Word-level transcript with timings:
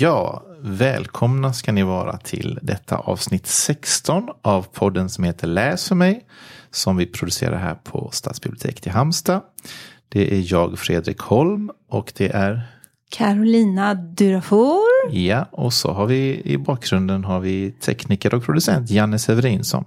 Ja, 0.00 0.42
välkomna 0.60 1.52
ska 1.52 1.72
ni 1.72 1.82
vara 1.82 2.16
till 2.16 2.58
detta 2.62 2.96
avsnitt 2.96 3.46
16 3.46 4.28
av 4.42 4.62
podden 4.62 5.08
som 5.08 5.24
heter 5.24 5.46
Läs 5.46 5.88
för 5.88 5.94
mig. 5.94 6.26
Som 6.70 6.96
vi 6.96 7.06
producerar 7.06 7.58
här 7.58 7.74
på 7.74 8.10
Stadsbiblioteket 8.12 8.86
i 8.86 8.90
Halmstad. 8.90 9.40
Det 10.08 10.34
är 10.34 10.52
jag, 10.52 10.78
Fredrik 10.78 11.18
Holm, 11.18 11.70
och 11.88 12.12
det 12.16 12.28
är 12.28 12.62
Carolina 13.10 13.94
Durafor. 13.94 15.10
Ja, 15.10 15.48
och 15.52 15.72
så 15.72 15.92
har 15.92 16.06
vi 16.06 16.42
i 16.44 16.58
bakgrunden 16.58 17.24
har 17.24 17.40
vi 17.40 17.72
tekniker 17.72 18.34
och 18.34 18.44
producent 18.44 18.90
Janne 18.90 19.18
Severinsson. 19.18 19.84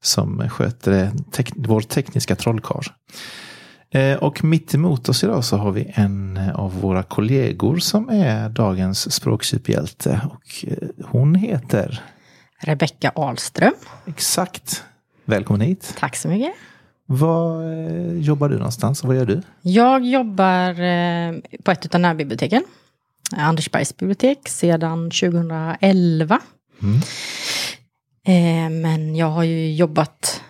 Som 0.00 0.48
sköter 0.50 1.10
tek 1.30 1.52
vår 1.56 1.80
tekniska 1.80 2.36
trollkarl. 2.36 2.84
Eh, 3.90 4.16
och 4.16 4.44
mitt 4.44 4.74
emot 4.74 5.08
oss 5.08 5.24
idag 5.24 5.44
så 5.44 5.56
har 5.56 5.72
vi 5.72 5.92
en 5.94 6.40
av 6.54 6.80
våra 6.80 7.02
kollegor 7.02 7.76
som 7.76 8.08
är 8.08 8.48
dagens 8.48 9.12
språksuperhjälte. 9.14 10.20
Och 10.24 10.64
eh, 10.70 10.88
hon 11.04 11.34
heter? 11.34 12.02
Rebecka 12.60 13.12
Ahlström. 13.14 13.72
Exakt. 14.06 14.84
Välkommen 15.24 15.60
hit. 15.60 15.94
Tack 15.98 16.16
så 16.16 16.28
mycket. 16.28 16.52
Var 17.06 17.72
eh, 17.72 18.12
jobbar 18.12 18.48
du 18.48 18.56
någonstans 18.56 19.02
och 19.02 19.06
vad 19.06 19.16
gör 19.16 19.26
du? 19.26 19.42
Jag 19.62 20.06
jobbar 20.06 20.74
på 21.62 21.70
ett 21.70 21.94
av 21.94 22.00
närbiblioteken. 22.00 22.64
Andersbergs 23.36 23.96
bibliotek 23.96 24.48
sedan 24.48 25.10
2011. 25.10 26.40
Mm. 26.82 27.00
Men 28.82 29.16
jag 29.16 29.26
har 29.26 29.44
ju 29.44 29.74
jobbat 29.74 30.42
eh, 30.42 30.47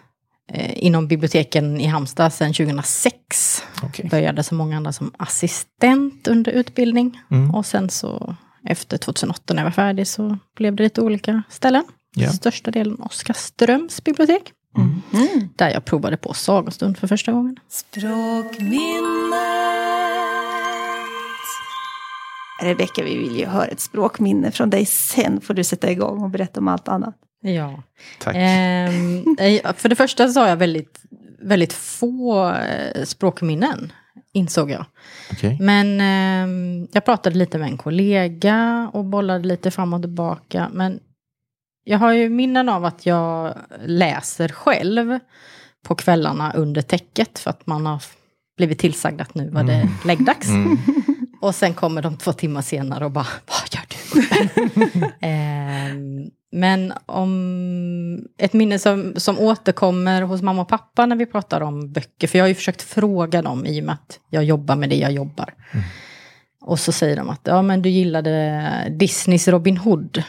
inom 0.74 1.08
biblioteken 1.08 1.80
i 1.80 1.86
Halmstad 1.86 2.32
sedan 2.32 2.52
2006. 2.52 3.62
Okay. 3.82 4.08
Började 4.08 4.42
som 4.42 4.58
många 4.58 4.76
andra 4.76 4.92
som 4.92 5.12
assistent 5.16 6.28
under 6.28 6.52
utbildning. 6.52 7.20
Mm. 7.30 7.54
Och 7.54 7.66
sen 7.66 7.90
så 7.90 8.36
efter 8.64 8.98
2008 8.98 9.54
när 9.54 9.62
jag 9.62 9.64
var 9.66 9.70
färdig 9.70 10.06
så 10.06 10.38
blev 10.56 10.76
det 10.76 10.82
lite 10.82 11.00
olika 11.00 11.42
ställen. 11.48 11.84
Yeah. 12.16 12.32
Största 12.32 12.70
delen 12.70 13.00
Oskarströms 13.00 14.04
bibliotek. 14.04 14.52
Mm. 14.76 15.02
Mm. 15.12 15.48
Där 15.56 15.70
jag 15.70 15.84
provade 15.84 16.16
på 16.16 16.34
sagostund 16.34 16.98
för 16.98 17.06
första 17.06 17.32
gången. 17.32 17.56
Språkminnet. 17.68 18.88
Rebecka, 22.62 23.04
vi 23.04 23.18
vill 23.18 23.38
ju 23.38 23.46
höra 23.46 23.66
ett 23.66 23.80
språkminne 23.80 24.50
från 24.50 24.70
dig. 24.70 24.86
Sen 24.86 25.40
får 25.40 25.54
du 25.54 25.64
sätta 25.64 25.90
igång 25.90 26.22
och 26.22 26.30
berätta 26.30 26.60
om 26.60 26.68
allt 26.68 26.88
annat. 26.88 27.14
Ja. 27.54 27.82
Tack. 28.18 28.36
Eh, 28.36 28.90
för 29.74 29.88
det 29.88 29.96
första 29.96 30.28
så 30.28 30.40
har 30.40 30.48
jag 30.48 30.56
väldigt, 30.56 31.00
väldigt 31.40 31.72
få 31.72 32.50
eh, 32.50 33.04
språkminnen, 33.04 33.92
insåg 34.32 34.70
jag. 34.70 34.84
Okay. 35.32 35.56
Men 35.60 36.00
eh, 36.00 36.88
jag 36.92 37.04
pratade 37.04 37.36
lite 37.38 37.58
med 37.58 37.68
en 37.70 37.78
kollega 37.78 38.90
och 38.92 39.04
bollade 39.04 39.48
lite 39.48 39.70
fram 39.70 39.92
och 39.92 40.02
tillbaka. 40.02 40.68
Men 40.72 41.00
jag 41.84 41.98
har 41.98 42.12
ju 42.12 42.28
minnen 42.28 42.68
av 42.68 42.84
att 42.84 43.06
jag 43.06 43.54
läser 43.84 44.48
själv 44.48 45.18
på 45.84 45.94
kvällarna 45.94 46.52
under 46.52 46.82
täcket 46.82 47.38
för 47.38 47.50
att 47.50 47.66
man 47.66 47.86
har 47.86 48.02
blivit 48.56 48.78
tillsagd 48.78 49.20
att 49.20 49.34
nu 49.34 49.50
var 49.50 49.64
det 49.64 49.74
mm. 49.74 49.88
läggdags. 50.04 50.48
Mm. 50.48 50.78
Och 51.40 51.54
sen 51.54 51.74
kommer 51.74 52.02
de 52.02 52.16
två 52.16 52.32
timmar 52.32 52.62
senare 52.62 53.04
och 53.04 53.10
bara, 53.10 53.26
vad 53.46 53.68
gör 53.70 53.84
du? 53.88 53.98
eh, 55.26 56.28
men 56.50 56.92
om 57.06 58.26
ett 58.38 58.52
minne 58.52 58.78
som, 58.78 59.14
som 59.16 59.38
återkommer 59.38 60.22
hos 60.22 60.42
mamma 60.42 60.62
och 60.62 60.68
pappa 60.68 61.06
när 61.06 61.16
vi 61.16 61.26
pratar 61.26 61.60
om 61.60 61.92
böcker, 61.92 62.28
för 62.28 62.38
jag 62.38 62.44
har 62.44 62.48
ju 62.48 62.54
försökt 62.54 62.82
fråga 62.82 63.42
dem 63.42 63.66
i 63.66 63.80
och 63.80 63.84
med 63.84 63.92
att 63.92 64.20
jag 64.30 64.44
jobbar 64.44 64.76
med 64.76 64.90
det 64.90 64.96
jag 64.96 65.12
jobbar. 65.12 65.54
Mm. 65.72 65.84
Och 66.60 66.80
så 66.80 66.92
säger 66.92 67.16
de 67.16 67.30
att 67.30 67.40
ja, 67.44 67.62
men 67.62 67.82
du 67.82 67.88
gillade 67.88 68.86
Disneys 68.90 69.48
Robin 69.48 69.76
Hood, 69.76 70.22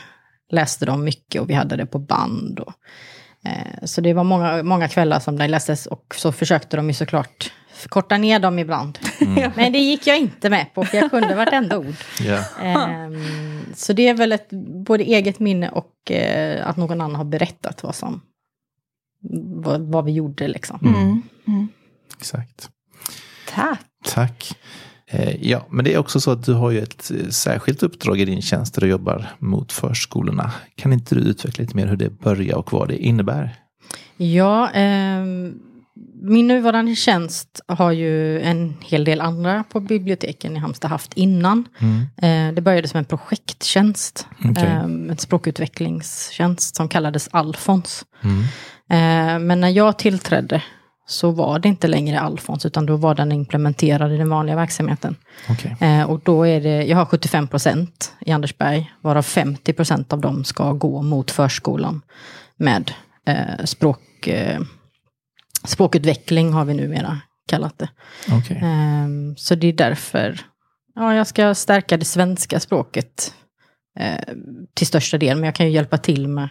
läste 0.52 0.86
de 0.86 1.04
mycket 1.04 1.42
och 1.42 1.50
vi 1.50 1.54
hade 1.54 1.76
det 1.76 1.86
på 1.86 2.00
band. 2.00 2.60
Och, 2.60 2.74
eh, 3.46 3.86
så 3.86 4.02
det 4.02 4.14
var 4.14 4.24
många, 4.24 4.64
många 4.64 4.88
kvällar 4.88 5.20
som 5.20 5.38
det 5.38 5.48
lästes 5.48 5.86
och 5.86 6.16
så 6.18 6.32
försökte 6.32 6.78
de 6.78 6.88
ju 6.88 6.94
såklart 6.94 7.52
korta 7.88 8.18
ner 8.18 8.40
dem 8.40 8.60
ibland. 8.60 9.00
Mm. 9.22 9.52
Men 9.56 9.72
det 9.72 9.80
gick 9.80 10.08
jag 10.08 10.18
inte 10.18 10.50
med 10.50 10.74
på, 10.74 10.84
för 10.84 10.98
jag 10.98 11.12
kunde 11.12 11.36
vartenda 11.36 11.78
ord. 11.78 11.96
Yeah. 12.22 13.08
Um, 13.08 13.66
så 13.76 13.94
det 13.94 14.08
är 14.08 14.14
väl 14.14 14.32
ett 14.32 14.50
både 14.86 15.04
eget 15.04 15.40
minne 15.40 15.70
och 15.70 15.94
uh, 16.12 16.68
att 16.68 16.78
någon 16.78 17.02
annan 17.02 17.16
har 17.16 17.26
berättat 17.26 17.84
vad 17.84 17.96
som 17.96 18.22
vad, 19.64 19.82
vad 19.82 20.06
vi 20.06 20.12
gjorde 20.12 20.48
liksom. 20.48 20.80
Mm. 20.82 20.96
Mm. 20.96 21.22
mm. 21.48 21.68
Exakt. 22.18 22.70
Tack. 23.48 23.80
Tack. 24.06 24.58
Eh, 25.12 25.36
ja, 25.50 25.66
men 25.70 25.86
det 25.86 25.94
är 25.94 25.98
också 25.98 26.20
så 26.20 26.32
att 26.32 26.46
du 26.46 26.54
har 26.54 26.72
ju 26.72 26.80
ett 26.80 27.12
eh, 27.12 27.30
särskilt 27.30 27.84
uppdrag 27.84 28.20
i 28.20 28.26
din 28.26 28.42
tjänst 28.42 28.74
där 28.74 28.82
du 28.82 28.88
jobbar 28.88 29.28
mot 29.40 29.72
förskolorna. 29.72 30.52
Kan 30.76 30.94
inte 30.94 31.16
du 31.16 31.22
utveckla 31.22 31.62
lite 31.62 31.76
mer 31.76 31.88
hur 31.88 31.98
det 31.98 32.10
börjar 32.10 32.56
och 32.56 32.74
vad 32.74 32.88
det 32.88 32.98
innebär? 32.98 33.56
Ja, 34.18 34.72
eh, 34.72 35.24
min 36.22 36.48
nuvarande 36.48 36.96
tjänst 36.96 37.62
har 37.68 37.92
ju 37.92 38.42
en 38.42 38.78
hel 38.82 39.04
del 39.04 39.22
andra 39.22 39.64
på 39.64 39.80
biblioteken 39.80 40.56
i 40.56 40.60
Halmstad 40.60 40.92
haft 40.92 41.14
innan. 41.14 41.68
Mm. 41.80 42.50
Eh, 42.50 42.56
det 42.56 42.62
började 42.62 42.88
som 42.88 42.98
en 42.98 43.06
projekttjänst, 43.06 44.28
okay. 44.50 44.66
eh, 44.66 44.84
en 44.84 45.18
språkutvecklingstjänst 45.18 46.76
som 46.76 46.90
kallades 46.90 47.30
Alfons. 47.32 48.06
Mm. 48.22 48.42
Eh, 48.90 49.40
men 49.40 49.62
när 49.62 49.70
jag 49.70 50.00
tillträdde 50.00 50.64
så 51.08 51.32
var 51.32 51.60
det 51.60 51.68
inte 51.68 51.88
längre 51.88 52.20
Alfons, 52.20 52.66
utan 52.66 52.86
då 52.86 52.96
var 52.96 53.16
den 53.16 53.32
implementerad 53.32 54.14
i 54.14 54.18
den 54.18 54.30
vanliga 54.30 54.56
verksamheten. 54.56 55.16
Okay. 55.50 55.90
Eh, 55.90 56.04
och 56.04 56.22
då 56.24 56.48
är 56.48 56.62
det, 56.62 56.84
jag 56.84 56.98
har 56.98 57.06
75 57.06 57.48
procent 57.48 58.14
i 58.20 58.32
Andersberg, 58.32 58.92
varav 59.02 59.22
50 59.22 59.74
procent 59.74 60.14
av 60.14 60.22
dem 60.22 60.44
ska 60.44 60.74
gå 60.74 61.02
mot 61.02 61.32
förskolan 61.32 62.02
med 62.58 62.92
eh, 63.26 63.66
språk 63.66 64.28
eh, 64.28 64.60
språkutveckling 65.64 66.54
har 66.54 66.66
vi 66.66 66.74
numera 66.74 67.22
kallat 67.48 67.78
det. 67.78 67.90
Okay. 68.38 68.58
Um, 68.58 68.64
ehm, 68.64 69.36
så 69.38 69.56
det 69.56 69.68
är 69.68 69.74
därför 69.74 70.40
ja, 70.96 71.16
jag 71.16 71.28
ska 71.28 71.56
stärka 71.56 71.98
det 71.98 72.06
svenska 72.06 72.60
språket 72.60 73.34
uh, 74.00 74.34
till 74.74 74.88
största 74.88 75.18
del, 75.18 75.38
men 75.38 75.46
jag 75.46 75.56
kan 75.56 75.66
ju 75.66 75.72
hjälpa 75.72 75.98
till 75.98 76.28
med 76.28 76.50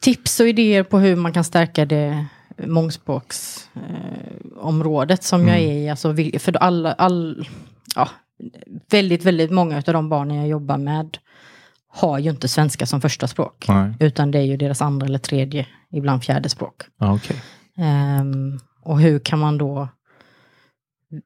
tips 0.00 0.40
och 0.40 0.48
idéer 0.48 0.82
på 0.82 0.98
hur 0.98 1.16
man 1.16 1.32
kan 1.32 1.44
stärka 1.44 1.84
det 1.84 2.26
mångspråksområdet 2.66 5.20
uh, 5.20 5.22
som 5.22 5.40
mm. 5.40 5.54
jag 5.54 5.62
är 5.62 5.72
i. 5.72 5.90
Alltså, 5.90 6.14
för 6.38 6.56
alla, 6.56 6.92
all, 6.92 7.48
ja, 7.96 8.08
väldigt, 8.90 9.24
väldigt 9.24 9.50
många 9.50 9.76
av 9.76 9.82
de 9.82 10.08
barnen 10.08 10.36
jag 10.36 10.48
jobbar 10.48 10.78
med 10.78 11.18
har 11.88 12.18
ju 12.18 12.30
inte 12.30 12.48
svenska 12.48 12.86
som 12.86 13.00
första 13.00 13.28
språk. 13.28 13.64
Nej. 13.68 13.94
Utan 14.00 14.30
det 14.30 14.38
är 14.38 14.42
ju 14.42 14.56
deras 14.56 14.82
andra 14.82 15.06
eller 15.06 15.18
tredje, 15.18 15.66
ibland 15.92 16.24
fjärde 16.24 16.48
språk. 16.48 16.82
okay. 17.00 17.36
um, 18.20 18.60
och 18.82 19.00
hur 19.00 19.18
kan 19.18 19.38
man 19.38 19.58
då... 19.58 19.88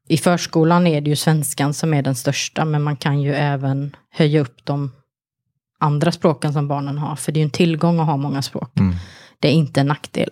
I 0.09 0.17
förskolan 0.17 0.87
är 0.87 1.01
det 1.01 1.11
ju 1.11 1.17
svenskan 1.17 1.75
som 1.75 1.95
är 1.95 2.03
den 2.03 2.15
största, 2.15 2.65
men 2.65 2.83
man 2.83 2.97
kan 2.97 3.21
ju 3.21 3.35
även 3.35 3.97
höja 4.11 4.41
upp 4.41 4.65
de 4.65 4.93
andra 5.81 6.13
språken 6.13 6.53
som 6.53 6.69
barnen 6.69 6.99
har. 6.99 7.17
För 7.17 7.33
det 7.33 7.39
är 7.39 7.43
ju 7.43 7.45
en 7.45 7.51
tillgång 7.51 8.01
att 8.01 8.07
ha 8.07 8.17
många 8.17 8.43
språk. 8.43 8.79
Mm. 8.79 8.97
Det 9.41 9.49
är 9.49 9.53
inte 9.53 9.81
en 9.81 9.87
nackdel. 9.87 10.31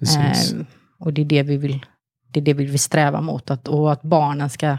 Um, 0.00 0.66
och 0.98 1.12
det 1.12 1.20
är 1.20 1.24
det 1.24 1.42
vi 1.42 1.56
vill, 1.56 1.86
det 2.32 2.40
är 2.40 2.44
det 2.44 2.54
vi 2.54 2.64
vill 2.64 2.78
sträva 2.78 3.20
mot. 3.20 3.50
Att, 3.50 3.68
och 3.68 3.92
att 3.92 4.02
barnen 4.02 4.50
ska 4.50 4.78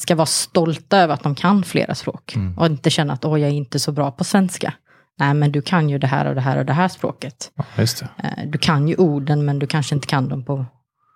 ska 0.00 0.14
vara 0.14 0.26
stolta 0.26 0.98
över 0.98 1.14
att 1.14 1.22
de 1.22 1.34
kan 1.34 1.62
flera 1.62 1.94
språk. 1.94 2.34
Mm. 2.36 2.58
Och 2.58 2.66
inte 2.66 2.90
känna 2.90 3.12
att 3.12 3.24
åh, 3.24 3.40
jag 3.40 3.50
är 3.50 3.54
inte 3.54 3.78
så 3.78 3.92
bra 3.92 4.10
på 4.10 4.24
svenska. 4.24 4.74
Nej, 5.18 5.34
men 5.34 5.52
du 5.52 5.62
kan 5.62 5.90
ju 5.90 5.98
det 5.98 6.06
här 6.06 6.24
och 6.24 6.34
det 6.34 6.40
här 6.40 6.56
och 6.56 6.64
det 6.64 6.72
här 6.72 6.88
språket. 6.88 7.50
Ja, 7.54 7.64
det. 7.76 8.02
Eh, 8.02 8.50
du 8.50 8.58
kan 8.58 8.88
ju 8.88 8.96
orden, 8.96 9.44
men 9.44 9.58
du 9.58 9.66
kanske 9.66 9.94
inte 9.94 10.06
kan 10.06 10.28
dem 10.28 10.44
på 10.44 10.66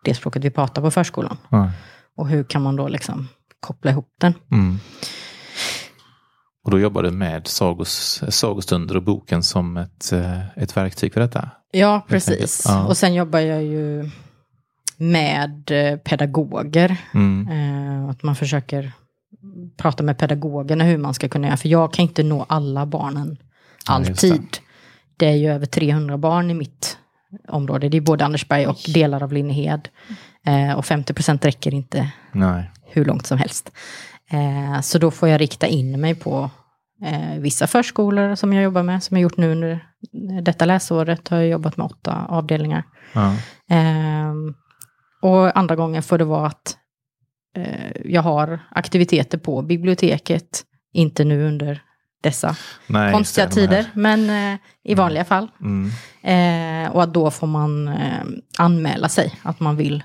det 0.05 0.15
språket 0.15 0.45
vi 0.45 0.51
pratar 0.51 0.83
på 0.83 0.91
förskolan. 0.91 1.37
Ja. 1.49 1.71
Och 2.17 2.29
hur 2.29 2.45
kan 2.45 2.63
man 2.63 2.77
då 2.77 2.89
liksom 2.89 3.29
koppla 3.61 3.91
ihop 3.91 4.15
den? 4.21 4.35
Mm. 4.51 4.79
Och 6.65 6.71
då 6.71 6.79
jobbar 6.79 7.03
du 7.03 7.11
med 7.11 7.47
sagos, 7.47 8.23
sagostunder 8.29 8.97
och 8.97 9.03
boken 9.03 9.43
som 9.43 9.77
ett, 9.77 10.13
eh, 10.13 10.59
ett 10.59 10.77
verktyg 10.77 11.13
för 11.15 11.21
detta? 11.21 11.51
Ja, 11.71 12.07
precis. 12.09 12.63
Ja. 12.69 12.87
Och 12.87 12.97
sen 12.97 13.15
jobbar 13.15 13.39
jag 13.39 13.63
ju 13.63 14.11
med 14.97 15.71
eh, 15.71 15.99
pedagoger. 15.99 16.97
Mm. 17.15 18.09
Att 18.11 18.23
man 18.23 18.37
försöker 18.37 18.93
prata 19.77 20.03
med 20.03 20.19
pedagogerna 20.19 20.85
hur 20.85 20.99
man 20.99 21.15
ska 21.15 21.29
kunna 21.29 21.47
göra. 21.47 21.57
För 21.57 21.69
jag 21.69 21.93
kan 21.93 22.03
inte 22.03 22.23
nå 22.23 22.47
alla 22.49 22.87
barnen 22.87 23.39
alltid. 23.87 24.33
Ja, 24.33 24.37
det. 24.37 24.61
det. 25.17 25.27
är 25.27 25.37
ju 25.37 25.49
över 25.49 25.67
300 25.67 26.19
barn 26.19 26.51
i 26.51 26.55
mitt 26.55 26.99
område. 27.49 27.89
Det 27.89 27.97
är 27.97 28.01
både 28.01 28.25
Andersberg 28.25 28.67
och 28.67 28.79
delar 28.95 29.23
av 29.23 29.33
Linnehed. 29.33 29.89
Eh, 30.47 30.73
och 30.73 30.87
50 30.87 31.15
procent 31.15 31.45
räcker 31.45 31.75
inte 31.75 32.13
Nej. 32.33 32.71
hur 32.87 33.05
långt 33.05 33.27
som 33.27 33.39
helst. 33.39 33.73
Eh, 34.31 34.81
så 34.81 34.99
då 34.99 35.11
får 35.11 35.29
jag 35.29 35.41
rikta 35.41 35.67
in 35.67 36.01
mig 36.01 36.15
på 36.15 36.51
eh, 37.05 37.39
vissa 37.39 37.67
förskolor 37.67 38.35
som 38.35 38.53
jag 38.53 38.65
jobbar 38.65 38.83
med. 38.83 39.03
Som 39.03 39.17
jag 39.17 39.23
gjort 39.23 39.37
nu 39.37 39.53
under 39.53 39.87
detta 40.43 40.65
läsåret. 40.65 41.29
Har 41.29 41.39
jag 41.39 41.49
jobbat 41.49 41.77
med 41.77 41.87
åtta 41.87 42.27
avdelningar. 42.29 42.85
Ja. 43.13 43.37
Ehm, 43.71 44.55
och 45.23 45.59
andra 45.59 45.77
gånger 45.77 46.01
får 46.01 46.19
det 46.19 46.25
vara 46.25 46.47
att 46.47 46.77
eh, 47.57 47.93
jag 48.05 48.23
har 48.23 48.61
aktiviteter 48.71 49.39
på 49.39 49.63
biblioteket 49.63 50.63
Inte 50.93 51.25
nu 51.25 51.47
under 51.49 51.83
dessa 52.23 52.57
Nej, 52.87 53.13
konstiga 53.13 53.49
tider, 53.49 53.87
men 53.95 54.31
eh, 54.31 54.59
i 54.85 54.95
vanliga 54.95 55.25
fall. 55.25 55.49
Mm. 55.61 55.91
Eh, 56.23 56.93
och 56.93 57.03
att 57.03 57.15
då 57.15 57.31
får 57.31 57.47
man 57.47 57.89
eh, 57.89 58.25
anmäla 58.59 59.09
sig 59.09 59.39
att 59.43 59.61
man 59.61 59.77
vill, 59.77 60.03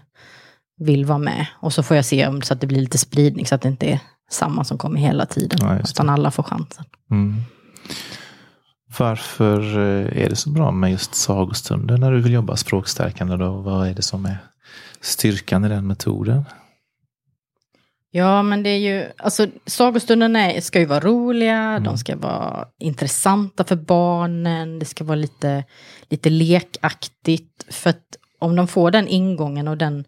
vill 0.77 1.05
vara 1.05 1.17
med. 1.17 1.45
Och 1.53 1.73
så 1.73 1.83
får 1.83 1.95
jag 1.95 2.05
se 2.05 2.27
om 2.27 2.41
så 2.41 2.53
att 2.53 2.61
det 2.61 2.67
blir 2.67 2.79
lite 2.79 2.97
spridning 2.97 3.45
så 3.45 3.55
att 3.55 3.61
det 3.61 3.69
inte 3.69 3.85
är 3.85 3.99
samma 4.29 4.63
som 4.63 4.77
kommer 4.77 4.99
hela 4.99 5.25
tiden. 5.25 5.59
Ja, 5.61 5.79
utan 5.79 6.09
alla 6.09 6.31
får 6.31 6.43
chansen. 6.43 6.85
Mm. 7.11 7.41
Varför 8.97 9.77
eh, 9.77 10.23
är 10.23 10.29
det 10.29 10.35
så 10.35 10.49
bra 10.49 10.71
med 10.71 10.91
just 10.91 11.15
sagostunder 11.15 11.97
när 11.97 12.11
du 12.11 12.21
vill 12.21 12.33
jobba 12.33 12.55
språkstärkande? 12.55 13.35
Då? 13.35 13.51
Vad 13.51 13.87
är 13.87 13.93
det 13.93 14.01
som 14.01 14.25
är 14.25 14.37
styrkan 15.01 15.65
i 15.65 15.69
den 15.69 15.87
metoden? 15.87 16.45
Ja, 18.17 18.43
men 18.43 18.63
det 18.63 18.69
är 18.69 18.77
ju, 18.77 19.11
alltså 19.17 19.47
sagostunderna 19.65 20.61
ska 20.61 20.79
ju 20.79 20.85
vara 20.85 20.99
roliga, 20.99 21.57
Mm. 21.57 21.83
de 21.83 21.97
ska 21.97 22.15
vara 22.15 22.65
intressanta 22.79 23.63
för 23.63 23.75
barnen, 23.75 24.79
det 24.79 24.85
ska 24.85 25.03
vara 25.03 25.15
lite, 25.15 25.63
lite 26.09 26.29
lekaktigt. 26.29 27.65
För 27.69 27.89
att 27.89 28.03
om 28.39 28.55
de 28.55 28.67
får 28.67 28.91
den 28.91 29.07
ingången 29.07 29.67
och 29.67 29.77
den 29.77 30.05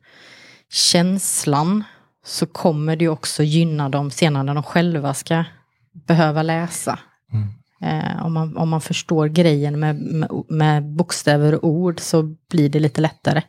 känslan 0.71 1.83
så 2.25 2.45
kommer 2.45 2.95
det 2.95 3.03
ju 3.03 3.09
också 3.09 3.43
gynna 3.43 3.89
dem 3.89 4.11
senare 4.11 4.43
när 4.43 4.53
de 4.53 4.63
själva 4.63 5.13
ska 5.13 5.43
behöva 6.07 6.43
läsa. 6.43 6.99
Mm. 7.33 7.47
Eh, 7.81 8.25
om, 8.25 8.33
man, 8.33 8.57
om 8.57 8.69
man 8.69 8.81
förstår 8.81 9.27
grejen 9.27 9.79
med, 9.79 9.95
med, 9.95 10.29
med 10.49 10.83
bokstäver 10.95 11.55
och 11.55 11.69
ord 11.69 11.99
så 11.99 12.35
blir 12.49 12.69
det 12.69 12.79
lite 12.79 13.01
lättare 13.01 13.41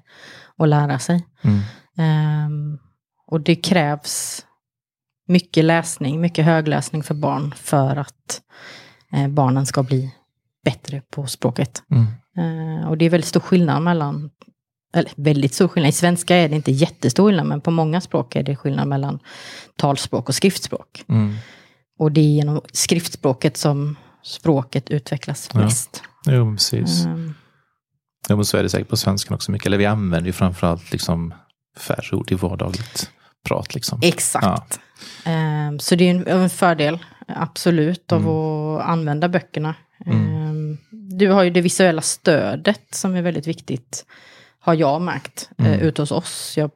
att 0.59 0.69
lära 0.69 0.99
sig. 0.99 1.27
Mm. 1.43 1.61
Ehm, 1.99 2.79
och 3.27 3.41
det 3.41 3.55
krävs 3.57 4.47
mycket 5.31 5.65
läsning, 5.65 6.21
mycket 6.21 6.45
högläsning 6.45 7.03
för 7.03 7.15
barn 7.15 7.55
för 7.57 7.97
att 7.97 8.41
eh, 9.13 9.29
barnen 9.29 9.67
ska 9.67 9.83
bli 9.83 10.15
bättre 10.65 11.03
på 11.11 11.27
språket. 11.27 11.83
Mm. 11.91 12.07
Eh, 12.81 12.89
och 12.89 12.99
det 12.99 13.05
är 13.05 13.11
väldigt 13.11 13.29
stor 13.29 13.41
skillnad 13.41 13.83
mellan, 13.83 14.31
eller 14.95 15.13
väldigt 15.17 15.55
stor 15.55 15.69
skillnad, 15.69 15.89
i 15.89 15.93
svenska 15.93 16.37
är 16.37 16.49
det 16.49 16.57
inte 16.57 16.73
jättestor 16.73 17.27
skillnad, 17.29 17.47
men 17.47 17.61
på 17.61 17.71
många 17.71 18.01
språk 18.01 18.37
är 18.37 18.43
det 18.43 18.57
skillnad 18.57 18.89
mellan 18.89 19.19
talspråk 19.77 20.29
och 20.29 20.35
skriftspråk. 20.35 21.05
Mm. 21.09 21.37
Och 21.99 22.13
det 22.13 22.21
är 22.21 22.25
genom 22.25 22.61
skriftspråket 22.73 23.57
som 23.57 23.97
språket 24.23 24.91
utvecklas 24.91 25.51
Ja. 25.55 25.61
mest. 25.61 26.03
Jo, 26.27 26.53
precis. 26.57 27.05
Ehm, 27.05 27.35
Jo, 28.29 28.37
men 28.37 28.45
så 28.45 28.57
är 28.57 28.63
det 28.63 28.69
säkert 28.69 28.89
på 28.89 28.97
svenskan 28.97 29.35
också 29.35 29.51
mycket. 29.53 29.67
Eller 29.67 29.79
vi 29.79 29.87
använder 29.87 30.27
ju 30.27 30.33
framförallt 30.33 30.93
liksom 30.93 31.35
färre 31.77 32.17
ord 32.17 32.33
i 32.33 32.35
vardagligt 32.35 33.11
prat. 33.49 33.75
Liksom. 33.75 33.99
Exakt. 34.03 34.81
Ehm, 35.25 35.79
så 35.79 35.95
det 35.95 36.05
är 36.05 36.11
en, 36.11 36.27
en 36.27 36.51
fördel, 36.51 36.99
absolut, 37.27 38.13
av 38.13 38.21
Mm. 38.21 38.31
att 38.33 38.83
använda 38.89 39.29
böckerna. 39.29 39.75
Mm. 40.07 40.19
Ehm, 40.37 40.79
du 41.19 41.29
har 41.31 41.43
ju 41.43 41.51
det 41.51 41.61
visuella 41.61 42.03
stödet 42.03 42.83
som 42.95 43.15
är 43.15 43.23
väldigt 43.23 43.47
viktigt, 43.47 44.05
har 44.61 44.75
jag 44.75 45.03
märkt, 45.03 45.51
Mm. 45.59 45.73
eh, 45.73 45.83
ute 45.83 46.03
hos 46.03 46.11
oss. 46.13 46.55
Jag 46.57 46.71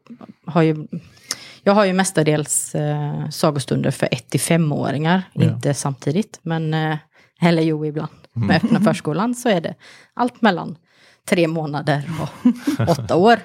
har 0.47 0.63
ju, 0.63 0.87
jag 1.63 1.73
har 1.73 1.85
ju 1.85 1.93
mestadels 1.93 2.75
eh, 2.75 3.29
sagostunder 3.31 3.91
för 3.91 4.09
1 4.13 4.31
till 4.31 4.41
5-åringar, 4.41 5.23
Ja. 5.33 5.43
inte 5.45 5.75
samtidigt, 5.75 6.39
men 6.43 6.75
eh, 6.75 6.97
eller 7.41 7.63
jo, 7.63 7.87
ibland. 7.87 8.13
Med 8.33 8.57
öppna 8.65 8.81
förskolan 8.81 9.35
så 9.35 9.49
är 9.49 9.61
det 9.61 9.75
allt 10.15 10.43
mellan 10.43 10.77
tre 11.29 11.49
månader 11.49 12.03
och 12.21 12.89
åtta 12.89 13.17
år. 13.17 13.39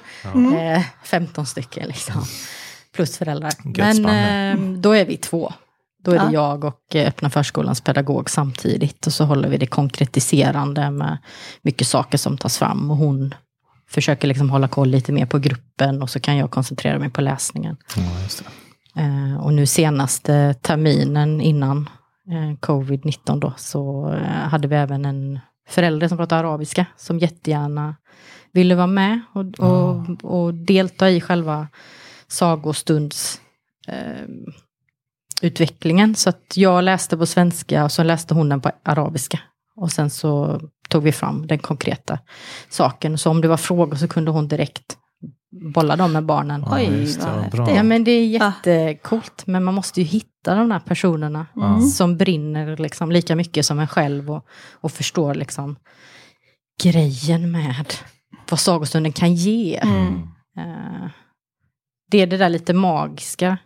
Eh, 0.57 0.81
15 1.03 1.45
stycken 1.45 1.87
liksom. 1.87 2.23
Plus 2.99 3.17
föräldrar. 3.17 3.51
Gött 3.65 4.01
Men 4.01 4.73
eh, 4.75 4.79
då 4.79 4.91
är 4.91 5.05
vi 5.05 5.17
två. 5.17 5.53
Då 6.03 6.11
är 6.11 6.15
det 6.15 6.25
Ja. 6.25 6.31
jag 6.31 6.63
och 6.63 6.95
eh, 6.95 7.07
öppna 7.07 7.29
förskolans 7.29 7.81
pedagog 7.81 8.29
samtidigt. 8.29 9.07
Och 9.07 9.13
så 9.13 9.23
håller 9.23 9.49
vi 9.49 9.57
det 9.57 9.67
konkretiserande 9.67 10.91
med 10.91 11.17
mycket 11.61 11.87
saker 11.87 12.17
som 12.17 12.37
tas 12.37 12.57
fram. 12.57 12.91
Och 12.91 12.97
hon 12.97 13.35
försöker 13.89 14.27
liksom 14.27 14.49
hålla 14.49 14.67
koll 14.67 14.89
lite 14.89 15.11
mer 15.11 15.25
på 15.25 15.39
gruppen 15.39 16.01
och 16.01 16.09
så 16.09 16.19
kan 16.19 16.37
jag 16.37 16.51
koncentrera 16.51 16.99
mig 16.99 17.09
på 17.09 17.21
läsningen. 17.21 17.77
Ja, 17.95 18.21
just 18.23 18.43
det. 18.95 19.01
Eh, 19.01 19.37
och 19.43 19.53
nu 19.53 19.65
senaste 19.65 20.53
terminen 20.61 21.41
innan 21.41 21.89
eh, 22.31 22.57
covid-19 22.59 23.39
då 23.39 23.53
så 23.57 24.13
eh, 24.13 24.49
hade 24.49 24.67
vi 24.67 24.75
även 24.75 25.05
en 25.05 25.39
förälder 25.69 26.07
som 26.07 26.17
pratade 26.17 26.41
arabiska 26.41 26.85
som 26.97 27.19
jättegärna 27.19 27.95
ville 28.53 28.75
vara 28.75 28.87
med 28.87 29.21
och, 29.33 29.59
och, 29.59 30.05
och 30.23 30.53
delta 30.53 31.09
i 31.09 31.21
själva 31.21 31.67
sagostunds 32.29 33.41
eh, 33.87 34.27
utvecklingen. 35.41 36.15
Så 36.15 36.29
att 36.29 36.53
jag 36.57 36.83
läste 36.83 37.17
på 37.17 37.25
svenska 37.25 37.83
och 37.83 37.91
så 37.91 38.03
läste 38.03 38.33
hon 38.33 38.49
den 38.49 38.61
på 38.61 38.71
arabiska. 38.83 39.39
Och 39.75 39.91
sen 39.91 40.09
så 40.09 40.61
tog 40.89 41.03
vi 41.03 41.11
fram 41.11 41.47
den 41.47 41.59
konkreta 41.59 42.19
saken. 42.69 43.17
Så 43.17 43.29
om 43.29 43.41
det 43.41 43.47
var 43.47 43.57
frågor 43.57 43.95
så 43.95 44.07
kunde 44.07 44.31
hon 44.31 44.47
direkt 44.47 44.97
bolla 45.73 45.95
dem 45.95 46.13
med 46.13 46.25
barnen. 46.25 46.63
Ja, 46.65 46.75
Oj, 46.77 46.87
det. 47.51 47.71
Ja 47.75 47.83
men 47.83 48.03
det 48.03 48.11
är 48.11 48.27
jättecoolt. 48.27 49.47
Men 49.47 49.63
man 49.63 49.73
måste 49.73 50.01
ju 50.01 50.07
hitta 50.07 50.55
de 50.55 50.69
där 50.69 50.79
personerna 50.79 51.45
Mm. 51.55 51.81
som 51.81 52.17
brinner 52.17 52.77
liksom 52.77 53.11
lika 53.11 53.35
mycket 53.35 53.65
som 53.65 53.79
en 53.79 53.87
själv 53.87 54.31
och, 54.31 54.45
och 54.73 54.91
förstår 54.91 55.33
liksom 55.35 55.75
grejen 56.83 57.51
med 57.51 57.93
vad 58.49 58.59
sagostunden 58.59 59.11
kan 59.11 59.33
ge. 59.35 59.77
Mm. 59.77 60.13
Eh, 60.57 61.09
det 62.09 62.17
är 62.21 62.27
det 62.27 62.37
där 62.37 62.49
lite 62.49 62.73
magiska. 62.73 63.57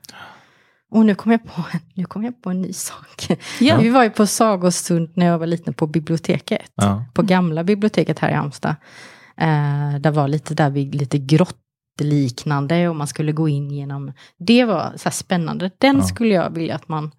Och 0.91 1.06
nu 1.06 1.15
kom 1.15 1.32
jag 1.32 1.44
på, 1.46 1.63
nu 1.94 2.06
kom 2.06 2.24
jag 2.24 2.41
på 2.41 2.50
en 2.50 2.62
ny 2.62 2.74
sak. 2.74 3.27
Ja. 3.60 3.77
Vi 3.77 3.89
var 3.89 4.03
ju 4.03 4.10
på 4.10 4.27
sagostund 4.27 5.12
när 5.15 5.25
jag 5.25 5.39
var 5.39 5.46
liten 5.48 5.74
på 5.74 5.88
biblioteket. 5.88 6.72
Ja. 6.75 7.06
På 7.13 7.22
gamla 7.22 7.63
biblioteket 7.63 8.20
här 8.20 8.29
i 8.29 8.34
Halmstad. 8.34 8.75
Eh, 9.38 10.00
där 10.00 10.12
var 10.12 10.27
lite 10.27 10.53
där 10.53 10.70
vid 10.70 10.96
lite 10.96 11.18
grottliknande 11.18 12.89
och 12.89 12.96
man 12.96 13.08
skulle 13.08 13.32
gå 13.32 13.50
in 13.50 13.72
genom. 13.72 14.13
Det 14.39 14.65
var 14.65 14.94
så 14.98 15.12
spännande. 15.12 15.72
Den 15.77 15.96
Ja. 15.98 16.03
skulle 16.03 16.34
jag 16.34 16.50
vilja 16.50 16.75
att 16.75 16.88
man 16.89 17.12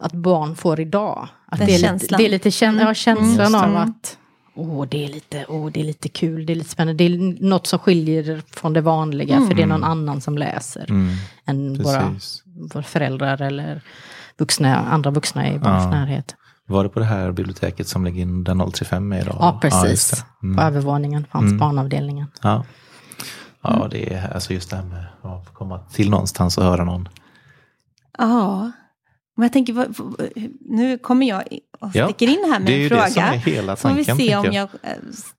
att 0.00 0.12
barn 0.12 0.56
får 0.56 0.80
idag. 0.80 1.28
Att 1.46 1.58
Den 1.58 1.66
det, 1.66 1.72
är 1.72 1.76
lite, 1.78 1.88
känslan. 1.88 2.18
det 2.18 2.26
är 2.26 2.30
lite 2.30 2.50
käns- 2.50 2.76
ja, 2.80 2.82
Mm. 2.82 2.94
känslan 2.94 3.54
Mm. 3.54 3.76
av 3.76 3.76
att 3.76 4.17
åh, 4.58 4.86
det 4.88 5.04
är 5.04 5.08
lite, 5.08 5.46
åh, 5.48 5.70
det 5.72 5.80
är 5.80 5.84
lite 5.84 6.08
kul, 6.08 6.46
det 6.46 6.52
är 6.52 6.54
lite 6.54 6.70
spännande. 6.70 7.04
Det 7.04 7.14
är 7.14 7.44
något 7.48 7.66
som 7.66 7.78
skiljer 7.78 8.42
från 8.50 8.72
det 8.72 8.80
vanliga, 8.80 9.40
för 9.46 9.54
det 9.54 9.62
är 9.62 9.66
någon 9.66 9.84
annan 9.84 10.20
som 10.20 10.38
läser 10.38 10.86
Mm. 10.90 11.14
än 11.44 11.82
våra, 11.82 12.10
Precis. 12.10 12.42
våra 12.74 12.82
föräldrar 12.82 13.42
eller 13.42 13.82
vuxna, 14.38 14.76
andra 14.76 15.10
vuxna 15.10 15.52
i 15.52 15.58
barns 15.58 15.84
Ja. 15.84 15.90
närhet. 15.90 16.34
Var 16.66 16.82
det 16.84 16.88
på 16.90 16.98
det 16.98 17.04
här 17.04 17.32
biblioteket 17.32 17.88
som 17.88 18.04
ligger 18.04 18.22
in 18.22 18.44
där 18.44 18.54
035 18.54 19.12
är 19.12 19.20
idag? 19.20 19.36
Ja, 19.40 19.58
precis. 19.62 20.24
På 20.40 20.46
Mm. 20.46 20.58
övervåningen 20.58 21.26
fanns 21.32 21.44
Mm. 21.44 21.58
barnavdelningen. 21.58 22.26
Ja. 22.42 22.64
ja, 23.62 23.88
det 23.90 24.14
är 24.14 24.34
alltså 24.34 24.52
just 24.52 24.70
det 24.70 24.76
här 24.76 24.84
med 24.84 25.06
att 25.22 25.54
komma 25.54 25.78
till 25.78 26.10
någonstans 26.10 26.58
och 26.58 26.64
höra 26.64 26.84
någon. 26.84 27.08
Ja. 28.18 28.72
Men 29.38 29.44
jag 29.44 29.52
tänker, 29.52 29.72
vad- 29.72 29.94
vad- 29.98 30.30
nu 30.60 30.98
kommer 30.98 31.26
jag 31.28 31.42
och 31.80 31.90
Ja, 31.94 32.04
sticker 32.08 32.26
in 32.28 32.50
här 32.52 32.58
med 32.60 32.66
Det 32.66 32.72
är 32.72 32.76
ju 32.78 32.84
en 32.84 32.88
fråga. 32.88 33.04
det 33.04 33.12
som 33.12 33.22
är 33.22 33.36
hela 33.38 33.76
Så 33.76 33.88
får 33.88 33.94
vi 33.96 34.04
tanken. 34.04 34.26
se 34.26 34.36
om 34.36 34.42
tänker 34.44 34.58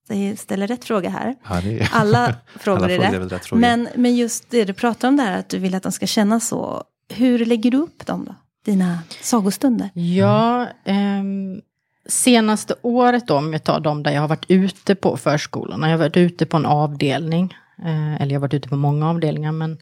jag 0.08 0.30
eh, 0.30 0.36
ställer 0.36 0.68
rätt 0.68 0.86
fråga 0.86 1.10
här. 1.10 1.36
Ja, 1.50 1.62
det 1.64 1.80
är... 1.80 1.90
Alla 1.94 2.36
frågor 2.60 2.84
Alla 2.84 2.94
är 2.94 2.98
frågor 3.00 3.16
är 3.16 3.20
rätt. 3.20 3.32
rätt 3.32 3.46
frågor. 3.46 3.62
Men, 3.62 3.88
men 3.96 4.16
just 4.16 4.50
det 4.50 4.66
du 4.66 4.74
pratar 4.74 5.08
om 5.08 5.16
där, 5.18 5.38
att 5.38 5.50
du 5.50 5.58
vill 5.60 5.76
att 5.76 5.84
de 5.84 5.92
ska 5.92 6.06
känna 6.08 6.40
så. 6.40 6.84
Hur 7.14 7.46
lägger 7.46 7.72
du 7.72 7.78
upp 7.78 8.06
dem 8.06 8.26
då? 8.26 8.36
Dina 8.66 9.00
sagostunder? 9.22 9.90
Ja, 9.94 10.68
ehm, 10.86 11.62
senaste 12.10 12.76
året 12.82 13.28
då, 13.28 13.36
om 13.38 13.54
jag 13.54 13.64
tar 13.64 13.80
de 13.80 14.04
där 14.04 14.12
jag 14.12 14.22
har 14.22 14.28
varit 14.28 14.46
ute 14.48 14.96
på 14.96 15.18
förskolorna. 15.18 15.88
Jag 15.90 15.94
har 15.98 16.04
varit 16.04 16.18
ute 16.18 16.46
på 16.46 16.58
en 16.58 16.66
avdelning, 16.66 17.54
eh, 17.86 18.16
eller 18.22 18.34
jag 18.34 18.40
har 18.40 18.48
varit 18.48 18.54
ute 18.54 18.70
på 18.70 18.76
många 18.76 19.10
avdelningar, 19.10 19.52
men 19.52 19.78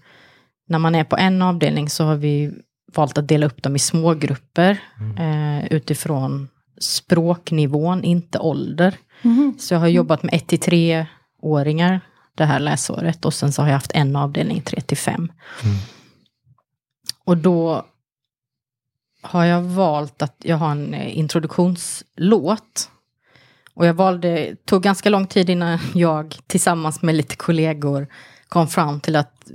när 0.69 0.79
man 0.79 0.95
är 0.95 1.03
på 1.03 1.17
en 1.17 1.41
avdelning 1.41 1.89
så 1.89 2.03
har 2.03 2.15
vi 2.15 2.51
valt 2.95 3.17
att 3.17 3.27
dela 3.27 3.45
upp 3.45 3.63
dem 3.63 3.75
i 3.75 3.79
smågrupper 3.79 4.79
eh, 5.19 5.65
utifrån 5.65 6.47
språknivån, 6.79 8.03
inte 8.03 8.39
ålder. 8.39 8.95
Så 9.59 9.73
jag 9.73 9.79
har 9.79 9.87
jobbat 9.87 10.23
med 10.23 10.33
1 10.33 10.47
till 10.47 10.59
3-åringar 10.59 12.01
det 12.35 12.45
här 12.45 12.59
läsåret 12.59 13.25
och 13.25 13.33
sen 13.33 13.53
så 13.53 13.61
har 13.61 13.69
jag 13.69 13.75
haft 13.75 13.91
en 13.91 14.15
avdelning 14.15 14.61
3 14.61 14.81
till 14.81 14.97
5. 14.97 15.31
Och 17.23 17.37
då 17.37 17.85
har 19.21 19.45
jag 19.45 19.61
valt 19.61 20.21
att 20.21 20.35
jag 20.43 20.57
har 20.57 20.71
en 20.71 20.93
eh, 20.93 21.17
introduktionslåt. 21.17 22.89
Och 23.73 23.85
jag 23.85 23.93
valde, 23.93 24.55
tog 24.65 24.83
ganska 24.83 25.09
lång 25.09 25.27
tid 25.27 25.49
innan 25.49 25.79
jag 25.93 26.37
tillsammans 26.47 27.01
med 27.01 27.15
lite 27.15 27.35
kollegor 27.35 28.07
kom 28.47 28.67
fram 28.67 28.99
till 28.99 29.15
att 29.15 29.51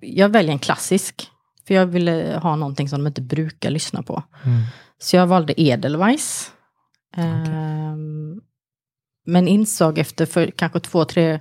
jag 0.00 0.28
väljer 0.28 0.52
en 0.52 0.58
klassisk. 0.58 1.29
För 1.70 1.74
jag 1.74 1.86
ville 1.86 2.38
ha 2.42 2.56
någonting 2.56 2.88
som 2.88 2.98
de 2.98 3.06
inte 3.06 3.20
brukar 3.20 3.70
lyssna 3.70 4.02
på. 4.02 4.22
Mm. 4.44 4.62
Så 4.98 5.16
jag 5.16 5.26
valde 5.26 5.60
Edelweiss. 5.60 6.52
Ehm, 7.16 8.40
men 9.26 9.48
insåg 9.48 9.98
efter 9.98 10.26
för 10.26 10.50
kanske 10.50 10.80
två, 10.80 11.04
tre 11.04 11.40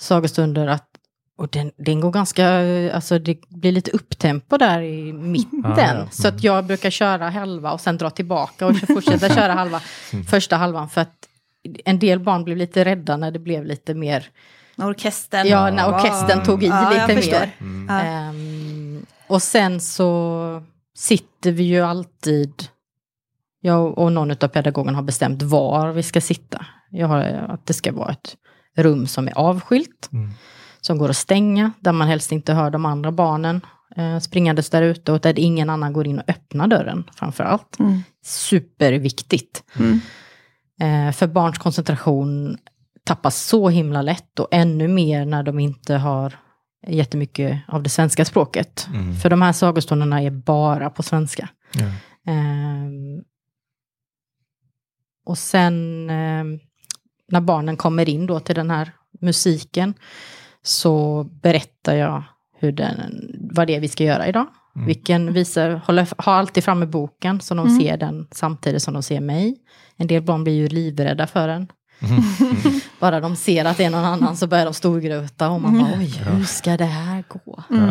sagostunder 0.00 0.66
att 0.66 0.88
och 1.38 1.48
den, 1.48 1.72
den 1.76 2.00
går 2.00 2.10
ganska, 2.10 2.46
alltså 2.94 3.18
det 3.18 3.40
blir 3.48 3.72
lite 3.72 3.90
upptempo 3.90 4.56
där 4.56 4.82
i 4.82 5.12
mitten. 5.12 5.64
Ah, 5.64 5.80
ja. 5.80 6.06
Så 6.10 6.28
att 6.28 6.44
jag 6.44 6.64
brukar 6.66 6.90
köra 6.90 7.30
halva 7.30 7.72
och 7.72 7.80
sen 7.80 7.98
dra 7.98 8.10
tillbaka 8.10 8.66
och 8.66 8.76
fortsätta 8.76 9.28
köra 9.34 9.52
halva, 9.52 9.80
första 10.30 10.56
halvan. 10.56 10.88
För 10.88 11.00
att 11.00 11.28
en 11.84 11.98
del 11.98 12.20
barn 12.20 12.44
blev 12.44 12.56
lite 12.56 12.84
rädda 12.84 13.16
när 13.16 13.30
det 13.30 13.38
blev 13.38 13.64
lite 13.64 13.94
mer, 13.94 14.30
Orkestern. 14.76 15.46
ja 15.46 15.70
när 15.70 15.88
orkestern 15.88 16.44
tog 16.44 16.64
i 16.64 16.66
Ja, 16.66 17.06
lite 17.08 17.30
mer. 17.30 17.50
Ja. 17.88 18.32
Och 19.30 19.42
sen 19.42 19.80
så 19.80 20.62
sitter 20.96 21.52
vi 21.52 21.62
ju 21.62 21.80
alltid, 21.80 22.52
jag 23.60 23.98
och 23.98 24.12
någon 24.12 24.30
av 24.30 24.48
pedagogerna 24.48 24.98
har 24.98 25.02
bestämt 25.02 25.42
var 25.42 25.92
vi 25.92 26.02
ska 26.02 26.20
sitta. 26.20 26.66
Jag 26.90 27.08
har, 27.08 27.20
att 27.22 27.66
det 27.66 27.74
ska 27.74 27.92
vara 27.92 28.12
ett 28.12 28.36
rum 28.76 29.06
som 29.06 29.28
är 29.28 29.38
avskilt, 29.38 30.08
Mm. 30.12 30.30
som 30.80 30.98
går 30.98 31.10
att 31.10 31.16
stänga, 31.16 31.72
där 31.80 31.92
man 31.92 32.08
helst 32.08 32.32
inte 32.32 32.52
hör 32.52 32.70
de 32.70 32.86
andra 32.86 33.12
barnen 33.12 33.60
eh, 33.96 34.18
springandes 34.18 34.70
där 34.70 34.82
ute 34.82 35.12
och 35.12 35.20
där 35.20 35.38
ingen 35.38 35.70
annan 35.70 35.92
går 35.92 36.06
in 36.06 36.18
och 36.18 36.28
öppnar 36.28 36.66
dörren 36.66 37.04
framför 37.14 37.44
allt. 37.44 37.78
Mm. 37.78 38.02
Superviktigt. 38.24 39.64
Mm. 39.78 40.00
Eh, 40.80 41.12
för 41.12 41.26
barns 41.26 41.58
koncentration 41.58 42.58
tappas 43.04 43.42
så 43.42 43.68
himla 43.68 44.02
lätt 44.02 44.38
och 44.38 44.48
ännu 44.50 44.88
mer 44.88 45.24
när 45.24 45.42
de 45.42 45.58
inte 45.58 45.94
har 45.94 46.38
jättemycket 46.86 47.60
av 47.68 47.82
det 47.82 47.90
svenska 47.90 48.24
språket. 48.24 48.88
Mm. 48.94 49.14
För 49.14 49.30
de 49.30 49.42
här 49.42 49.52
sagostunderna 49.52 50.22
är 50.22 50.30
bara 50.30 50.90
på 50.90 51.02
svenska. 51.02 51.48
Ja. 51.74 51.84
Ehm, 52.32 53.22
och 55.26 55.38
sen 55.38 56.10
ehm, 56.10 56.58
när 57.28 57.40
barnen 57.40 57.76
kommer 57.76 58.08
in 58.08 58.26
då 58.26 58.40
till 58.40 58.54
den 58.54 58.70
här 58.70 58.92
musiken 59.20 59.94
så 60.62 61.24
berättar 61.24 61.94
jag 61.94 62.22
hur 62.58 62.72
den, 62.72 63.30
vad 63.54 63.66
det 63.66 63.74
är 63.76 63.80
vi 63.80 63.88
ska 63.88 64.04
göra 64.04 64.28
idag. 64.28 64.46
Mm. 64.76 64.86
Vilken 64.86 65.32
visar, 65.32 65.70
håller, 65.70 66.08
har 66.18 66.32
alltid 66.32 66.64
framme 66.64 66.86
boken 66.86 67.40
så 67.40 67.54
de 67.54 67.66
Mm. 67.66 67.80
ser 67.80 67.96
den 67.96 68.28
samtidigt 68.30 68.82
som 68.82 68.94
de 68.94 69.02
ser 69.02 69.20
mig. 69.20 69.56
En 69.96 70.06
del 70.06 70.22
barn 70.22 70.44
blir 70.44 70.54
ju 70.54 70.68
livrädda 70.68 71.26
för 71.26 71.48
den. 71.48 71.68
Mm. 72.02 72.22
Bara 73.00 73.20
de 73.20 73.36
ser 73.36 73.64
att 73.64 73.76
det 73.76 73.84
är 73.84 73.90
någon 73.90 74.04
annan 74.04 74.36
så 74.36 74.46
börjar 74.46 74.64
de 74.64 74.74
storgråta 74.74 75.50
och 75.50 75.60
man 75.60 75.74
Mm. 75.74 75.82
bara 75.90 75.98
oj, 75.98 76.22
hur 76.26 76.44
ska 76.44 76.76
det 76.76 76.84
här 76.84 77.24
gå? 77.28 77.62
Mm. 77.70 77.88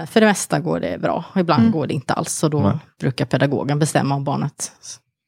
Eh, 0.00 0.06
för 0.06 0.20
det 0.20 0.26
mesta 0.26 0.60
går 0.60 0.80
det 0.80 1.00
bra, 1.00 1.24
ibland 1.36 1.60
Mm. 1.60 1.72
går 1.72 1.86
det 1.86 1.94
inte 1.94 2.14
alls. 2.14 2.32
Så 2.32 2.48
då 2.48 2.60
Nej. 2.60 2.78
brukar 3.00 3.24
pedagogen 3.24 3.78
bestämma 3.78 4.14
om 4.14 4.24
barnet 4.24 4.72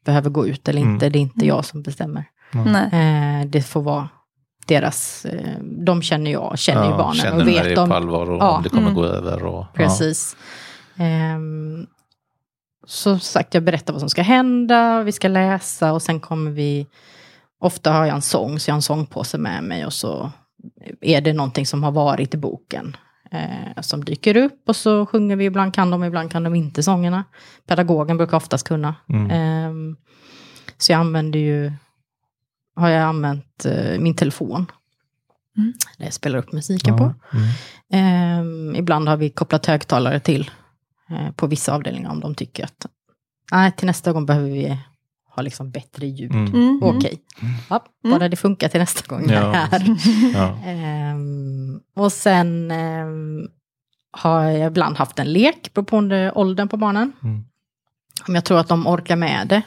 behöver 0.06 0.30
gå 0.30 0.46
ut 0.46 0.68
eller 0.68 0.80
inte. 0.80 1.06
Mm. 1.06 1.12
Det 1.12 1.18
är 1.18 1.20
inte 1.20 1.46
jag 1.46 1.64
som 1.64 1.82
bestämmer. 1.82 2.24
Nej. 2.52 3.40
Eh, 3.42 3.46
det 3.46 3.62
får 3.62 3.82
vara 3.82 4.08
deras, 4.66 5.24
eh, 5.24 5.58
de 5.62 6.02
känner 6.02 6.30
jag, 6.32 6.58
känner 6.58 6.84
ju 6.84 6.90
Ja, 6.90 6.96
barnen 6.96 7.14
känner 7.14 7.40
och 7.40 7.48
vet 7.48 7.74
på 7.74 7.80
om, 7.80 7.92
allvar 7.92 8.30
och 8.30 8.38
Ja. 8.42 8.50
om 8.56 8.62
det 8.62 8.68
kommer 8.68 8.82
Mm. 8.82 8.94
gå 8.94 9.04
över. 9.04 9.44
Och, 9.44 9.66
Precis. 9.74 10.36
Ehm, 10.96 11.86
så 12.86 13.18
sagt, 13.18 13.54
jag 13.54 13.62
berättar 13.62 13.92
vad 13.92 14.00
som 14.00 14.08
ska 14.10 14.22
hända, 14.22 15.02
vi 15.02 15.12
ska 15.12 15.28
läsa 15.28 15.92
och 15.92 16.02
sen 16.02 16.20
kommer 16.20 16.50
vi... 16.50 16.86
Ofta 17.64 17.92
har 17.92 18.06
jag 18.06 18.14
en 18.14 18.22
sång, 18.22 18.58
så 18.58 18.70
jag 18.70 18.74
har 18.74 18.78
en 18.78 18.82
sångpåse 18.82 19.38
med 19.38 19.64
mig 19.64 19.86
och 19.86 19.92
så 19.92 20.30
är 21.00 21.20
det 21.20 21.32
någonting 21.32 21.66
som 21.66 21.82
har 21.82 21.92
varit 21.92 22.34
i 22.34 22.36
boken. 22.36 22.96
Eh, 23.30 23.80
som 23.82 24.04
dyker 24.04 24.36
upp 24.36 24.68
och 24.68 24.76
så 24.76 25.06
sjunger 25.06 25.36
vi, 25.36 25.44
ibland 25.44 25.74
kan 25.74 25.90
de, 25.90 26.04
ibland 26.04 26.30
kan 26.30 26.42
de 26.42 26.54
inte 26.54 26.82
sångerna. 26.82 27.24
Pedagogen 27.66 28.16
brukar 28.16 28.36
oftast 28.36 28.68
kunna. 28.68 28.94
Mm. 29.08 29.30
Ehm, 29.30 29.96
så 30.78 30.92
jag 30.92 30.98
använder 30.98 31.38
ju, 31.38 31.72
har 32.76 32.88
jag 32.88 33.02
använt 33.02 33.64
eh, 33.64 33.98
min 33.98 34.16
telefon. 34.16 34.66
Mm. 35.56 35.72
Där 35.98 36.04
jag 36.04 36.14
spelar 36.14 36.38
upp 36.38 36.52
musiken 36.52 36.96
på. 36.96 37.14
Ja. 37.32 37.38
Mm. 37.38 37.48
Ehm, 37.92 38.76
ibland 38.76 39.08
har 39.08 39.16
vi 39.16 39.30
kopplat 39.30 39.66
högtalare 39.66 40.20
till 40.20 40.50
eh, 41.10 41.30
på 41.30 41.46
vissa 41.46 41.74
avdelningar 41.74 42.10
om 42.10 42.20
de 42.20 42.34
tycker 42.34 42.64
att 42.64 42.86
nej, 43.52 43.72
till 43.72 43.86
nästa 43.86 44.12
gång 44.12 44.26
behöver 44.26 44.50
vi 44.50 44.78
ha 45.36 45.42
liksom 45.42 45.70
bättre 45.70 46.06
ljud. 46.06 46.32
Mm. 46.32 46.54
Mm. 46.54 46.80
Okej, 46.82 47.20
ja, 47.70 47.86
Mm. 48.04 48.18
bara 48.18 48.28
det 48.28 48.36
funkar 48.36 48.68
till 48.68 48.80
nästa 48.80 49.06
gång. 49.06 49.30
Ja. 49.30 49.52
Här. 49.52 49.96
Ja. 50.34 50.58
Ehm, 50.66 51.80
och 51.96 52.12
sen 52.12 52.70
ehm, 52.70 53.48
har 54.10 54.42
jag 54.42 54.66
ibland 54.66 54.96
haft 54.96 55.18
en 55.18 55.32
lek, 55.32 55.74
beroende 55.74 56.30
på 56.34 56.40
åldern 56.40 56.68
på 56.68 56.76
barnen. 56.76 57.12
Mm. 57.22 57.44
Om 58.28 58.34
jag 58.34 58.44
tror 58.44 58.58
att 58.58 58.68
de 58.68 58.86
orkar 58.86 59.16
med 59.16 59.48
det. 59.48 59.62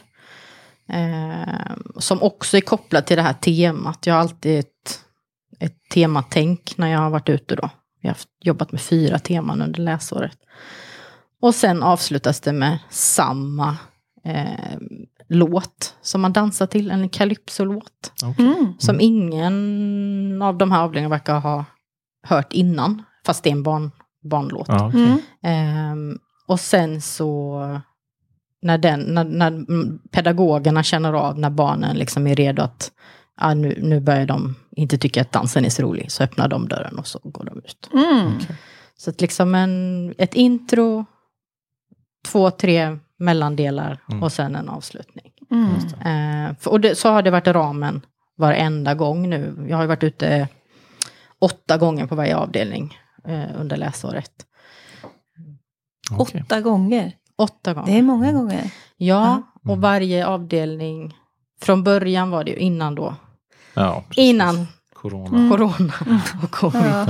Ehm, 0.94 1.84
som 2.00 2.22
också 2.24 2.58
är 2.58 2.62
kopplat 2.62 3.08
till 3.08 3.18
det 3.18 3.24
här 3.24 3.34
temat. 3.34 4.06
Jag 4.08 4.14
har 4.14 4.22
alltid 4.22 4.60
ett, 4.60 5.00
ett 5.60 5.90
tematänk 5.94 6.74
när 6.78 6.88
jag 6.88 7.00
har 7.00 7.10
varit 7.10 7.30
ute 7.30 7.56
då. 7.56 7.70
Jag 8.02 8.10
har 8.10 8.18
jobbat 8.42 8.72
med 8.72 8.82
fyra 8.82 9.20
teman 9.20 9.62
under 9.62 9.80
läsåret. 9.82 10.38
Och 11.42 11.56
sen 11.56 11.84
avslutas 11.84 12.40
det 12.40 12.54
med 12.54 12.78
samma 12.90 13.78
eh, 14.24 14.78
låt 15.28 15.96
som 16.02 16.22
man 16.22 16.34
dansar 16.34 16.68
till, 16.68 16.92
en 16.92 17.10
calypso-låt. 17.10 18.12
Okej. 18.24 18.46
Mm. 18.46 18.74
Som 18.80 19.02
ingen 19.02 20.42
av 20.42 20.58
de 20.58 20.72
här 20.72 20.82
avdelningarna 20.84 21.16
verkar 21.16 21.40
ha 21.40 21.66
hört 22.28 22.54
innan. 22.54 23.04
Fast 23.26 23.44
det 23.44 23.50
är 23.50 23.52
en 23.52 23.64
barn, 23.64 23.92
barnlåt. 24.24 24.68
Ja, 24.68 24.88
okej. 24.88 25.02
Mm. 25.02 25.20
Ehm, 25.44 26.20
och 26.48 26.60
sen 26.60 27.02
så 27.02 27.62
när, 28.62 28.78
den, 28.78 29.00
när, 29.00 29.24
när 29.24 29.66
pedagogerna 30.12 30.84
känner 30.84 31.14
av 31.14 31.40
när 31.40 31.50
barnen 31.50 31.98
liksom 31.98 32.28
är 32.28 32.36
redo 32.36 32.62
att 32.62 32.92
ah, 33.36 33.54
nu, 33.54 33.80
nu 33.82 34.00
börjar 34.00 34.26
de 34.26 34.56
inte 34.72 34.98
tycka 34.98 35.22
att 35.22 35.32
dansen 35.32 35.66
är 35.66 35.70
så 35.70 35.82
rolig, 35.84 36.12
så 36.12 36.24
öppnar 36.24 36.48
de 36.48 36.68
dörren 36.68 37.00
och 37.00 37.08
så 37.08 37.20
går 37.24 37.46
de 37.46 37.58
ut. 37.58 37.90
Mm. 37.94 38.32
Så 38.98 39.10
att 39.10 39.22
liksom 39.22 39.56
en, 39.56 40.14
ett 40.18 40.34
intro, 40.34 41.06
två, 42.26 42.52
tre 42.52 42.98
mellandelar 43.20 44.00
Mm. 44.10 44.24
och 44.24 44.32
sen 44.32 44.56
en 44.56 44.70
avslutning. 44.70 45.32
Mm. 45.52 45.70
Eh, 46.50 46.56
för- 46.60 46.72
och 46.72 46.82
det, 46.82 46.96
så 46.98 47.10
har 47.10 47.22
det 47.22 47.32
varit 47.32 47.48
ramen 47.48 48.02
varenda 48.38 48.96
gång 48.96 49.30
nu. 49.30 49.66
Jag 49.70 49.78
har 49.78 49.84
ju 49.84 49.88
varit 49.88 50.04
ute 50.04 50.48
åtta 51.40 51.78
gånger 51.78 52.08
på 52.08 52.16
varje 52.16 52.38
avdelning 52.38 52.98
eh, 53.28 53.44
under 53.60 53.78
läsåret. 53.78 54.32
Okej. 56.12 56.42
Åtta 56.46 56.62
gånger. 56.62 57.12
Åtta 57.38 57.74
gånger. 57.74 57.92
Det 57.92 57.98
är 57.98 58.02
många 58.02 58.32
gånger. 58.32 58.72
Ja, 58.98 59.42
och 59.64 59.70
Mm. 59.70 59.82
varje 59.82 60.28
avdelning, 60.28 61.18
från 61.62 61.84
början 61.84 62.30
var 62.30 62.44
det 62.44 62.52
ju 62.52 62.58
innan 62.58 62.96
då, 62.96 63.16
Ja, 63.74 64.04
innan 64.16 64.68
Corona. 64.94 65.38
Mm. 65.38 65.50
corona 65.52 65.94
och 66.44 66.52
covid, 66.52 66.82
Ja. 66.86 67.06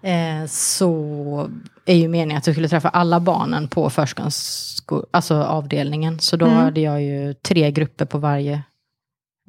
Ja. 0.00 0.08
eh, 0.08 0.46
så 0.46 1.50
är 1.86 1.94
ju 1.94 2.08
meningen 2.08 2.38
att 2.38 2.46
jag 2.46 2.54
skulle 2.54 2.68
träffa 2.68 2.88
alla 2.88 3.20
barnen 3.20 3.68
på 3.68 3.90
förskolans 3.90 4.77
sko- 4.88 5.04
alltså 5.10 5.34
avdelningen. 5.42 6.18
Så 6.20 6.36
då 6.36 6.46
Mm. 6.46 6.58
hade 6.58 6.80
jag 6.80 7.02
ju 7.02 7.34
tre 7.34 7.70
grupper 7.70 8.04
på 8.04 8.18
varje 8.18 8.62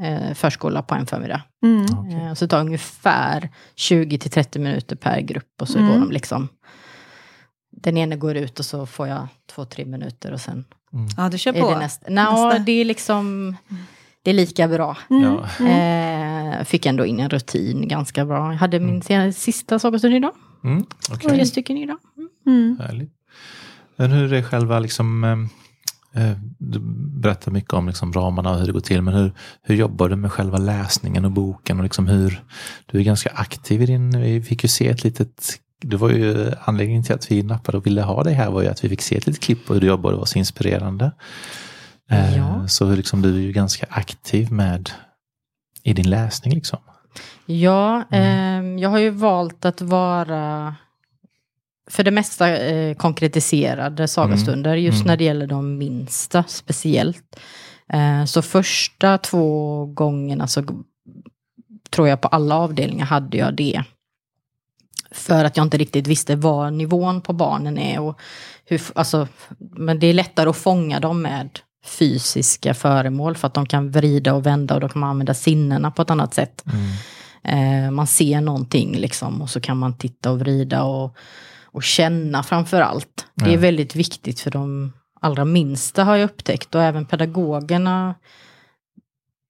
eh, 0.02 0.34
förskola 0.34 0.82
på 0.82 0.96
en 0.96 1.06
förmiddag. 1.06 1.42
Mm. 1.64 1.86
Okej. 2.00 2.14
Eh, 2.28 2.34
så 2.34 2.46
det 2.46 2.50
tar 2.50 2.60
ungefär 2.60 3.50
20-30 3.76 4.60
minuter 4.60 4.96
per 4.96 5.22
grupp 5.22 5.62
och 5.62 5.68
så 5.70 5.78
Mm. 5.80 5.92
går 5.94 6.00
de 6.00 6.12
liksom 6.12 6.48
den 7.72 7.98
ene 7.98 8.16
går 8.16 8.36
ut 8.36 8.60
och 8.60 8.66
så 8.66 8.86
får 8.86 9.08
jag 9.08 9.28
två, 9.52 9.66
tre 9.66 9.86
minuter 9.86 10.32
och 10.34 10.42
sen 10.42 10.66
Mm. 10.94 11.08
Ja, 11.18 11.30
du 11.30 11.38
kör 11.38 11.54
är 11.54 11.62
på. 11.62 11.70
det 11.70 11.80
nästa. 11.80 12.10
Nå, 12.10 12.32
Nästa. 12.32 12.60
det 12.60 12.72
är 12.72 12.86
liksom, 12.86 13.56
det 14.24 14.30
är 14.32 14.34
lika 14.34 14.68
bra. 14.68 14.98
Mm. 15.10 15.24
Ja. 15.24 15.46
Mm. 15.60 16.60
Eh, 16.60 16.64
fick 16.64 16.86
ändå 16.86 17.06
in 17.06 17.20
en 17.20 17.30
rutin 17.30 17.88
ganska 17.88 18.26
bra. 18.26 18.52
Jag 18.52 18.58
hade 18.60 18.80
min 18.80 19.34
sista 19.34 19.80
sagostund 19.80 20.16
idag. 20.16 20.34
Mm. 20.64 20.86
okej. 21.14 21.30
Tre 21.30 21.46
stycken 21.46 21.78
idag. 21.78 21.98
Mm. 22.48 22.78
Härligt. 22.82 23.14
Men 24.00 24.12
hur 24.12 24.34
är 24.34 24.42
själva 24.42 24.80
liksom, 24.80 25.24
eh, 25.24 26.24
eh, 26.24 26.38
du 26.58 26.80
berättar 27.20 27.52
mycket 27.52 27.74
om 27.74 27.88
liksom 27.88 28.14
ramarna 28.14 28.52
och 28.52 28.60
hur 28.60 28.66
det 28.66 28.72
går 28.72 28.80
till, 28.80 29.02
men 29.02 29.14
hur, 29.14 29.32
hur 29.62 29.76
jobbar 29.76 30.10
du 30.10 30.16
med 30.16 30.32
själva 30.32 30.58
läsningen 30.58 31.26
och 31.26 31.32
boken 31.32 31.78
och 31.78 31.84
liksom 31.84 32.08
hur, 32.08 32.44
du 32.86 33.00
är 33.00 33.04
ganska 33.04 33.30
aktiv 33.36 33.82
i 33.82 33.86
din, 33.86 34.22
vi 34.22 34.42
fick 34.42 34.64
ju 34.64 34.70
se 34.70 34.88
ett 34.88 35.04
litet, 35.04 35.60
det 35.82 35.98
var 35.98 36.10
ju 36.10 36.52
anledningen 36.64 37.04
till 37.04 37.16
att 37.16 37.32
vi 37.32 37.44
nappade 37.44 37.78
och 37.78 37.86
ville 37.86 38.02
ha 38.02 38.24
dig 38.24 38.34
här 38.34 38.52
var 38.52 38.62
ju 38.62 38.68
att 38.68 38.84
vi 38.84 38.90
fick 38.90 39.02
se 39.02 39.18
ett 39.18 39.28
litet 39.28 39.44
klipp 39.44 39.66
på 39.66 39.74
hur 39.74 39.82
du 39.82 39.88
jobbar 39.88 40.10
och 40.10 40.16
det 40.16 40.20
var 40.20 40.26
så 40.26 40.40
inspirerande. 40.40 41.12
Eh, 42.12 42.38
Ja. 42.38 42.68
Så 42.68 42.96
liksom, 42.96 43.22
du 43.22 43.36
är 43.36 43.40
ju 43.40 43.52
ganska 43.52 43.86
aktiv 43.90 44.52
med 44.52 44.90
i 45.84 45.94
din 45.94 46.10
läsning 46.10 46.54
liksom. 46.54 46.80
Ja, 47.46 48.04
eh, 48.12 48.62
jag 48.80 48.90
har 48.90 49.00
ju 49.00 49.10
valt 49.10 49.66
att 49.66 49.82
vara 49.82 50.76
för 51.90 52.04
det 52.04 52.12
mesta 52.12 52.58
eh, 52.58 52.96
konkretiserade 52.96 54.08
sagostunder, 54.08 54.76
just 54.76 54.96
Mm. 54.96 55.08
när 55.08 55.18
det 55.18 55.24
gäller 55.24 55.48
de 55.48 55.78
minsta 55.78 56.44
speciellt. 56.48 57.40
Eh, 57.94 58.26
så 58.26 58.42
första 58.42 59.18
två 59.18 59.86
gångerna 59.86 60.48
så 60.48 60.64
tror 61.90 62.08
jag 62.08 62.22
på 62.22 62.28
alla 62.28 62.56
avdelningar 62.56 63.06
hade 63.06 63.38
jag 63.38 63.56
det. 63.56 63.84
För 65.12 65.46
att 65.46 65.58
jag 65.58 65.66
inte 65.66 65.78
riktigt 65.78 66.08
visste 66.08 66.36
vad 66.36 66.74
nivån 66.74 67.22
på 67.22 67.34
barnen 67.34 67.78
är. 67.78 68.00
Och 68.00 68.20
hur, 68.66 68.82
alltså, 68.96 69.28
men 69.60 70.00
det 70.00 70.08
är 70.08 70.14
lättare 70.14 70.50
att 70.50 70.58
fånga 70.58 71.00
dem 71.00 71.22
med 71.22 71.50
fysiska 71.86 72.74
föremål 72.74 73.36
för 73.36 73.48
att 73.48 73.54
de 73.54 73.66
kan 73.66 73.92
vrida 73.92 74.34
och 74.34 74.46
vända 74.46 74.76
och 74.76 74.82
då 74.82 74.90
kan 74.90 75.04
använda 75.04 75.34
sinnena 75.34 75.92
på 75.92 76.02
ett 76.02 76.10
annat 76.10 76.34
sätt. 76.34 76.64
Mm. 76.66 77.86
Eh, 77.86 77.92
man 77.92 78.08
ser 78.08 78.42
någonting 78.42 78.98
liksom 78.98 79.42
och 79.42 79.50
så 79.50 79.62
kan 79.62 79.78
man 79.78 79.98
titta 79.98 80.32
och 80.32 80.40
vrida 80.40 80.84
och, 80.84 81.16
och 81.72 81.84
känna 81.84 82.44
framför 82.44 82.82
allt. 82.82 83.28
Det 83.36 83.54
är 83.54 83.58
väldigt 83.58 83.96
viktigt 83.96 84.40
för 84.40 84.52
de 84.52 84.94
allra 85.22 85.46
minsta 85.46 86.04
har 86.04 86.16
jag 86.16 86.26
upptäckt 86.26 86.76
och 86.76 86.84
även 86.84 87.06
pedagogerna 87.06 88.16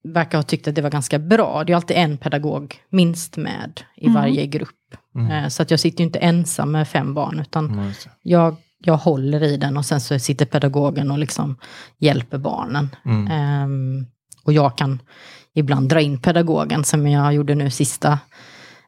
verkar 0.03 0.37
ha 0.37 0.43
tyckt 0.43 0.67
att 0.67 0.75
det 0.75 0.81
var 0.81 0.89
ganska 0.89 1.19
bra. 1.19 1.63
Det 1.63 1.71
är 1.73 1.75
alltid 1.75 1.97
en 1.97 2.17
pedagog 2.17 2.75
minst 2.89 3.37
med 3.37 3.81
i 3.95 4.05
Mm. 4.07 4.13
varje 4.21 4.45
grupp. 4.47 4.69
Mm. 5.15 5.31
Eh, 5.31 5.47
Så 5.49 5.61
att 5.61 5.71
jag 5.71 5.79
sitter 5.79 5.99
ju 5.99 6.05
inte 6.05 6.19
ensam 6.19 6.71
med 6.71 6.87
fem 6.87 7.13
barn 7.13 7.39
utan 7.39 7.65
Mm, 7.65 7.91
jag, 8.21 8.55
jag 8.79 8.97
håller 8.97 9.43
i 9.43 9.57
den 9.57 9.77
och 9.77 9.85
sen 9.85 10.01
så 10.01 10.19
sitter 10.19 10.45
pedagogen 10.45 11.11
och 11.11 11.19
liksom 11.19 11.57
hjälper 11.97 12.37
barnen. 12.37 12.95
Mm. 13.05 13.27
Ehm, 13.27 14.05
och 14.43 14.53
jag 14.53 14.77
kan 14.77 14.99
ibland 15.53 15.89
dra 15.89 16.01
in 16.01 16.19
pedagogen 16.21 16.83
som 16.83 17.07
jag 17.07 17.33
gjorde 17.33 17.55
nu 17.55 17.69
sista 17.69 18.19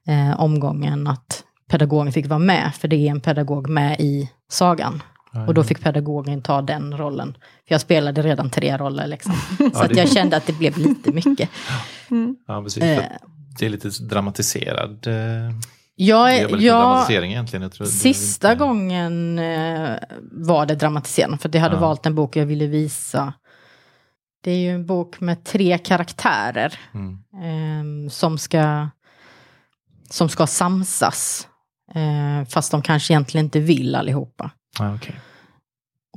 eh, 0.08 0.40
omgången. 0.42 1.08
Att 1.08 1.44
pedagogen 1.72 2.14
fick 2.14 2.28
vara 2.28 2.40
med, 2.40 2.72
för 2.76 2.88
det 2.88 2.96
är 2.96 3.12
en 3.12 3.22
pedagog 3.22 3.70
med 3.70 4.00
i 4.00 4.30
sagan. 4.52 5.04
Och 5.48 5.54
då 5.54 5.64
fick 5.64 5.82
pedagogen 5.82 6.42
ta 6.42 6.62
den 6.62 6.98
rollen. 6.98 7.34
För 7.68 7.74
jag 7.76 7.82
spelade 7.82 8.22
redan 8.22 8.50
tre 8.50 8.78
roller 8.78 9.08
liksom. 9.08 9.34
Så 9.58 9.70
Ja, 9.74 9.84
att 9.84 9.90
det- 9.90 9.96
jag 10.00 10.10
kände 10.12 10.38
att 10.38 10.46
det 10.46 10.54
blev 10.54 10.78
lite 10.78 11.12
mycket. 11.12 11.50
Mm. 12.12 12.36
Ja, 12.48 12.64
precis. 12.64 12.84
Eh. 12.84 13.04
Det 13.60 13.66
är 13.66 13.70
lite 13.70 13.90
dramatiserad. 13.90 15.08
eh, 15.08 15.14
Jag, 15.96 16.28
Det 16.28 16.34
är 16.34 16.50
jag, 16.62 16.82
dramatisering 16.82 17.32
egentligen. 17.32 17.64
Jag 17.64 17.72
tror 17.72 17.86
det 17.86 17.92
Sista 17.92 18.52
inte- 18.52 18.60
gången 18.66 19.40
eh, 19.40 19.92
var 20.32 20.66
det 20.66 20.76
dramatiserande, 20.76 21.38
för 21.38 21.50
att 21.50 21.56
jag 21.56 21.62
hade 21.62 21.76
Ja. 21.76 21.82
valt 21.82 22.06
en 22.06 22.16
bok 22.16 22.36
jag 22.36 22.46
ville 22.46 22.68
visa. 22.68 23.34
Det 24.44 24.52
är 24.52 24.58
ju 24.58 24.70
en 24.76 24.86
bok 24.86 25.20
med 25.20 25.44
tre 25.46 25.78
karaktärer 25.78 26.80
Mm. 26.94 27.18
eh, 28.06 28.10
som, 28.10 28.38
ska, 28.38 28.90
som 30.10 30.30
ska 30.30 30.48
samsas. 30.48 31.48
Eh, 31.96 32.46
fast 32.50 32.72
de 32.72 32.82
kanske 32.82 33.14
egentligen 33.14 33.46
inte 33.46 33.60
vill 33.60 33.96
allihopa. 33.96 34.52
Ja, 34.80 34.96
okej. 34.96 35.16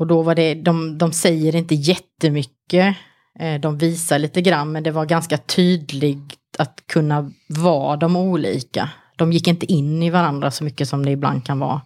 Och 0.01 0.07
då 0.07 0.23
var 0.23 0.35
det, 0.35 0.55
de, 0.55 0.99
de 0.99 1.13
säger 1.13 1.57
inte 1.57 1.75
jättemycket. 1.75 2.97
Eh, 3.41 3.61
de 3.61 3.79
visar 3.79 4.19
lite 4.19 4.41
grann, 4.43 4.73
men 4.73 4.83
det 4.83 4.91
var 4.91 5.07
ganska 5.07 5.37
tydligt 5.39 6.39
att 6.59 6.83
kunna 6.87 7.31
vara 7.49 7.97
de 7.97 8.17
olika. 8.17 8.91
De 9.17 9.33
gick 9.33 9.49
inte 9.49 9.73
in 9.73 10.03
i 10.03 10.11
varandra 10.11 10.51
så 10.51 10.65
mycket 10.65 10.89
som 10.89 11.05
det 11.05 11.11
ibland 11.11 11.45
kan 11.47 11.59
vara. 11.59 11.81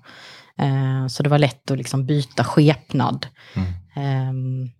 Eh, 0.58 1.06
så 1.08 1.22
det 1.22 1.28
var 1.28 1.38
lätt 1.38 1.70
att 1.70 1.78
liksom 1.78 2.06
byta 2.06 2.44
skepnad. 2.44 3.26
Mm. 3.54 3.68
Ehm, 3.96 4.70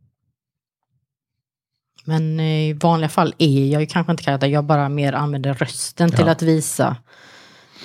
men 2.04 2.40
i 2.40 2.72
vanliga 2.72 3.08
fall 3.08 3.34
är 3.38 3.66
jag 3.66 3.80
ju 3.80 3.86
kanske 3.86 4.10
inte 4.12 4.22
karaktär, 4.24 4.46
jag 4.48 4.64
bara 4.64 4.88
mer 4.88 5.12
använder 5.12 5.54
rösten 5.54 6.10
till 6.10 6.26
Ja. 6.26 6.32
att 6.32 6.42
visa 6.42 6.96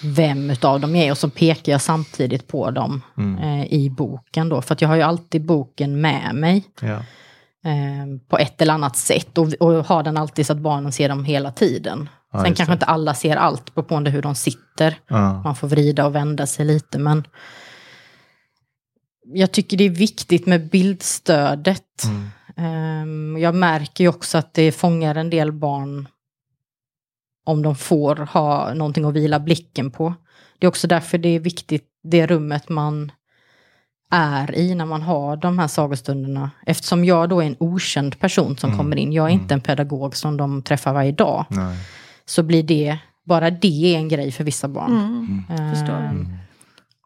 vem 0.04 0.50
utav 0.50 0.80
dem 0.80 0.96
jag 0.96 1.06
är 1.06 1.12
och 1.12 1.18
så 1.18 1.30
pekar 1.30 1.72
jag 1.72 1.82
samtidigt 1.82 2.48
på 2.48 2.72
dem 2.72 3.02
Mm. 3.18 3.44
eh, 3.62 3.74
i 3.74 3.90
boken 3.90 4.50
då. 4.50 4.62
För 4.62 4.74
att 4.74 4.82
jag 4.82 4.90
har 4.90 4.96
ju 4.96 5.02
alltid 5.02 5.46
boken 5.46 6.02
med 6.02 6.36
mig 6.36 6.64
Ja. 6.82 6.94
eh, 7.70 8.06
på 8.30 8.38
ett 8.38 8.62
eller 8.62 8.74
annat 8.74 8.96
sätt 8.98 9.38
och, 9.38 9.54
och 9.60 9.86
har 9.86 10.04
den 10.04 10.18
alltid 10.18 10.46
så 10.46 10.54
att 10.54 10.60
barnen 10.60 10.92
ser 10.92 11.10
dem 11.10 11.26
hela 11.26 11.52
tiden. 11.52 12.10
Ja, 12.32 12.44
Sen 12.44 12.54
kanske 12.54 12.72
det. 12.72 12.74
inte 12.74 12.86
alla 12.86 13.14
ser 13.14 13.36
allt 13.36 13.76
på 13.76 13.98
hur 13.98 14.22
de 14.22 14.36
sitter. 14.36 14.96
Ja. 15.08 15.42
Man 15.44 15.56
får 15.56 15.68
vrida 15.68 16.06
och 16.06 16.16
vända 16.16 16.46
sig 16.48 16.66
lite 16.66 17.00
men 17.00 17.24
jag 19.26 19.52
tycker 19.52 19.78
det 19.78 19.84
är 19.84 19.90
viktigt 19.90 20.46
med 20.46 20.70
bildstödet. 20.70 22.04
Mm. 22.06 22.30
Ehm, 22.58 23.38
jag 23.42 23.56
märker 23.56 24.04
ju 24.04 24.08
också 24.08 24.38
att 24.38 24.54
det 24.54 24.72
fångar 24.72 25.16
en 25.16 25.30
del 25.30 25.52
barn 25.52 26.08
om 27.44 27.62
de 27.62 27.76
får 27.76 28.16
ha 28.16 28.74
någonting 28.74 29.06
att 29.06 29.14
vila 29.14 29.40
blicken 29.40 29.92
på. 29.92 30.14
Det 30.60 30.66
är 30.66 30.68
också 30.68 30.88
därför 30.88 31.18
det 31.18 31.30
är 31.30 31.40
viktigt, 31.40 31.84
det 32.04 32.28
rummet 32.28 32.70
man 32.70 33.12
är 34.12 34.56
i 34.56 34.76
när 34.76 34.86
man 34.86 35.02
har 35.02 35.36
de 35.38 35.60
här 35.60 35.68
sagostunderna. 35.68 36.52
Eftersom 36.66 37.06
jag 37.06 37.30
då 37.30 37.42
är 37.42 37.46
en 37.46 37.56
okänd 37.60 38.20
person 38.20 38.58
som 38.58 38.70
Mm. 38.70 38.78
kommer 38.78 38.96
in, 38.98 39.14
jag 39.14 39.26
är 39.26 39.34
inte 39.34 39.54
en 39.54 39.62
pedagog 39.62 40.16
som 40.16 40.38
de 40.38 40.62
träffar 40.62 40.94
varje 40.94 41.12
dag, 41.12 41.46
Nej. 41.50 41.78
så 42.26 42.44
blir 42.44 42.64
det, 42.64 42.98
bara 43.26 43.50
det 43.52 43.94
är 43.96 43.98
en 43.98 44.08
grej 44.10 44.32
för 44.32 44.44
vissa 44.44 44.68
barn. 44.68 44.92
Mm. 45.50 45.70
Förstår. 45.76 45.94
Ehm, 45.96 46.16
Mm. 46.16 46.28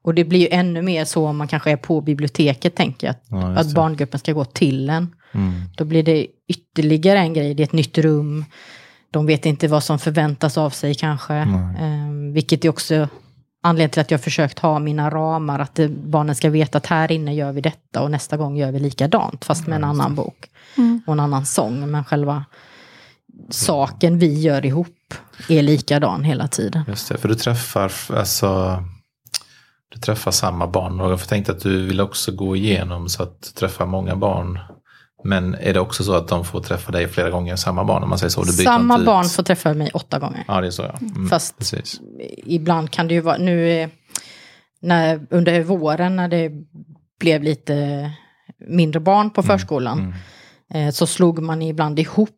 och 0.04 0.13
det 0.13 0.23
blir 0.26 0.39
ju 0.39 0.47
ännu 0.52 0.82
mer 0.82 1.06
så 1.06 1.28
om 1.28 1.38
man 1.38 1.47
kanske 1.47 1.71
är 1.71 1.78
på 1.78 2.02
biblioteket, 2.02 2.76
tänker 2.76 3.08
jag. 3.08 3.12
Att, 3.15 3.23
Ja, 3.30 3.47
att 3.60 3.73
barngruppen 3.73 4.19
ska 4.19 4.34
gå 4.34 4.45
till 4.45 4.89
en. 4.89 5.15
Mm. 5.32 5.52
Då 5.78 5.86
blir 5.86 6.04
det 6.04 6.28
ytterligare 6.47 7.19
en 7.19 7.34
grej, 7.34 7.54
det 7.54 7.63
är 7.63 7.67
ett 7.67 7.73
nytt 7.73 7.97
rum. 7.97 8.45
De 9.12 9.26
vet 9.26 9.46
inte 9.46 9.67
vad 9.67 9.84
som 9.84 10.00
förväntas 10.00 10.58
av 10.58 10.70
sig 10.70 10.96
kanske. 10.96 11.34
Ehm, 11.34 12.34
vilket 12.34 12.65
är 12.65 12.70
också 12.70 13.08
anledningen 13.63 13.89
till 13.89 14.02
att 14.02 14.12
jag 14.12 14.22
försökt 14.22 14.60
ha 14.60 14.80
mina 14.80 15.10
ramar. 15.10 15.60
Att 15.60 15.76
det, 15.76 15.88
barnen 15.89 16.36
ska 16.36 16.50
veta 16.50 16.78
att 16.78 16.86
här 16.86 17.12
inne 17.12 17.36
gör 17.36 17.52
vi 17.52 17.62
detta 17.62 18.02
och 18.02 18.12
nästa 18.12 18.38
gång 18.38 18.58
gör 18.58 18.72
vi 18.72 18.80
likadant. 18.80 19.46
Fast 19.46 19.67
med 19.67 19.76
en 19.76 19.84
annan 19.84 20.15
bok 20.15 20.50
Mm. 20.78 21.02
och 21.08 21.13
en 21.13 21.20
annan 21.20 21.46
sång. 21.46 21.91
Men 21.91 22.04
själva 22.04 22.46
saken 23.50 24.20
vi 24.20 24.39
gör 24.41 24.65
ihop 24.65 25.13
är 25.50 25.62
likadan 25.62 26.24
hela 26.24 26.48
tiden. 26.48 26.84
Just 26.88 27.10
det, 27.10 27.17
för 27.17 27.28
du 27.30 27.36
träffar, 27.36 27.91
alltså, 28.10 28.84
du 29.89 30.00
träffar 30.00 30.32
samma 30.32 30.67
barn 30.67 31.02
och 31.02 31.12
jag 31.12 31.28
tänkte 31.28 31.52
att 31.52 31.60
du 31.60 31.86
vill 31.88 32.02
också 32.02 32.32
gå 32.32 32.56
igenom 32.56 33.10
så 33.10 33.24
att 33.24 33.41
du 33.41 33.50
träffar 33.50 33.86
många 33.86 34.15
barn. 34.15 34.60
Men 35.24 35.56
är 35.56 35.74
det 35.74 35.80
också 35.80 36.04
så 36.04 36.14
att 36.14 36.28
de 36.28 36.46
får 36.46 36.60
träffa 36.62 36.92
dig 36.92 37.08
flera 37.08 37.30
gånger, 37.30 37.56
samma 37.56 37.84
barn 37.84 38.04
om 38.04 38.10
man 38.10 38.20
säger 38.20 38.30
så? 38.30 38.44
Du 38.44 38.52
Samma 38.52 39.00
ut? 39.00 39.06
barn 39.06 39.26
får 39.26 39.44
träffa 39.44 39.74
mig 39.74 39.90
åtta 39.94 40.20
gånger. 40.20 40.44
Ja, 40.48 40.62
det 40.62 40.68
är 40.68 40.72
så 40.72 40.82
ja. 40.82 40.98
Mm, 41.02 41.28
Fast 41.30 41.58
Precis. 41.58 42.02
ibland 42.46 42.92
kan 42.92 43.08
det 43.08 43.14
ju 43.14 43.22
vara, 43.22 43.38
nu 43.38 43.70
är- 43.72 43.90
när, 44.82 45.28
under 45.30 45.64
våren 45.64 46.16
när 46.16 46.28
det 46.28 46.52
blev 47.20 47.44
lite 47.44 48.12
mindre 48.68 49.00
barn 49.00 49.30
på 49.30 49.44
förskolan, 49.44 50.00
Mm. 50.70 50.88
eh, 50.88 50.92
så 50.94 51.08
slog 51.08 51.40
man 51.40 51.62
ibland 51.62 52.00
ihop 52.00 52.30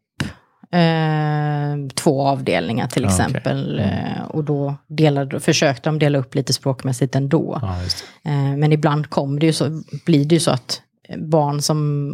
eh, 0.71 1.87
två 1.95 2.27
avdelningar 2.27 2.87
till 2.87 3.05
okej. 3.05 3.15
exempel. 3.15 3.79
Eh, 3.79 4.23
och 4.29 4.43
då 4.43 4.75
delade, 4.87 5.39
försökte 5.39 5.89
de 5.89 5.99
dela 5.99 6.17
upp 6.17 6.35
lite 6.35 6.53
språkmässigt 6.53 7.15
ändå. 7.15 7.59
Det. 7.61 8.29
Eh, 8.31 8.57
men 8.57 8.73
ibland 8.73 9.09
kom 9.09 9.39
det 9.39 9.45
ju 9.45 9.53
så, 9.53 9.83
blir 10.05 10.25
det 10.25 10.35
ju 10.35 10.39
så 10.39 10.51
att 10.51 10.81
barn 11.17 11.61
som 11.61 12.11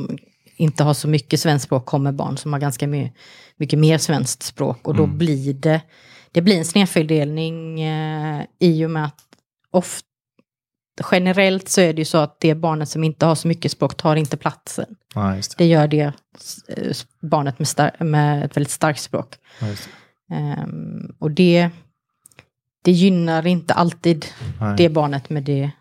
inte 0.55 0.83
har 0.83 0.93
så 0.93 1.07
mycket 1.07 1.39
svenskt 1.39 1.65
språk 1.65 1.85
kommer 1.85 2.11
barn 2.11 2.37
som 2.37 2.53
har 2.53 2.59
ganska 2.59 2.87
my, 2.87 3.11
mycket 3.57 3.79
mer 3.79 3.97
svenskt 3.97 4.43
språk. 4.43 4.87
Och 4.87 4.95
då 4.95 5.03
Mm. 5.03 5.17
blir 5.17 5.53
det, 5.53 5.81
det 6.31 6.41
blir 6.41 6.57
en 6.57 6.65
snedfördelning 6.65 7.81
eh, 7.81 8.43
i 8.59 8.85
och 8.85 8.91
med 8.91 9.05
att 9.05 9.21
ofta 9.71 10.05
Generellt 11.11 11.69
så 11.69 11.81
är 11.81 11.93
det 11.93 12.01
ju 12.01 12.05
så 12.05 12.17
att 12.17 12.39
det 12.39 12.55
barnet 12.55 12.89
som 12.89 13.03
inte 13.03 13.25
har 13.25 13.35
så 13.35 13.47
mycket 13.47 13.71
språk 13.71 13.97
tar 13.97 14.15
inte 14.15 14.37
platsen. 14.37 14.95
Ja, 15.13 15.21
det. 15.21 15.55
Det 15.57 15.65
gör 15.65 15.87
det 15.87 16.13
eh, 16.67 16.93
barnet 17.21 17.59
med, 17.59 17.91
med 18.07 18.45
ett 18.45 18.57
väldigt 18.57 18.71
starkt 18.71 19.01
språk. 19.01 19.35
Ja, 19.61 19.67
det. 19.67 20.35
Ehm, 20.35 21.15
och 21.19 21.31
det, 21.31 21.69
det 22.81 22.91
gynnar 22.91 23.47
inte 23.47 23.73
alltid 23.73 24.25
Nej. 24.59 24.75
det 24.77 24.89
barnet 24.89 25.29
med 25.29 25.43
det, 25.43 25.71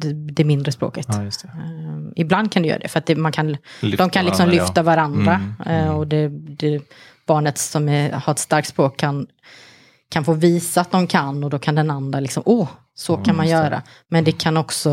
det, 0.00 0.12
det 0.12 0.44
mindre 0.44 0.72
språket. 0.72 1.06
Ja. 1.08 1.20
Ehm, 1.20 1.30
ibland 2.16 2.52
kan 2.52 2.62
det 2.62 2.68
göra 2.68 2.78
det, 2.78 2.88
för 2.88 2.98
att 2.98 3.06
det, 3.06 3.16
man 3.16 3.32
kan, 3.32 3.56
Lyfta 3.80 4.04
de 4.04 4.10
kan 4.10 4.24
liksom 4.24 4.46
varandra, 4.46 4.64
lyfta 4.64 4.82
varandra. 4.82 5.34
Mm, 5.34 5.54
eh, 5.66 5.84
mm. 5.84 5.94
och 5.96 6.06
det, 6.06 6.28
det, 6.28 6.82
barnet 7.26 7.58
som 7.58 7.88
är, 7.88 8.12
har 8.12 8.32
ett 8.32 8.38
starkt 8.38 8.68
språk 8.68 8.96
kan, 8.96 9.26
kan 10.08 10.24
få 10.24 10.32
visa 10.32 10.80
att 10.80 10.90
de 10.90 11.06
kan 11.06 11.44
och 11.44 11.50
då 11.50 11.58
kan 11.58 11.74
den 11.74 11.90
andra 11.90 12.20
liksom, 12.20 12.42
åh, 12.46 12.68
så 12.94 13.12
Ja, 13.12 13.24
kan 13.24 13.36
man 13.36 13.48
göra. 13.48 13.82
Men 14.08 14.24
det 14.24 14.32
kan 14.32 14.56
också 14.56 14.92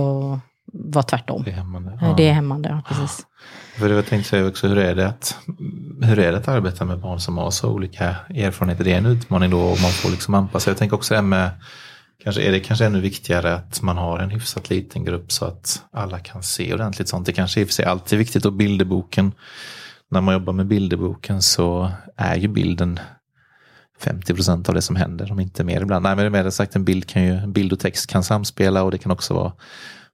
vara 0.73 1.03
tvärtom. 1.03 1.43
Det 1.43 1.51
är 1.51 1.55
hämmande. 1.55 1.91
Eh, 1.91 1.97
Ja. 2.01 2.13
Det 2.17 2.29
är 2.29 2.33
hämmande, 2.33 2.69
ja, 2.69 2.81
precis. 2.87 3.25
För 3.77 3.89
jag 3.89 4.05
tänkte 4.05 4.29
säga 4.29 4.47
också, 4.47 4.67
hur 4.67 4.77
är, 4.77 4.95
det 4.95 5.07
att, 5.07 5.37
hur 6.01 6.19
är 6.19 6.31
det 6.31 6.37
att 6.37 6.47
arbeta 6.47 6.85
med 6.85 6.99
barn 6.99 7.19
som 7.19 7.37
har 7.37 7.51
så 7.51 7.69
olika 7.69 8.15
erfarenheter? 8.29 8.83
Det 8.83 8.93
är 8.93 8.97
en 8.97 9.05
utmaning 9.05 9.49
då 9.49 9.59
och 9.59 9.81
man 9.81 9.91
får 9.91 10.09
liksom 10.09 10.33
anpassa. 10.33 10.69
Jag 10.69 10.77
tänker 10.77 10.95
också 10.95 11.13
det 11.13 11.17
här 11.17 11.23
med, 11.23 11.49
kanske 12.23 12.41
är 12.41 12.51
det 12.51 12.59
kanske 12.59 12.85
ännu 12.85 12.99
viktigare 12.99 13.53
att 13.53 13.81
man 13.81 13.97
har 13.97 14.19
en 14.19 14.29
hyfsat 14.29 14.69
liten 14.69 15.05
grupp 15.05 15.31
så 15.31 15.45
att 15.45 15.83
alla 15.91 16.19
kan 16.19 16.43
se 16.43 16.73
ordentligt 16.73 17.07
sånt. 17.07 17.25
Det 17.25 17.33
kanske 17.33 17.61
i 17.61 17.63
och 17.63 17.67
för 17.67 17.73
sig 17.73 17.85
alltid 17.85 18.13
är 18.13 18.17
viktigt 18.17 18.45
och 18.45 18.53
bilderboken, 18.53 19.31
när 20.11 20.21
man 20.21 20.33
jobbar 20.33 20.53
med 20.53 20.67
bilderboken 20.67 21.41
så 21.41 21.91
är 22.17 22.35
ju 22.35 22.47
bilden 22.47 22.99
50 23.99 24.33
procent 24.33 24.69
av 24.69 24.75
det 24.75 24.81
som 24.81 24.95
händer, 24.95 25.31
om 25.31 25.39
inte 25.39 25.63
mer 25.63 25.81
ibland. 25.81 26.03
Nej, 26.03 26.15
men 26.15 26.31
med 26.31 26.45
det 26.45 26.51
sagt, 26.51 26.75
en 26.75 26.85
bild, 26.85 27.07
kan 27.07 27.23
ju, 27.23 27.47
bild 27.47 27.73
och 27.73 27.79
text 27.79 28.07
kan 28.07 28.23
samspela 28.23 28.83
och 28.83 28.91
det 28.91 28.97
kan 28.97 29.11
också 29.11 29.33
vara 29.33 29.53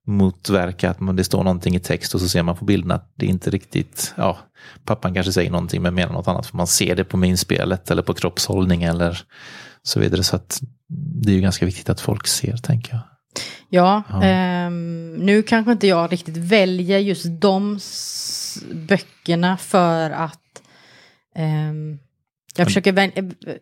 motverka 0.08 0.90
att 0.90 1.00
man, 1.00 1.16
det 1.16 1.24
står 1.24 1.44
någonting 1.44 1.76
i 1.76 1.80
text 1.80 2.16
och 2.16 2.22
så 2.22 2.30
ser 2.30 2.44
man 2.44 2.56
på 2.56 2.66
bilden 2.66 2.92
att 2.92 3.14
det 3.16 3.26
inte 3.26 3.50
riktigt, 3.50 4.14
ja, 4.18 4.38
pappan 4.86 5.14
kanske 5.14 5.32
säger 5.32 5.52
någonting 5.52 5.82
men 5.82 5.96
menar 5.96 6.14
något 6.14 6.28
annat 6.28 6.46
för 6.46 6.58
man 6.58 6.68
ser 6.68 6.96
det 6.96 7.04
på 7.04 7.18
minspelet 7.18 7.92
eller 7.92 8.02
på 8.02 8.14
kroppshållning 8.14 8.84
eller 8.84 9.22
så 9.84 10.00
vidare. 10.00 10.24
Så 10.24 10.36
att 10.36 10.62
det 11.24 11.32
är 11.32 11.36
ju 11.36 11.42
ganska 11.42 11.66
viktigt 11.66 11.90
att 11.90 12.02
folk 12.02 12.28
ser, 12.28 12.58
tänker 12.58 12.94
jag. 12.94 13.02
Ja, 13.70 14.04
Ja. 14.10 14.24
ehm, 14.24 15.14
nu 15.16 15.44
kanske 15.44 15.72
inte 15.72 15.88
jag 15.88 16.12
riktigt 16.12 16.38
väljer 16.38 17.00
just 17.00 17.26
de 17.42 17.80
böckerna 18.74 19.58
för 19.58 20.10
att 20.12 20.62
ehm, 21.36 22.00
Jag 22.56 22.68
försöker 22.68 22.92
väl, 22.92 23.12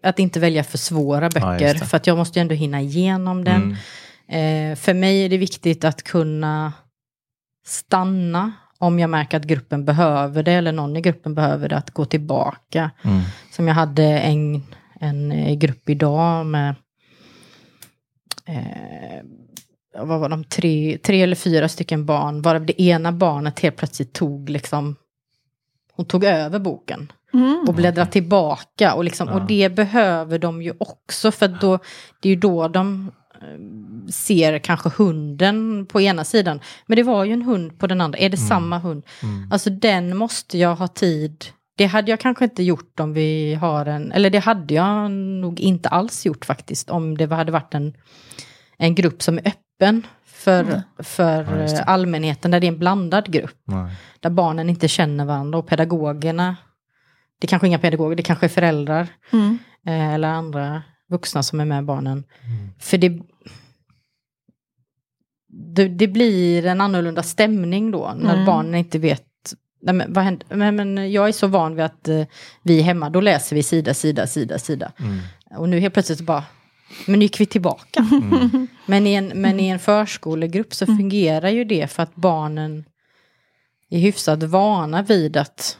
att 0.03 0.19
inte 0.19 0.39
välja 0.39 0.63
för 0.63 0.77
svåra 0.77 1.25
Ja, 1.25 1.29
böcker, 1.29 1.73
det. 1.73 1.79
för 1.85 1.97
att 1.97 2.07
jag 2.07 2.17
måste 2.17 2.39
ju 2.39 2.41
ändå 2.41 2.55
hinna 2.55 2.81
igenom 2.81 3.43
den. 3.43 3.77
Mm. 4.29 4.71
Eh, 4.71 4.75
för 4.75 4.93
mig 4.93 5.25
är 5.25 5.29
det 5.29 5.37
viktigt 5.37 5.83
att 5.83 6.03
kunna 6.03 6.73
stanna 7.65 8.51
om 8.79 8.99
jag 8.99 9.09
märker 9.09 9.37
att 9.37 9.43
gruppen 9.45 9.85
behöver 9.85 10.43
det, 10.43 10.51
eller 10.51 10.71
någon 10.71 10.95
i 10.97 11.01
gruppen 11.01 11.35
behöver 11.35 11.69
det, 11.69 11.77
att 11.77 11.91
gå 11.91 12.05
tillbaka. 12.05 12.91
Mm. 13.03 13.21
Som 13.51 13.67
jag 13.67 13.75
hade 13.75 14.03
en, 14.03 14.63
en 14.99 15.31
eh, 15.31 15.55
grupp 15.55 15.89
idag 15.89 16.45
med 16.45 16.75
eh, 18.45 19.23
vad 20.05 20.19
var 20.19 20.29
de, 20.29 20.43
tre, 20.43 20.97
tre 21.03 21.21
eller 21.21 21.35
fyra 21.35 21.69
stycken 21.69 22.05
barn, 22.05 22.41
varav 22.41 22.65
det 22.65 22.81
ena 22.81 23.11
barnet 23.11 23.59
helt 23.59 23.75
plötsligt 23.75 24.13
tog 24.13 24.49
liksom 24.49 24.95
hon 25.93 26.05
tog 26.05 26.23
över 26.23 26.59
boken 26.59 27.11
Mm. 27.33 27.65
och 27.67 27.73
bläddrade 27.73 28.11
tillbaka. 28.11 28.93
Och, 28.93 29.03
liksom, 29.03 29.27
Ja. 29.27 29.33
och 29.33 29.47
det 29.47 29.69
behöver 29.69 30.39
de 30.39 30.61
ju 30.61 30.73
också, 30.77 31.31
för 31.31 31.47
då, 31.47 31.79
det 32.21 32.29
är 32.29 32.33
ju 32.33 32.39
då 32.39 32.67
de 32.67 33.11
eh, 33.41 34.09
ser 34.11 34.59
kanske 34.59 34.89
hunden 34.97 35.85
på 35.85 36.01
ena 36.01 36.23
sidan. 36.23 36.59
Men 36.85 36.95
det 36.95 37.03
var 37.03 37.23
ju 37.23 37.33
en 37.33 37.41
hund 37.41 37.79
på 37.79 37.87
den 37.87 38.01
andra. 38.01 38.19
Är 38.19 38.29
det 38.29 38.37
samma 38.37 38.79
hund? 38.79 39.03
Mm. 39.23 39.51
Alltså 39.51 39.69
den 39.69 40.17
måste 40.17 40.57
jag 40.57 40.75
ha 40.75 40.87
tid. 40.87 41.45
Det 41.77 41.85
hade 41.85 42.11
jag 42.11 42.19
kanske 42.19 42.43
inte 42.45 42.63
gjort 42.63 42.99
om 42.99 43.13
vi 43.13 43.53
har 43.55 43.85
en, 43.85 44.11
eller 44.11 44.29
det 44.29 44.39
hade 44.39 44.73
jag 44.73 45.11
nog 45.11 45.59
inte 45.59 45.89
alls 45.89 46.25
gjort 46.25 46.45
faktiskt. 46.45 46.89
Om 46.89 47.17
det 47.17 47.25
hade 47.35 47.51
varit 47.51 47.73
en, 47.73 47.93
en 48.77 48.95
grupp 48.95 49.21
som 49.21 49.37
är 49.37 49.47
öppen 49.47 50.07
för, 50.25 50.63
Mm. 50.63 50.81
för 50.99 51.43
Ja, 51.57 51.73
eh, 51.73 51.83
allmänheten, 51.87 52.51
där 52.51 52.59
det 52.59 52.67
är 52.67 52.71
en 52.71 52.79
blandad 52.79 53.31
grupp. 53.31 53.57
Nej. 53.65 53.95
Där 54.19 54.29
barnen 54.29 54.69
inte 54.69 54.87
känner 54.87 55.25
varandra 55.25 55.59
och 55.59 55.67
pedagogerna, 55.67 56.55
det 57.39 57.45
är 57.45 57.49
kanske 57.49 57.67
inga 57.67 57.79
pedagoger, 57.79 58.15
det 58.15 58.23
kanske 58.23 58.45
är 58.45 58.49
föräldrar 58.49 59.07
Mm. 59.33 59.57
eh, 59.87 60.13
eller 60.13 60.27
andra 60.27 60.81
vuxna 61.09 61.43
som 61.43 61.59
är 61.59 61.65
med 61.65 61.85
barnen. 61.85 62.23
Mm. 62.43 62.69
För 62.79 62.97
det, 62.97 63.19
det, 65.49 65.87
det 65.87 66.07
blir 66.07 66.65
en 66.65 66.81
annorlunda 66.81 67.23
stämning 67.23 67.91
då 67.91 68.13
när 68.17 68.33
Mm. 68.33 68.45
barnen 68.45 68.75
inte 68.75 68.99
vet 68.99 69.23
Nej, 69.87 69.95
men, 69.95 70.13
vad 70.13 70.23
händer? 70.23 70.55
Men, 70.55 70.75
men 70.75 71.11
jag 71.11 71.27
är 71.27 71.31
så 71.31 71.47
van 71.47 71.75
vid 71.75 71.85
att 71.85 72.07
eh, 72.07 72.23
vi 72.63 72.79
är 72.79 72.83
hemma, 72.83 73.09
då 73.09 73.21
läser 73.21 73.55
vi 73.55 73.63
sida, 73.63 73.93
sida, 73.93 74.27
sida, 74.27 74.59
sida. 74.59 74.91
Mm. 74.99 75.19
Och 75.55 75.69
nu 75.69 75.79
helt 75.79 75.93
plötsligt 75.93 76.21
bara, 76.21 76.43
men 77.05 77.19
nu 77.19 77.25
gick 77.25 77.39
vi 77.39 77.45
tillbaka. 77.45 78.05
Mm. 78.11 78.67
Men, 78.85 79.07
i 79.07 79.13
en, 79.13 79.27
men 79.27 79.59
i 79.59 79.67
en 79.67 79.79
förskolegrupp 79.79 80.73
så 80.73 80.85
fungerar 80.85 81.49
ju 81.49 81.63
det 81.63 81.91
för 81.91 82.03
att 82.03 82.15
barnen 82.15 82.85
är 83.89 83.99
hyfsat 83.99 84.43
vana 84.43 85.01
vid 85.01 85.37
att 85.37 85.77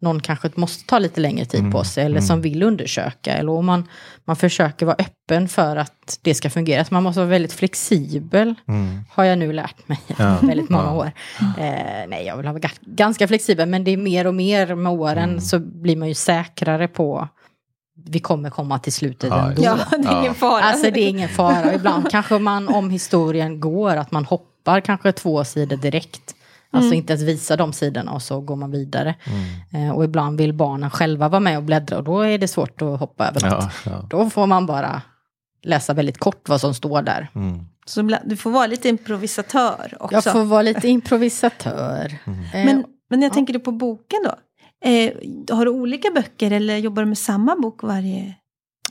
någon 0.00 0.20
kanske 0.20 0.50
måste 0.54 0.86
ta 0.86 0.98
lite 0.98 1.20
längre 1.20 1.44
tid 1.44 1.60
Mm, 1.60 1.72
på 1.72 1.84
sig 1.84 2.04
eller 2.04 2.20
som 2.20 2.40
vill 2.40 2.62
undersöka. 2.62 3.32
Eller 3.34 3.52
om 3.52 3.66
man, 3.66 3.88
man 4.24 4.36
försöker 4.36 4.86
vara 4.86 4.96
öppen 4.98 5.48
för 5.48 5.76
att 5.76 6.18
det 6.22 6.34
ska 6.34 6.50
fungera. 6.50 6.84
Så 6.84 6.94
man 6.94 7.02
måste 7.02 7.20
vara 7.20 7.28
väldigt 7.30 7.52
flexibel, 7.52 8.54
Mm. 8.68 9.00
har 9.10 9.24
jag 9.24 9.38
nu 9.38 9.52
lärt 9.52 9.88
mig 9.88 9.98
Ja, 10.18 10.36
väldigt 10.42 10.68
många 10.70 10.84
ja. 10.84 10.92
år. 10.94 11.10
Eh, 11.58 12.08
nej, 12.08 12.24
jag 12.26 12.36
vill 12.36 12.46
vara 12.46 12.58
ga- 12.58 12.78
ganska 12.80 13.28
flexibel, 13.28 13.68
men 13.68 13.84
det 13.84 13.90
är 13.90 13.96
mer 13.96 14.26
och 14.26 14.34
mer 14.34 14.74
med 14.74 14.92
åren 14.92 15.18
Mm. 15.30 15.40
så 15.40 15.58
blir 15.58 15.96
man 15.96 16.08
ju 16.08 16.14
säkrare 16.14 16.88
på 16.88 17.28
vi 18.06 18.18
kommer 18.20 18.50
komma 18.50 18.78
till 18.78 18.92
slutet 18.92 19.30
Ja, 19.30 19.48
ändå. 19.48 19.62
Ja, 19.62 19.78
det 19.90 20.08
är 20.08 20.20
ingen 20.20 20.34
fara. 20.34 20.62
Alltså 20.64 20.90
det 20.90 21.00
är 21.00 21.08
ingen 21.08 21.28
fara. 21.28 21.74
Ibland 21.74 22.10
kanske 22.10 22.38
man, 22.38 22.68
om 22.68 22.90
historien 22.90 23.60
går, 23.60 23.96
att 23.96 24.10
man 24.12 24.24
hoppar 24.24 24.80
kanske 24.80 25.12
två 25.12 25.44
sidor 25.44 25.76
direkt. 25.76 26.34
Alltså 26.72 26.88
Mm. 26.88 26.98
inte 26.98 27.12
ens 27.12 27.22
visa 27.24 27.56
de 27.56 27.72
sidorna 27.72 28.12
och 28.12 28.22
så 28.22 28.40
går 28.40 28.56
man 28.56 28.70
vidare. 28.70 29.14
Mm. 29.72 29.88
Eh, 29.88 29.96
och 29.96 30.04
ibland 30.04 30.38
vill 30.38 30.52
barnen 30.54 30.90
själva 30.90 31.28
vara 31.28 31.40
med 31.40 31.56
och 31.56 31.62
bläddra 31.64 31.96
och 31.98 32.04
då 32.04 32.20
är 32.20 32.38
det 32.38 32.48
svårt 32.48 32.82
att 32.82 33.00
hoppa 33.00 33.28
över 33.28 33.40
något. 33.40 33.64
Ja, 33.84 33.90
ja. 33.90 34.06
Då 34.10 34.30
får 34.30 34.46
man 34.46 34.66
bara 34.66 35.02
läsa 35.62 35.94
väldigt 35.94 36.18
kort 36.18 36.48
vad 36.48 36.60
som 36.60 36.74
står 36.74 37.02
där. 37.02 37.28
Mm. 37.34 37.60
Så 37.86 38.18
du 38.24 38.36
får 38.36 38.50
vara 38.50 38.66
lite 38.66 38.88
improvisatör 38.88 39.96
också. 40.00 40.14
Jag 40.16 40.24
får 40.24 40.44
vara 40.44 40.62
lite 40.62 40.88
improvisatör. 40.88 42.12
Mm. 42.26 42.40
Eh, 42.44 42.64
Men, 42.64 42.84
men 43.10 43.22
jag 43.22 43.30
ja. 43.30 43.34
tänker 43.34 43.52
du 43.52 43.58
på 43.60 43.72
boken 43.72 44.18
då? 44.24 44.34
Eh, 44.88 45.12
har 45.56 45.64
du 45.64 45.70
olika 45.70 46.10
böcker 46.14 46.50
eller 46.50 46.76
jobbar 46.76 47.02
du 47.02 47.06
med 47.08 47.18
samma 47.18 47.56
bok 47.56 47.82
varje? 47.82 48.34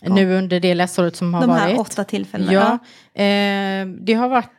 nu 0.01 0.37
under 0.37 0.59
det 0.59 0.73
läsåret 0.75 1.15
som 1.15 1.33
har 1.33 1.41
De 1.41 1.49
här 1.49 1.67
varit. 1.67 1.79
åtta 1.79 2.03
tillfällena? 2.03 2.53
Ja, 2.53 2.73
eh, 3.23 3.87
det 3.87 4.13
har 4.13 4.29
varit, 4.29 4.49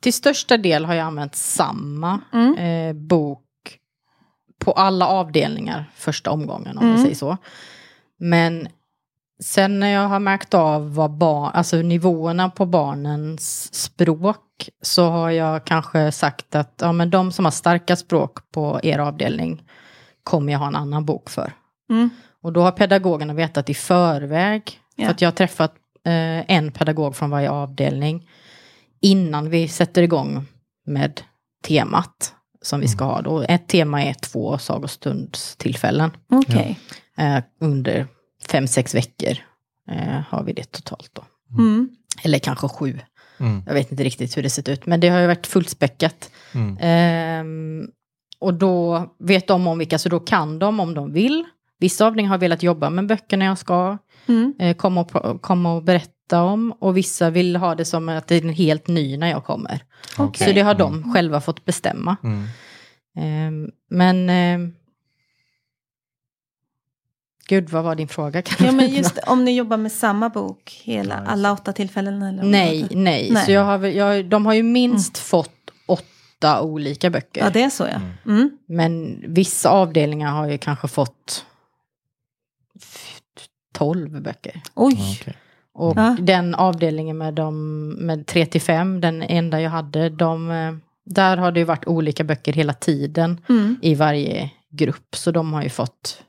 till 0.00 0.12
största 0.12 0.56
del 0.56 0.84
har 0.84 0.94
jag 0.94 1.06
använt 1.06 1.34
samma 1.34 2.20
Mm. 2.32 2.54
eh, 2.58 2.92
bok 3.02 3.46
på 4.64 4.72
alla 4.72 5.06
avdelningar 5.06 5.90
första 5.94 6.30
omgången 6.30 6.78
om 6.78 6.84
Mm. 6.84 6.96
vi 6.96 7.02
säger 7.02 7.14
så. 7.14 7.36
Men 8.18 8.68
sen 9.42 9.80
när 9.80 9.88
jag 9.88 10.08
har 10.08 10.18
märkt 10.20 10.54
av 10.54 10.94
vad 10.94 11.10
barn, 11.10 11.50
alltså 11.54 11.76
nivåerna 11.76 12.50
på 12.50 12.66
barnens 12.66 13.74
språk 13.74 14.68
så 14.82 15.08
har 15.10 15.30
jag 15.30 15.64
kanske 15.64 16.12
sagt 16.12 16.54
att 16.54 16.74
ja, 16.80 16.92
men 16.92 17.10
de 17.10 17.32
som 17.32 17.44
har 17.44 17.52
starka 17.52 17.96
språk 17.96 18.38
på 18.52 18.80
er 18.82 18.98
avdelning 18.98 19.62
kommer 20.24 20.52
jag 20.52 20.58
ha 20.58 20.66
en 20.66 20.76
annan 20.76 21.04
bok 21.04 21.30
för. 21.30 21.52
Mm. 21.90 22.10
Och 22.42 22.52
då 22.52 22.60
har 22.62 22.72
pedagogerna 22.72 23.34
vetat 23.34 23.70
i 23.70 23.74
förväg, 23.74 24.80
Ja. 24.96 25.04
för 25.04 25.10
att 25.10 25.20
jag 25.22 25.26
har 25.26 25.32
träffat 25.36 25.74
eh, 26.04 26.50
en 26.50 26.72
pedagog 26.72 27.16
från 27.16 27.30
varje 27.30 27.50
avdelning 27.50 28.28
innan 29.00 29.50
vi 29.50 29.68
sätter 29.68 30.02
igång 30.02 30.46
med 30.86 31.20
temat 31.64 32.34
som 32.62 32.80
vi 32.80 32.88
ska 32.88 33.04
ha. 33.04 33.22
Då. 33.22 33.42
Ett 33.42 33.68
tema 33.68 34.02
är 34.02 34.14
två 34.14 34.58
sagostundstillfällen 34.58 36.10
Okej. 36.28 36.78
eh, 37.18 37.38
under 37.60 38.06
fem, 38.48 38.66
sex 38.66 38.94
veckor 38.94 39.36
eh, 39.90 40.20
har 40.28 40.42
vi 40.42 40.52
det 40.52 40.72
totalt 40.72 41.10
då. 41.12 41.24
Mm. 41.58 41.88
Eller 42.22 42.38
kanske 42.38 42.68
sju. 42.68 42.98
Mm. 43.40 43.62
Jag 43.66 43.74
vet 43.74 43.90
inte 43.90 44.04
riktigt 44.04 44.36
hur 44.36 44.42
det 44.42 44.50
sett 44.50 44.68
ut, 44.68 44.86
men 44.86 45.00
det 45.00 45.08
har 45.08 45.20
ju 45.20 45.26
varit 45.26 45.46
fullspäckat. 45.46 46.30
Mm. 46.52 46.78
Ehm, 46.80 47.90
och 48.38 48.54
då 48.54 49.06
vet 49.18 49.46
de 49.46 49.66
om 49.66 49.78
vilka, 49.78 49.98
så 49.98 50.08
då 50.08 50.20
kan 50.20 50.58
de 50.58 50.80
om 50.80 50.94
de 50.94 51.12
vill. 51.12 51.44
Vissa 51.78 52.06
avdelningar 52.06 52.30
har 52.30 52.38
velat 52.38 52.62
jobba 52.62 52.90
med 52.90 53.06
böckerna 53.06 53.44
jag 53.44 53.58
ska 53.58 53.98
Mm. 54.26 54.54
eh, 54.58 54.76
komma, 54.76 55.00
och, 55.00 55.42
komma 55.42 55.74
och 55.74 55.82
berätta 55.82 56.42
om. 56.42 56.72
Och 56.78 56.96
vissa 56.96 57.30
vill 57.30 57.56
ha 57.56 57.74
det 57.74 57.84
som 57.84 58.08
att 58.08 58.26
det 58.26 58.36
är 58.36 58.42
en 58.42 58.48
helt 58.48 58.88
ny 58.88 59.16
när 59.16 59.30
jag 59.30 59.44
kommer. 59.44 59.80
Okej. 60.18 60.46
Så 60.46 60.52
det 60.52 60.60
har 60.60 60.74
de 60.74 61.12
själva 61.14 61.40
fått 61.40 61.64
bestämma. 61.64 62.16
Mm. 62.22 62.46
Ehm, 63.16 63.70
men... 63.90 64.30
ehm, 64.30 64.74
gud, 67.48 67.70
vad 67.70 67.84
var 67.84 67.94
din 67.94 68.08
fråga? 68.08 68.42
Kan 68.42 68.66
Ja, 68.66 68.72
men 68.72 68.88
just 68.94 69.18
om 69.26 69.44
ni 69.44 69.56
jobbar 69.56 69.76
med 69.76 69.92
samma 69.92 70.28
bok 70.28 70.80
hela, 70.84 71.14
alla 71.26 71.52
åtta 71.52 71.72
tillfällen? 71.72 72.22
Eller 72.22 72.42
Nej, 72.42 72.86
nej. 72.90 73.30
Nej. 73.30 73.44
Så 73.44 73.52
jag 73.52 73.64
har, 73.64 73.86
jag, 73.86 74.26
de 74.26 74.46
har 74.46 74.54
ju 74.54 74.62
minst 74.62 75.18
fått 75.18 75.50
åtta 75.86 76.62
olika 76.62 77.10
böcker. 77.10 77.40
Ja, 77.40 77.50
det 77.50 77.62
är 77.62 77.70
så 77.70 77.84
ja. 77.84 78.00
Mm. 78.26 78.50
Men 78.66 79.24
vissa 79.26 79.70
avdelningar 79.70 80.30
har 80.30 80.48
ju 80.48 80.58
kanske 80.58 80.88
fått 80.88 81.44
12 83.80 84.22
böcker. 84.22 84.60
Oj. 84.74 84.94
Ja, 84.98 85.14
okej. 85.20 85.34
Och 85.74 85.96
Ja. 85.96 86.16
den 86.20 86.54
avdelningen 86.54 87.18
med, 87.18 87.34
de, 87.34 87.88
med 87.88 88.26
3 88.26 88.46
till 88.46 88.60
5, 88.60 89.00
den 89.00 89.22
enda 89.22 89.60
jag 89.60 89.70
hade, 89.70 90.08
de, 90.08 90.50
eh, 90.50 90.72
där 91.06 91.36
har 91.36 91.52
det 91.52 91.60
ju 91.60 91.64
varit 91.66 91.86
olika 91.86 92.24
böcker 92.24 92.52
hela 92.52 92.72
tiden 92.72 93.40
Mm. 93.48 93.76
i 93.82 93.94
varje 93.94 94.50
grupp. 94.70 95.16
Så 95.16 95.30
de 95.30 95.52
har 95.52 95.62
ju 95.62 95.68
fått 95.68 96.22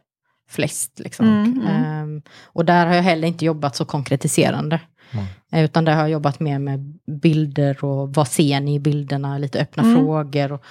flest. 0.50 1.00
Liksom. 1.00 1.28
Mm, 1.28 1.62
mm. 1.62 1.68
Ehm, 1.68 2.22
och 2.44 2.66
där 2.66 2.86
har 2.86 2.96
jag 2.96 3.04
heller 3.04 3.28
inte 3.28 3.46
jobbat 3.46 3.76
så 3.76 3.86
konkretiserande. 3.86 4.80
Mm. 5.12 5.66
Utan 5.66 5.86
där 5.86 5.94
har 5.94 6.02
jag 6.02 6.10
jobbat 6.10 6.40
mer 6.40 6.60
med 6.60 6.80
bilder 7.22 7.86
och 7.86 8.14
vad 8.14 8.28
ser 8.28 8.60
ni 8.60 8.76
i 8.76 8.80
bilderna, 8.80 9.38
lite 9.38 9.60
öppna 9.62 9.84
Mm. 9.84 9.96
frågor. 9.96 10.52
Och, 10.52 10.64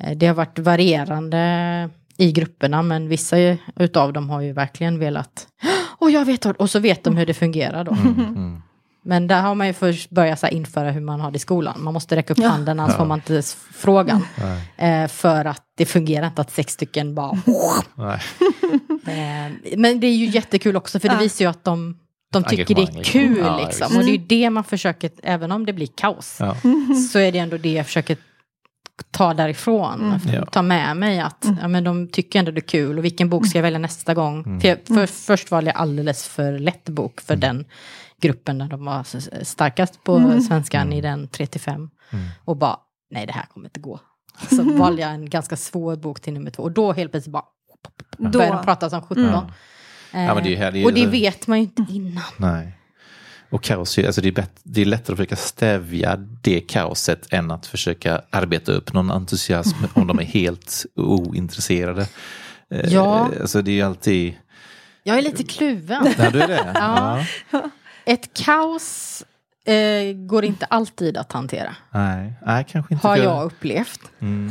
eh, 0.00 0.16
det 0.16 0.26
har 0.26 0.34
varit 0.34 0.58
varierande 0.58 1.90
i 2.16 2.32
grupperna 2.32 2.82
men 2.82 3.08
vissa 3.08 3.36
utav 3.76 4.12
dem 4.12 4.30
har 4.30 4.40
ju 4.40 4.52
verkligen 4.52 4.98
velat, 4.98 5.46
och 6.04 6.10
jag 6.10 6.24
vet 6.24 6.44
vad-" 6.44 6.56
och 6.56 6.70
så 6.70 6.78
vet 6.78 7.04
de 7.04 7.16
hur 7.16 7.26
det 7.26 7.34
fungerar 7.34 7.84
då. 7.84 7.92
Mm. 7.92 8.18
Mm. 8.18 8.62
Men 9.06 9.26
där 9.26 9.40
har 9.42 9.54
man 9.54 9.66
ju 9.66 9.72
först 9.72 10.10
börjat 10.10 10.40
så 10.40 10.46
införa 10.46 10.90
hur 10.90 11.00
man 11.00 11.20
har 11.20 11.30
det 11.30 11.36
i 11.36 11.38
skolan. 11.38 11.74
Man 11.84 11.94
måste 11.94 12.16
räcka 12.16 12.32
upp 12.32 12.38
Ja. 12.38 12.48
handen 12.48 12.80
annars 12.80 12.92
Ja. 12.92 12.98
får 12.98 13.04
man 13.06 13.18
inte 13.18 13.42
frågan. 13.72 14.26
Eh, 14.76 15.06
för 15.08 15.44
att 15.44 15.62
det 15.76 15.86
fungerar 15.86 16.26
inte 16.26 16.40
att 16.42 16.50
sex 16.50 16.72
stycken 16.72 17.14
bara... 17.14 17.38
Nej. 17.94 18.18
eh, 19.06 19.52
men 19.76 20.00
det 20.00 20.06
är 20.06 20.14
ju 20.16 20.26
jättekul 20.26 20.76
också 20.76 21.00
för 21.00 21.08
det 21.08 21.14
Ja. 21.14 21.20
visar 21.20 21.44
ju 21.44 21.50
att 21.50 21.64
de, 21.64 21.98
de 22.32 22.44
tycker 22.44 22.74
det 22.74 22.82
är 22.82 22.86
liksom. 22.86 23.02
kul 23.04 23.38
Ja, 23.38 23.60
liksom. 23.66 23.96
Och 23.96 24.04
det 24.04 24.10
är 24.10 24.12
ju 24.18 24.26
det 24.26 24.50
man 24.50 24.64
försöker, 24.64 25.10
även 25.22 25.52
om 25.52 25.66
det 25.66 25.72
blir 25.72 25.88
kaos, 25.94 26.36
Ja. 26.40 26.56
så 27.12 27.18
är 27.18 27.32
det 27.32 27.38
ändå 27.38 27.56
det 27.56 27.72
jag 27.72 27.86
försöker 27.86 28.16
ta 29.10 29.34
därifrån. 29.34 30.20
Mm. 30.28 30.46
Ta 30.46 30.62
med 30.62 30.96
mig 30.96 31.20
att 31.20 31.46
ja, 31.60 31.68
men 31.68 31.84
de 31.84 32.08
tycker 32.08 32.38
ändå 32.38 32.50
det 32.50 32.58
är 32.58 32.68
kul 32.68 32.98
och 32.98 33.04
vilken 33.04 33.28
bok 33.30 33.46
ska 33.46 33.58
jag 33.58 33.62
välja 33.62 33.78
nästa 33.78 34.14
gång? 34.14 34.42
Mm. 34.46 34.60
För 34.60 34.68
jag, 34.68 34.78
för, 34.86 35.06
först 35.06 35.50
valde 35.50 35.70
jag 35.70 35.80
alldeles 35.80 36.28
för 36.28 36.58
lätt 36.58 36.88
bok 36.88 37.20
för 37.20 37.36
den 37.36 37.64
gruppen 38.20 38.58
där 38.58 38.68
de 38.68 38.84
var 38.84 39.06
starkast 39.44 40.04
på 40.04 40.16
Mm. 40.16 40.40
svenskan 40.40 40.92
i 40.92 41.00
den 41.00 41.28
3-5. 41.28 41.70
Mm. 41.74 41.88
Och 42.44 42.56
bara, 42.56 42.76
nej 43.10 43.26
det 43.26 43.32
här 43.32 43.46
kommer 43.46 43.66
inte 43.66 43.80
gå. 43.80 44.00
Så 44.50 44.62
valde 44.62 45.02
jag 45.02 45.10
en 45.10 45.30
ganska 45.30 45.56
svår 45.56 45.96
bok 45.96 46.20
till 46.20 46.32
nummer 46.32 46.50
två 46.50 46.62
och 46.62 46.72
då 46.72 46.92
helt 46.92 47.10
plötsligt 47.10 47.32
bara 47.32 47.44
Då, 48.18 48.28
började 48.28 48.56
de 48.56 48.64
prata 48.64 48.90
som 48.90 49.02
17. 49.02 49.24
Ja. 49.24 49.50
Ja, 50.12 50.34
men 50.34 50.42
det 50.44 50.48
är 50.48 50.50
ju 50.50 50.56
här- 50.56 50.72
det 50.72 50.84
och 50.84 50.92
det 50.92 51.06
vet 51.06 51.46
man 51.46 51.58
ju 51.58 51.64
inte 51.64 51.86
innan. 51.88 52.22
Nej. 52.36 52.78
Och 53.54 53.62
kaos, 53.62 53.98
alltså 53.98 54.20
det, 54.20 54.28
är 54.28 54.32
bätt, 54.32 54.60
det 54.62 54.80
är 54.80 54.84
lättare 54.84 55.12
att 55.12 55.18
försöka 55.18 55.36
stävja 55.36 56.16
det 56.16 56.60
kaoset 56.60 57.32
än 57.32 57.50
att 57.50 57.66
försöka 57.66 58.22
arbeta 58.30 58.72
upp 58.72 58.92
någon 58.92 59.10
entusiasm 59.10 59.76
om 59.94 60.06
de 60.06 60.18
är 60.18 60.24
helt 60.24 60.86
ointresserade. 60.94 62.06
Eh, 62.70 62.92
Ja. 62.92 63.30
Alltså 63.40 63.62
det 63.62 63.70
är 63.70 63.74
ju 63.74 63.82
alltid... 63.82 64.34
Jag 65.02 65.18
är 65.18 65.22
lite 65.22 65.42
kluven. 65.44 66.14
Nej, 66.18 66.30
du 66.32 66.42
är 66.42 66.48
det? 66.48 66.72
Ja. 66.74 67.24
Ett 68.04 68.34
kaos 68.34 69.22
eh, 69.64 70.12
går 70.16 70.44
inte 70.44 70.66
alltid 70.66 71.16
att 71.16 71.32
hantera. 71.32 71.76
Nej, 71.90 72.32
nej, 72.46 72.66
kanske 72.68 72.94
inte. 72.94 73.06
Har 73.08 73.16
jag 73.16 73.44
upplevt. 73.44 74.00
Mm. 74.20 74.50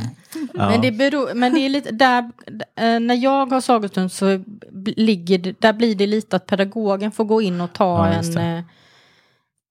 Ja. 0.54 0.70
Men 0.70 0.80
det, 0.80 0.92
beror, 0.92 1.34
men 1.34 1.54
det 1.54 1.60
är 1.60 1.68
lite 1.68 1.90
där, 1.92 2.30
eh, 2.76 3.00
när 3.00 3.14
jag 3.14 3.46
har 3.46 3.60
sagostund 3.60 4.12
så 4.12 4.44
ligger 4.96 5.54
där 5.58 5.72
blir 5.72 5.94
det 5.94 6.06
lite 6.06 6.36
att 6.36 6.46
pedagogen 6.46 7.12
får 7.12 7.24
gå 7.24 7.42
in 7.42 7.60
och 7.60 7.72
ta 7.72 8.08
Ja, 8.08 8.40
en, 8.40 8.64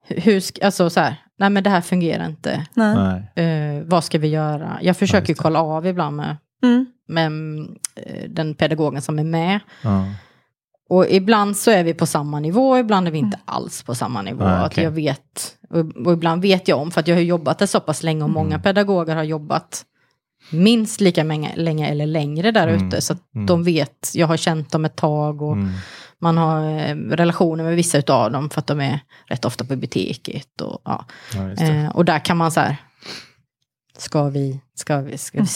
hur, 0.07 0.43
alltså 0.65 0.89
så 0.89 0.99
här, 0.99 1.15
nej 1.39 1.49
men 1.49 1.63
det 1.63 1.69
här 1.69 1.81
fungerar 1.81 2.25
inte, 2.25 2.65
Nej. 2.73 2.95
Nej. 3.35 3.77
eh, 3.77 3.83
vad 3.85 4.03
ska 4.03 4.17
vi 4.19 4.27
göra? 4.27 4.77
Jag 4.81 4.97
försöker 4.97 5.27
det. 5.27 5.33
kolla 5.33 5.61
av 5.61 5.87
ibland 5.87 6.15
med, 6.15 6.37
Mm. 6.63 6.85
med 7.07 7.31
eh, 7.95 8.29
den 8.29 8.55
pedagogen 8.55 9.01
som 9.01 9.19
är 9.19 9.23
med. 9.23 9.59
Ja. 9.83 10.05
Och 10.89 11.05
ibland 11.09 11.57
så 11.57 11.71
är 11.71 11.83
vi 11.83 11.93
på 11.93 12.05
samma 12.05 12.39
nivå, 12.39 12.77
ibland 12.77 13.07
är 13.07 13.11
vi 13.11 13.17
inte 13.17 13.39
alls 13.45 13.83
på 13.83 13.95
samma 13.95 14.21
nivå. 14.21 14.43
Nej, 14.45 14.53
Att 14.53 14.71
okej. 14.71 14.83
jag 14.83 14.91
vet, 14.91 15.55
och, 15.69 16.05
och 16.07 16.13
ibland 16.13 16.41
vet 16.41 16.67
jag 16.67 16.79
om, 16.79 16.91
för 16.91 16.99
att 16.99 17.07
jag 17.07 17.15
har 17.15 17.21
jobbat 17.21 17.59
där 17.59 17.65
så 17.65 17.79
pass 17.79 18.03
länge 18.03 18.23
och 18.23 18.29
många 18.29 18.47
Mm. 18.55 18.61
pedagoger 18.61 19.15
har 19.15 19.23
jobbat 19.23 19.83
minst 20.49 21.01
lika 21.01 21.23
länge, 21.23 21.56
länge 21.56 21.88
eller 21.89 22.06
längre 22.06 22.51
där 22.51 22.67
Mm, 22.67 22.88
ute. 22.88 23.01
Så 23.01 23.13
att 23.13 23.36
mm. 23.36 23.45
de 23.45 23.63
vet, 23.63 24.12
jag 24.13 24.27
har 24.27 24.38
känt 24.38 24.71
dem 24.71 24.86
ett 24.86 24.95
tag 24.95 25.41
och 25.41 25.53
Mm. 25.53 25.71
man 26.19 26.38
har 26.38 26.79
eh, 26.79 26.95
relationer 26.95 27.63
med 27.63 27.75
vissa 27.75 27.97
utav 27.97 28.32
dem 28.32 28.49
för 28.49 28.60
att 28.60 28.67
de 28.67 28.79
är 28.82 28.99
rätt 29.27 29.45
ofta 29.45 29.63
på 29.63 29.69
biblioteket. 29.69 30.62
Och, 30.62 30.82
ja. 30.86 31.06
Ja, 31.36 31.51
eh, 31.65 31.89
och 31.95 32.06
där 32.06 32.19
kan 32.25 32.38
man 32.38 32.51
så 32.51 32.60
här, 32.60 32.75
ska 33.97 34.29
vi, 34.29 34.60
ska 34.75 35.01
vi, 35.01 35.17
ska 35.17 35.38
vi, 35.41 35.47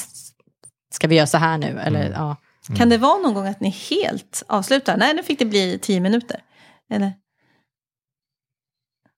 ska 0.93 1.07
vi 1.07 1.15
göra 1.15 1.27
så 1.27 1.37
här 1.37 1.57
nu? 1.57 1.79
Eller, 1.79 2.01
Mm. 2.05 2.13
ja. 2.13 2.35
Kan 2.77 2.89
det 2.89 2.97
vara 2.97 3.17
någon 3.17 3.33
gång 3.33 3.47
att 3.47 3.59
ni 3.61 3.69
helt 3.69 4.43
avslutar? 4.47 4.97
Nej, 4.97 5.13
nu 5.13 5.23
fick 5.23 5.39
det 5.39 5.45
bli 5.45 5.79
tio 5.81 5.99
minuter. 5.99 6.39
Eller? 6.89 7.13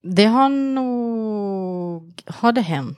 Det 0.04 0.26
har 0.26 0.50
nog, 0.50 2.22
har 2.28 2.52
det 2.52 2.62
hänt? 2.62 2.98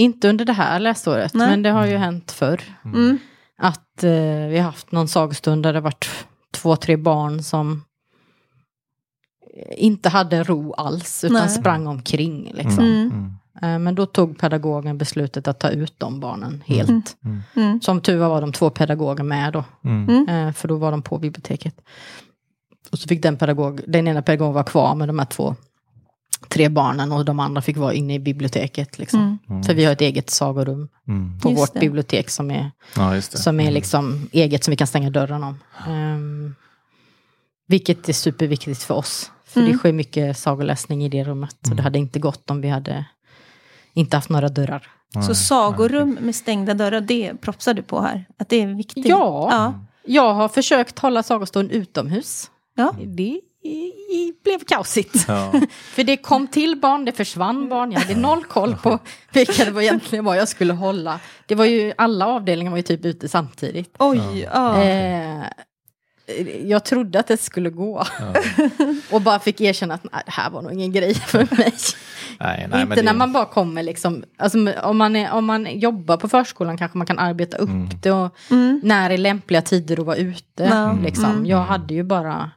Inte 0.00 0.28
under 0.28 0.44
det 0.44 0.52
här 0.52 0.78
läsåret, 0.80 1.34
Nej. 1.34 1.48
men 1.50 1.62
det 1.62 1.70
har 1.70 1.86
ju 1.86 1.96
hänt 1.96 2.32
förr. 2.32 2.60
Mm. 2.84 3.18
Att 3.58 4.04
eh, 4.04 4.48
vi 4.48 4.58
har 4.58 4.64
haft 4.64 4.92
någon 4.92 5.08
sagostund 5.08 5.62
där 5.62 5.72
det 5.72 5.80
varit 5.80 6.08
två, 6.52 6.76
tre 6.76 6.96
barn 6.96 7.42
som 7.42 7.82
inte 9.76 10.08
hade 10.08 10.42
ro 10.44 10.72
alls, 10.72 11.24
utan 11.24 11.36
Nej. 11.36 11.48
sprang 11.48 11.86
omkring. 11.86 12.50
Liksom. 12.54 12.84
Mm. 12.84 13.10
Mm. 13.10 13.34
Eh, 13.74 13.78
men 13.78 13.94
då 13.94 14.06
tog 14.06 14.38
pedagogen 14.38 14.98
beslutet 14.98 15.48
att 15.48 15.58
ta 15.60 15.70
ut 15.70 15.94
de 15.98 16.20
barnen 16.20 16.62
helt. 16.66 17.16
Mm. 17.24 17.40
Mm. 17.56 17.80
Som 17.80 18.00
tur 18.00 18.16
var 18.18 18.28
var 18.28 18.40
de 18.40 18.52
två 18.52 18.70
pedagoger 18.70 19.24
med 19.24 19.52
då, 19.52 19.64
Mm. 19.84 20.28
eh, 20.28 20.52
för 20.52 20.68
då 20.68 20.76
var 20.76 20.90
de 20.90 21.02
på 21.02 21.18
biblioteket. 21.18 21.74
Och 22.92 22.98
så 22.98 23.08
fick 23.08 23.22
den 23.22 23.36
pedagog, 23.36 23.80
den 23.86 24.08
ena 24.08 24.22
pedagogen 24.22 24.54
vara 24.54 24.64
kvar 24.64 24.94
med 24.94 25.08
de 25.08 25.18
här 25.18 25.26
två, 25.26 25.56
tre 26.50 26.68
barnen 26.68 27.12
och 27.12 27.24
de 27.24 27.40
andra 27.40 27.62
fick 27.62 27.76
vara 27.76 27.92
inne 27.94 28.14
i 28.14 28.18
biblioteket. 28.18 28.98
Liksom. 28.98 29.38
Mm. 29.48 29.62
För 29.62 29.74
vi 29.74 29.84
har 29.84 29.92
ett 29.92 30.00
eget 30.00 30.30
sagorum 30.30 30.88
Mm. 31.08 31.40
på 31.40 31.50
Just 31.50 31.60
vårt 31.62 31.72
det. 31.74 31.80
bibliotek 31.80 32.30
som 32.30 32.50
är, 32.50 32.70
Ja, 32.96 33.14
just 33.14 33.32
det. 33.32 33.38
som 33.38 33.60
är 33.60 33.64
Mm. 33.64 33.74
liksom 33.74 34.28
eget 34.32 34.64
som 34.64 34.70
vi 34.72 34.76
kan 34.76 34.86
stänga 34.86 35.10
dörren 35.10 35.44
om. 35.44 35.58
Ehm, 35.88 36.54
vilket 37.68 38.08
är 38.08 38.12
superviktigt 38.12 38.82
för 38.82 38.94
oss. 38.94 39.30
För 39.46 39.60
Mm. 39.60 39.72
det 39.72 39.78
sker 39.78 39.92
mycket 39.92 40.38
sagoläsning 40.38 41.04
i 41.04 41.08
det 41.08 41.24
rummet. 41.24 41.56
Så 41.68 41.74
det 41.74 41.82
hade 41.82 41.98
inte 41.98 42.18
gått 42.18 42.50
om 42.50 42.60
vi 42.60 42.68
hade 42.68 43.04
inte 43.94 44.16
haft 44.16 44.28
några 44.30 44.48
dörrar. 44.48 44.86
Så 45.26 45.34
sagorum 45.34 46.18
med 46.20 46.34
stängda 46.34 46.74
dörrar, 46.74 47.00
det 47.00 47.34
propsar 47.40 47.74
du 47.74 47.82
på 47.82 48.00
här? 48.00 48.24
Att 48.38 48.48
det 48.48 48.62
är 48.62 48.66
viktigt? 48.66 49.06
Ja. 49.06 49.48
ja. 49.50 49.74
Jag 50.06 50.34
har 50.34 50.48
försökt 50.48 50.98
hålla 50.98 51.22
sagostund 51.22 51.72
utomhus. 51.72 52.50
Ja. 52.76 52.94
Det 53.06 53.40
i- 53.68 54.32
blev 54.44 54.58
kaosigt. 54.64 55.24
Ja. 55.28 55.52
För 55.94 56.04
det 56.04 56.16
kom 56.16 56.46
till 56.46 56.76
barn, 56.80 57.04
det 57.04 57.12
försvann 57.12 57.68
barn. 57.68 57.92
Jag 57.92 58.00
hade 58.00 58.20
noll 58.20 58.44
koll 58.44 58.76
på 58.76 58.98
vilka 59.32 59.64
det 59.64 59.70
var 59.70 59.82
egentligen 59.82 60.24
var 60.24 60.34
jag 60.34 60.48
skulle 60.48 60.72
hålla. 60.72 61.20
Det 61.46 61.54
var 61.54 61.64
ju, 61.64 61.92
alla 61.98 62.26
avdelningar 62.26 62.70
var 62.70 62.76
ju 62.76 62.82
typ 62.82 63.04
ute 63.04 63.28
samtidigt. 63.28 63.94
Oj, 63.98 64.48
ja. 64.54 64.82
Eh, 64.82 65.42
jag 66.64 66.84
trodde 66.84 67.20
att 67.20 67.26
det 67.26 67.36
skulle 67.36 67.70
gå. 67.70 68.04
och 69.10 69.20
bara 69.22 69.38
fick 69.38 69.60
erkänna 69.60 69.94
att 69.94 70.04
nej, 70.12 70.22
det 70.26 70.32
här 70.32 70.50
var 70.50 70.62
nog 70.62 70.72
ingen 70.72 70.92
grej 70.92 71.14
för 71.14 71.56
mig. 71.56 71.72
Nej, 72.40 72.66
nej, 72.70 72.82
Inte 72.82 72.86
men 72.86 72.88
det- 72.96 73.02
när 73.02 73.14
man 73.14 73.32
bara 73.32 73.44
kommer 73.44 73.82
liksom, 73.82 74.24
alltså, 74.38 74.72
om, 74.82 74.96
man 74.98 75.16
är, 75.16 75.32
om 75.32 75.44
man 75.44 75.78
jobbar 75.80 76.16
på 76.16 76.28
förskolan 76.28 76.78
kanske 76.78 76.98
man 76.98 77.06
kan 77.06 77.18
arbeta 77.18 77.56
upp 77.56 77.68
Mm. 77.68 77.88
det 78.02 78.10
och 78.12 78.36
Mm. 78.50 78.80
när 78.84 79.10
är 79.10 79.18
lämpliga 79.18 79.62
tider 79.62 80.00
att 80.00 80.06
vara 80.06 80.16
ute. 80.16 80.64
Ja. 80.70 80.98
Liksom. 81.04 81.24
Mm. 81.24 81.46
Jag 81.46 81.58
hade 81.62 81.94
ju 81.94 82.02
bara, 82.02 82.50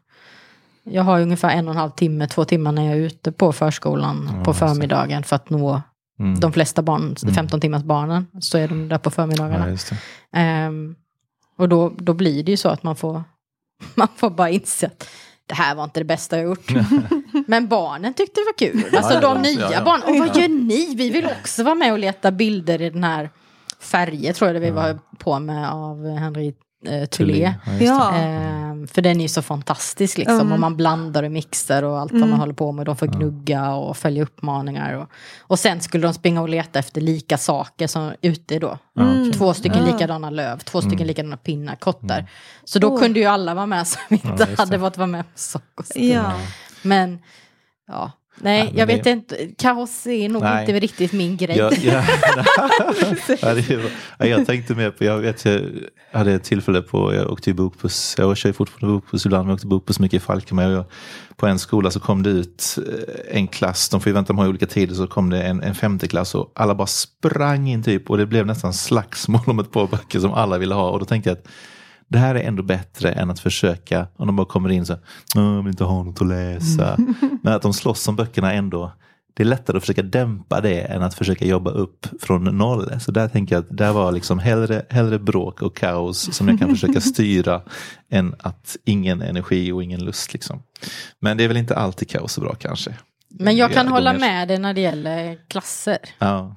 jag 0.83 1.03
har 1.03 1.21
ungefär 1.21 1.49
en 1.49 1.67
och 1.67 1.73
en 1.73 1.79
halv 1.79 1.91
timme, 1.91 2.27
två 2.27 2.45
timmar 2.45 2.71
när 2.71 2.83
jag 2.85 2.93
är 2.93 3.01
ute 3.01 3.31
på 3.31 3.53
förskolan 3.53 4.29
Ja, 4.37 4.43
på 4.43 4.53
förmiddagen 4.53 5.23
för 5.23 5.35
att 5.35 5.49
nå 5.49 5.81
Mm. 6.19 6.39
de 6.39 6.53
flesta 6.53 6.81
barn, 6.81 7.15
Mm. 7.23 7.35
15 7.35 7.61
timmars 7.61 7.83
barnen, 7.83 8.27
så 8.41 8.57
är 8.57 8.67
de 8.67 8.89
där 8.89 8.97
på 8.97 9.09
förmiddagarna. 9.09 9.69
Ja. 9.69 9.97
Ehm, 10.39 10.95
och 11.57 11.69
då, 11.69 11.93
då 11.97 12.13
blir 12.13 12.43
det 12.43 12.51
ju 12.51 12.57
så 12.57 12.69
att 12.69 12.83
man 12.83 12.95
får, 12.95 13.23
man 13.95 14.07
får 14.15 14.29
bara 14.29 14.49
inse 14.49 14.87
att 14.87 15.09
det 15.47 15.53
här 15.55 15.75
var 15.75 15.83
inte 15.83 15.99
det 15.99 16.03
bästa 16.05 16.37
jag 16.37 16.45
gjort. 16.45 16.71
Men 17.47 17.67
barnen 17.67 18.13
tyckte 18.13 18.41
det 18.41 18.45
var 18.45 18.57
kul. 18.71 18.95
Alltså 18.97 19.13
ja, 19.13 19.21
de 19.21 19.41
nya 19.41 19.83
barnen. 19.83 20.07
Och 20.21 20.27
vad 20.27 20.37
gör 20.41 20.47
ni? 20.47 20.95
Vi 20.95 21.09
vill 21.09 21.25
också 21.41 21.63
vara 21.63 21.75
med 21.75 21.91
och 21.91 21.99
leta 21.99 22.31
bilder 22.31 22.81
i 22.81 22.89
den 22.89 23.03
här 23.03 23.29
färger 23.79 24.33
tror 24.33 24.47
jag 24.49 24.55
det 24.55 24.59
vi 24.65 24.71
var 24.71 24.99
på 25.17 25.39
med 25.39 25.71
av 25.71 26.17
Henry 26.17 26.53
eh, 26.87 27.05
Tulé. 27.05 27.53
Ja. 27.79 28.13
Ehm, 28.15 28.87
för 28.87 29.01
den 29.01 29.17
är 29.17 29.21
ju 29.21 29.27
så 29.27 29.41
fantastisk 29.41 30.17
liksom. 30.17 30.39
Mm. 30.39 30.51
Och 30.51 30.59
man 30.59 30.75
blandar 30.77 31.23
och 31.23 31.31
mixar 31.31 31.83
och 31.83 31.99
allt 31.99 32.11
vad 32.11 32.29
man 32.29 32.39
håller 32.39 32.53
på 32.53 32.71
med. 32.71 32.85
De 32.85 32.95
får 32.95 33.07
gnugga 33.07 33.71
och 33.75 33.97
följa 33.97 34.23
uppmaningar. 34.23 34.93
Och, 34.93 35.09
och 35.39 35.59
sen 35.59 35.81
skulle 35.81 36.07
de 36.07 36.13
springa 36.13 36.41
och 36.41 36.49
leta 36.49 36.79
efter 36.79 37.01
lika 37.01 37.37
saker 37.37 37.87
som 37.87 38.13
ute 38.21 38.59
då. 38.59 38.77
Okej. 38.99 39.33
Två 39.33 39.53
stycken 39.53 39.85
Ja. 39.87 39.93
likadana 39.93 40.29
löv, 40.29 40.57
två 40.59 40.81
stycken 40.81 40.97
Mm. 40.97 41.07
likadana 41.07 41.37
pinnar, 41.37 41.75
kottar. 41.75 42.29
Så 42.63 42.79
då 42.79 42.97
kunde 42.97 43.19
ju 43.19 43.25
alla 43.25 43.53
vara 43.53 43.65
med 43.65 43.87
som 43.87 44.01
inte 44.09 44.27
Ja, 44.39 44.47
hade 44.57 44.79
fått 44.79 44.97
vara 44.97 45.07
med 45.07 45.23
på 45.25 45.31
Sockerstund. 45.39 46.05
ja. 46.05 46.33
Men, 46.81 47.19
ja. 47.87 48.11
Nej, 48.35 48.59
Ja, 48.65 48.71
jag 48.79 48.87
det- 48.87 48.95
vet 48.95 49.05
inte. 49.05 49.47
Kaos 49.57 50.07
är 50.07 50.29
nog 50.29 50.41
Nej. 50.41 50.59
inte 50.61 50.79
riktigt 50.79 51.11
min 51.13 51.37
grej. 51.37 51.57
Ja, 51.57 51.71
ja. 51.83 52.03
ja, 53.41 53.53
det 53.53 53.75
var- 53.77 53.91
ja, 54.17 54.25
jag 54.25 54.45
tänkte 54.45 54.75
mer 54.75 54.91
på, 54.91 55.03
jag 55.03 55.17
vet 55.17 55.45
jag 55.45 55.61
hade 56.11 56.33
ett 56.33 56.43
tillfälle 56.43 56.81
på, 56.81 57.13
jag 57.13 57.31
åkte 57.31 57.49
ju 57.49 57.53
bokbuss, 57.53 58.15
jag 58.17 58.37
kör 58.37 58.49
ju 58.49 58.53
fortfarande 58.53 58.93
bokbuss 58.93 59.25
ibland, 59.25 59.43
men 59.45 59.49
jag 59.49 59.55
åkte 59.55 59.67
bokbuss 59.67 59.99
mycket 59.99 60.17
i 60.17 60.25
Falkenberg. 60.25 60.71
Jag, 60.73 60.85
på 61.35 61.47
en 61.47 61.59
skola 61.59 61.91
så 61.91 61.99
kom 61.99 62.23
det 62.23 62.29
ut 62.29 62.77
eh, 62.87 63.37
en 63.37 63.47
klass, 63.47 63.89
de 63.89 64.01
får 64.01 64.09
ju 64.09 64.13
vänta 64.13 64.33
på 64.33 64.41
olika 64.41 64.65
tider, 64.65 64.95
så 64.95 65.07
kom 65.07 65.29
det 65.29 65.41
en, 65.43 65.61
en 65.63 65.75
femte 65.75 66.07
klass 66.07 66.35
och 66.35 66.51
alla 66.55 66.75
bara 66.75 66.87
sprang 66.87 67.67
in 67.69 67.83
typ 67.83 68.09
och 68.09 68.17
det 68.17 68.25
blev 68.25 68.45
nästan 68.45 68.73
slagsmål 68.73 69.41
om 69.45 69.59
ett 69.59 69.71
par 69.71 69.87
böcker 69.87 70.19
som 70.19 70.33
alla 70.33 70.57
ville 70.57 70.73
ha. 70.75 70.89
Och 70.89 70.99
då 70.99 71.05
tänkte 71.05 71.29
jag 71.29 71.37
att 71.37 71.47
det 72.07 72.17
här 72.17 72.35
är 72.35 72.39
ändå 72.43 72.63
bättre 72.63 73.11
än 73.11 73.29
att 73.29 73.39
försöka, 73.39 74.07
om 74.15 74.27
de 74.27 74.35
bara 74.35 74.47
kommer 74.47 74.69
in 74.69 74.85
så, 74.85 74.93
"Åh, 75.35 75.43
jag 75.55 75.61
vill 75.63 75.67
inte 75.71 75.83
ha 75.83 76.03
något 76.03 76.21
att 76.21 76.27
läsa. 76.27 76.97
Men 77.43 77.53
att 77.53 77.61
de 77.61 77.73
slåss 77.73 78.07
om 78.07 78.15
böckerna 78.15 78.53
ändå. 78.53 78.91
Det 79.35 79.43
är 79.43 79.47
lättare 79.47 79.77
att 79.77 79.83
försöka 79.83 80.01
dämpa 80.01 80.61
det 80.61 80.79
än 80.81 81.03
att 81.03 81.13
försöka 81.13 81.45
jobba 81.45 81.71
upp 81.71 82.07
från 82.21 82.43
noll. 82.43 82.99
Så 82.99 83.11
där 83.11 83.27
tänker 83.27 83.55
jag 83.55 83.61
att 83.63 83.77
där 83.77 83.91
var 83.93 84.11
liksom 84.11 84.39
hellre, 84.39 84.85
hellre 84.89 85.19
bråk 85.19 85.61
och 85.61 85.77
kaos 85.77 86.35
som 86.35 86.47
jag 86.47 86.59
kan 86.59 86.69
försöka 86.69 87.01
styra 87.13 87.61
än 88.09 88.35
att 88.39 88.77
ingen 88.85 89.21
energi 89.21 89.71
och 89.71 89.83
ingen 89.83 90.05
lust. 90.05 90.33
Liksom. 90.33 90.63
Men 91.19 91.37
det 91.37 91.43
är 91.43 91.47
väl 91.47 91.57
inte 91.57 91.75
alltid 91.75 92.09
kaos 92.09 92.37
och 92.37 92.43
bra 92.43 92.55
kanske. 92.55 92.93
Men 93.39 93.55
jag 93.55 93.71
kan 93.73 93.87
hålla 93.87 94.13
gånger. 94.13 94.27
med 94.27 94.47
dig 94.47 94.59
när 94.59 94.73
det 94.73 94.81
gäller 94.81 95.37
klasser. 95.47 95.97
Ja, 96.19 96.55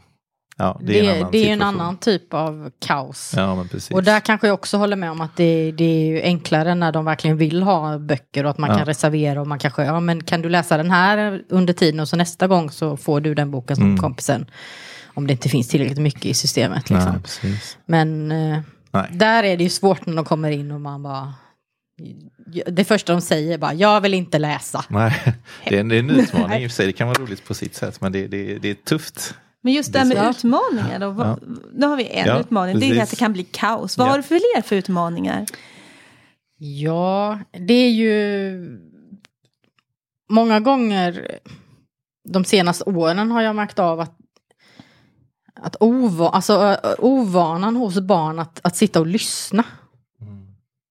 ja 0.59 0.81
Det, 0.83 0.93
det 0.93 0.99
är 1.01 1.13
en 1.13 1.23
annan 1.23 1.35
är 1.35 1.53
en 1.53 1.63
annan 1.63 1.97
typ 1.97 2.35
av 2.35 2.71
kaos. 2.87 3.33
Ja. 3.37 3.65
Och 3.93 4.03
där 4.03 4.21
kanske 4.21 4.47
jag 4.47 4.55
också 4.55 4.77
håller 4.77 4.97
med 4.97 5.11
om 5.11 5.21
att 5.21 5.37
det, 5.37 5.73
det 5.73 5.85
är 5.85 6.07
ju 6.07 6.23
enklare 6.23 6.75
när 6.75 6.93
de 6.93 7.05
verkligen 7.05 7.37
vill 7.37 7.63
ha 7.63 7.99
böcker 7.99 8.45
och 8.45 8.51
att 8.51 8.59
man 8.59 8.71
Ja. 8.71 8.77
kan 8.77 8.87
reservera 8.87 9.41
och 9.41 9.47
man 9.47 9.59
kanske, 9.59 9.85
ja 9.85 10.01
men 10.01 10.23
kan 10.25 10.43
du 10.43 10.49
läsa 10.49 10.77
den 10.77 10.91
här 10.91 11.43
under 11.49 11.73
tiden 11.73 12.01
och 12.01 12.09
så 12.09 12.17
nästa 12.17 12.47
gång 12.47 12.71
så 12.71 12.97
får 12.97 13.21
du 13.21 13.35
den 13.35 13.51
boken 13.51 13.77
som 13.77 13.85
Mm. 13.85 13.99
kompisen. 13.99 14.47
Om 15.15 15.27
det 15.27 15.33
inte 15.33 15.49
finns 15.49 15.69
tillräckligt 15.69 15.99
mycket 15.99 16.25
i 16.25 16.35
systemet. 16.35 16.91
Liksom. 16.91 17.23
Nej. 17.43 17.61
Men 17.87 18.33
eh, 18.33 18.59
Nej. 18.91 19.09
där 19.13 19.43
är 19.45 19.57
det 19.57 19.63
ju 19.65 19.71
svårt 19.71 20.07
när 20.07 20.17
de 20.17 20.25
kommer 20.25 20.51
in 20.51 20.71
och 20.71 20.81
man 20.81 21.03
bara... 21.03 21.35
Det 22.67 22.85
första 22.85 23.13
de 23.13 23.21
säger 23.21 23.59
bara, 23.59 23.75
jag 23.75 24.01
vill 24.01 24.15
inte 24.15 24.39
läsa. 24.39 24.85
Nej, 24.89 25.23
det 25.69 25.77
är, 25.77 25.81
en, 25.81 25.89
det 25.89 25.97
är 25.97 25.99
en 25.99 26.11
utmaning 26.11 26.63
i 26.63 26.67
och 26.67 26.71
för 26.71 26.75
sig. 26.77 26.87
Det 26.87 26.93
kan 26.93 27.09
vara 27.09 27.19
roligt 27.19 27.45
på 27.49 27.55
sitt 27.55 27.75
sätt, 27.75 28.01
men 28.01 28.13
det, 28.13 28.27
det, 28.27 28.59
det 28.59 28.71
är 28.71 28.75
tufft. 28.75 29.35
Men 29.67 29.73
just 29.75 29.93
det 29.93 29.99
här 29.99 30.07
med 30.07 30.17
Ja. 30.17 30.31
utmaningar 30.31 30.99
då. 30.99 31.11
Vad, 31.11 31.43
Nu 31.75 31.87
har 31.87 31.97
vi 31.97 32.09
en 32.09 32.27
Ja, 32.27 32.41
utmaning, 32.41 32.79
det 32.81 32.87
är 32.87 32.89
precis. 32.91 33.03
att 33.03 33.11
det 33.11 33.17
kan 33.17 33.33
bli 33.33 33.45
kaos. 33.45 33.99
Vad 33.99 34.07
Ja. 34.07 34.11
har 34.11 34.17
du 34.19 34.23
för 34.23 34.29
fler 34.55 34.63
för 34.63 34.77
utmaningar? 34.77 35.47
Ja, 36.59 37.39
det 37.53 37.75
är 37.75 37.91
ju 37.91 38.79
många 40.31 40.61
gånger 40.61 41.39
de 42.29 42.45
senaste 42.45 42.85
åren 42.85 43.31
har 43.31 43.43
jag 43.43 43.57
märkt 43.57 43.79
av 43.79 44.01
att 44.01 44.17
att 45.55 45.77
ova, 45.81 46.29
alltså, 46.29 46.77
ovanan 46.99 47.77
hos 47.77 48.01
barn 48.01 48.39
att, 48.39 48.61
att 48.65 48.77
sitta 48.77 49.01
och 49.01 49.07
lyssna. 49.07 49.65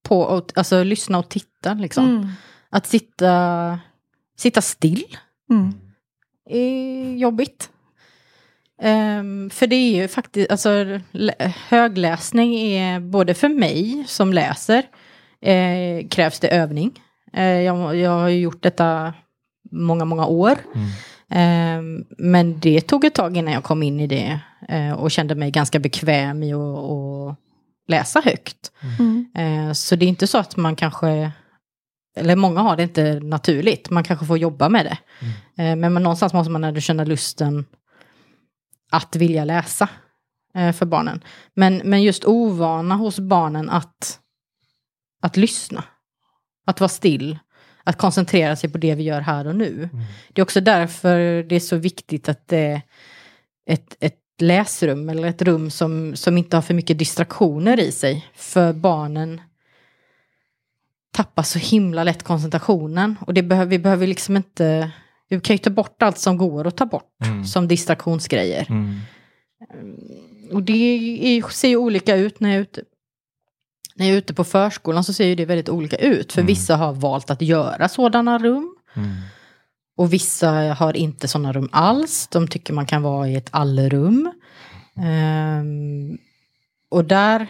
På, 0.03 0.19
och, 0.21 0.51
alltså 0.55 0.83
lyssna 0.83 1.17
och 1.19 1.29
titta 1.29 1.73
liksom. 1.73 2.09
Mm. 2.09 2.27
Att 2.69 2.88
sitta, 2.88 3.79
sitta 4.38 4.61
still 4.61 5.17
Mm. 5.49 5.73
är 6.49 7.15
jobbigt. 7.15 7.69
Ehm, 8.81 9.49
för 9.49 9.67
det 9.67 9.75
är 9.75 9.95
ju 10.01 10.07
faktiskt, 10.07 10.51
alltså 10.51 10.69
lä- 11.11 11.53
högläsning 11.69 12.53
är 12.55 12.99
både 12.99 13.33
för 13.33 13.49
mig 13.49 14.03
som 14.07 14.33
läser 14.33 14.83
eh, 15.41 16.07
krävs 16.09 16.39
det 16.39 16.47
övning. 16.47 16.91
Eh, 17.33 17.43
jag, 17.61 17.95
jag 17.95 18.11
har 18.11 18.29
ju 18.29 18.39
gjort 18.39 18.63
detta 18.63 19.13
många, 19.71 20.05
många 20.05 20.25
år. 20.25 20.57
Ehm, 21.29 22.05
men 22.17 22.59
det 22.59 22.81
tog 22.81 23.05
ett 23.05 23.15
tag 23.15 23.38
innan 23.38 23.53
jag 23.53 23.63
kom 23.63 23.83
in 23.83 23.99
i 23.99 24.07
det 24.07 24.39
eh, 24.69 24.91
och 24.91 25.11
kände 25.11 25.35
mig 25.35 25.51
ganska 25.51 25.79
bekväm 25.79 26.43
i 26.43 26.53
att 26.53 27.35
läsa 27.88 28.21
högt. 28.25 28.71
Mm. 28.99 29.25
Eh, 29.35 29.73
Så 29.73 29.95
det 29.95 30.05
är 30.05 30.09
inte 30.09 30.27
så 30.27 30.38
att 30.38 30.57
man 30.57 30.75
kanske, 30.75 31.31
eller 32.17 32.35
många 32.35 32.61
har 32.61 32.75
det 32.77 32.83
inte 32.83 33.19
naturligt, 33.19 33.89
man 33.89 34.03
kanske 34.03 34.25
får 34.25 34.38
jobba 34.38 34.69
med 34.69 34.85
det. 34.85 34.97
Eh, 35.63 35.75
Men 35.75 35.93
man, 35.93 36.03
någonstans 36.03 36.33
måste 36.33 36.51
man 36.51 36.63
ändå 36.63 36.79
känna 36.81 37.03
lusten 37.03 37.65
att 38.95 39.15
vilja 39.15 39.45
läsa 39.45 39.89
eh, 40.55 40.71
för 40.71 40.86
barnen. 40.86 41.23
Men, 41.53 41.81
men 41.86 42.03
just 42.03 42.25
ovana 42.25 42.95
hos 42.95 43.19
barnen 43.19 43.69
att, 43.69 44.19
att 45.21 45.38
lyssna, 45.38 45.84
att 46.65 46.79
vara 46.79 46.89
still, 46.89 47.39
att 47.84 47.97
koncentrera 47.97 48.55
sig 48.55 48.69
på 48.69 48.77
det 48.77 48.95
vi 48.95 49.03
gör 49.03 49.21
här 49.21 49.47
och 49.47 49.55
nu. 49.55 49.89
Det 50.34 50.41
är 50.41 50.43
också 50.43 50.62
därför 50.62 51.43
det 51.43 51.55
är 51.55 51.60
så 51.60 51.75
viktigt 51.75 52.29
att 52.29 52.47
det 52.47 52.58
är 52.58 52.81
ett, 53.65 53.97
ett 53.99 54.19
läsrum 54.41 55.10
eller 55.10 55.27
ett 55.27 55.41
rum 55.41 55.71
som, 55.71 56.15
som 56.15 56.38
inte 56.38 56.58
har 56.58 56.62
för 56.62 56.73
mycket 56.73 56.99
distraktioner 56.99 57.79
i 57.79 57.91
sig. 57.91 58.27
För 58.36 58.73
barnen 58.73 59.41
tappar 61.12 61.43
så 61.43 61.60
himla 61.60 62.03
lätt 62.03 62.23
koncentrationen. 62.23 63.15
Och 63.21 63.34
det 63.34 63.43
behöver, 63.43 63.69
vi 63.69 63.79
behöver 63.79 64.08
liksom 64.08 64.38
inte... 64.38 64.91
Vi 65.29 65.39
kan 65.39 65.53
ju 65.53 65.57
ta 65.57 65.69
bort 65.69 66.01
allt 66.03 66.17
som 66.17 66.38
går 66.38 66.67
att 66.67 66.77
ta 66.77 66.85
bort 66.85 67.11
Mm. 67.25 67.45
som 67.45 67.67
distraktionsgrejer. 67.67 68.65
Mm. 68.69 68.95
Och 70.51 70.63
det 70.63 71.43
ser 71.51 71.67
ju 71.67 71.75
olika 71.77 72.15
ut 72.15 72.39
när 72.39 72.49
jag 72.49 72.57
är 72.57 72.61
ute. 72.61 72.83
När 73.95 74.05
jag 74.05 74.13
är 74.13 74.17
ute 74.17 74.33
på 74.33 74.43
förskolan 74.43 75.03
så 75.03 75.13
ser 75.13 75.25
ju 75.25 75.35
det 75.35 75.45
väldigt 75.45 75.69
olika 75.69 75.95
ut. 75.97 76.33
För 76.33 76.41
Mm. 76.41 76.47
vissa 76.47 76.75
har 76.75 76.93
valt 76.93 77.29
att 77.31 77.41
göra 77.41 77.89
sådana 77.89 78.38
rum. 78.38 78.75
Mm. 78.95 79.09
Och 79.97 80.13
vissa 80.13 80.51
har 80.51 80.97
inte 80.97 81.27
sådana 81.27 81.53
rum 81.53 81.69
alls. 81.71 82.27
De 82.27 82.47
tycker 82.47 82.73
man 82.73 82.85
kan 82.85 83.01
vara 83.01 83.29
i 83.29 83.35
ett 83.35 83.49
allrum. 83.51 84.31
Ehm, 84.97 86.17
och 86.89 87.05
där, 87.05 87.47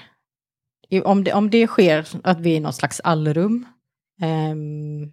om 1.04 1.24
det, 1.24 1.34
om 1.34 1.50
det 1.50 1.68
sker 1.68 2.08
att 2.24 2.40
vi 2.40 2.52
är 2.52 2.56
i 2.56 2.60
något 2.60 2.76
slags 2.76 3.00
allrum. 3.04 3.66
ehm, 4.22 5.12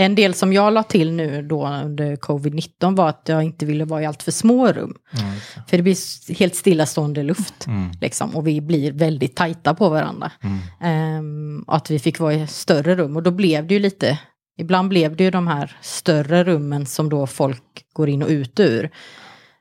en 0.00 0.14
del 0.14 0.34
som 0.34 0.52
jag 0.52 0.72
la 0.72 0.82
till 0.82 1.12
nu 1.12 1.42
då 1.42 1.66
under 1.68 2.16
covid-19 2.16 2.96
var 2.96 3.08
att 3.08 3.22
jag 3.26 3.42
inte 3.42 3.66
ville 3.66 3.84
vara 3.84 4.02
i 4.02 4.06
allt 4.06 4.22
för 4.22 4.32
små 4.32 4.72
rum. 4.72 4.94
Det. 5.10 5.62
För 5.68 5.76
det 5.76 5.82
blir 5.82 6.34
helt 6.38 6.54
stillastående 6.54 7.22
luft. 7.22 7.66
Mm. 7.66 7.90
Liksom, 8.00 8.36
och 8.36 8.46
vi 8.46 8.60
blir 8.60 8.92
väldigt 8.92 9.36
tajta 9.36 9.74
på 9.74 9.88
varandra. 9.88 10.32
Mm. 10.40 11.64
Och 11.66 11.76
att 11.76 11.90
vi 11.90 11.98
fick 11.98 12.18
vara 12.18 12.34
i 12.34 12.46
större 12.46 12.96
rum. 12.96 13.16
Och 13.16 13.22
då 13.22 13.30
blev 13.30 13.66
det 13.66 13.74
ju 13.74 13.80
lite, 13.80 14.18
ibland 14.58 14.88
blev 14.88 15.16
det 15.16 15.24
ju 15.24 15.30
de 15.30 15.46
här 15.46 15.76
större 15.80 16.44
rummen 16.44 16.86
som 16.86 17.08
då 17.08 17.26
folk 17.26 17.84
går 17.92 18.08
in 18.08 18.22
och 18.22 18.28
ut 18.28 18.60
ur. 18.60 18.84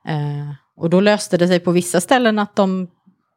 Eh, 0.07 0.51
och 0.75 0.89
då 0.89 0.99
löste 0.99 1.37
det 1.37 1.47
sig 1.47 1.59
på 1.59 1.71
vissa 1.71 2.01
ställen 2.01 2.39
att 2.39 2.55
de 2.55 2.87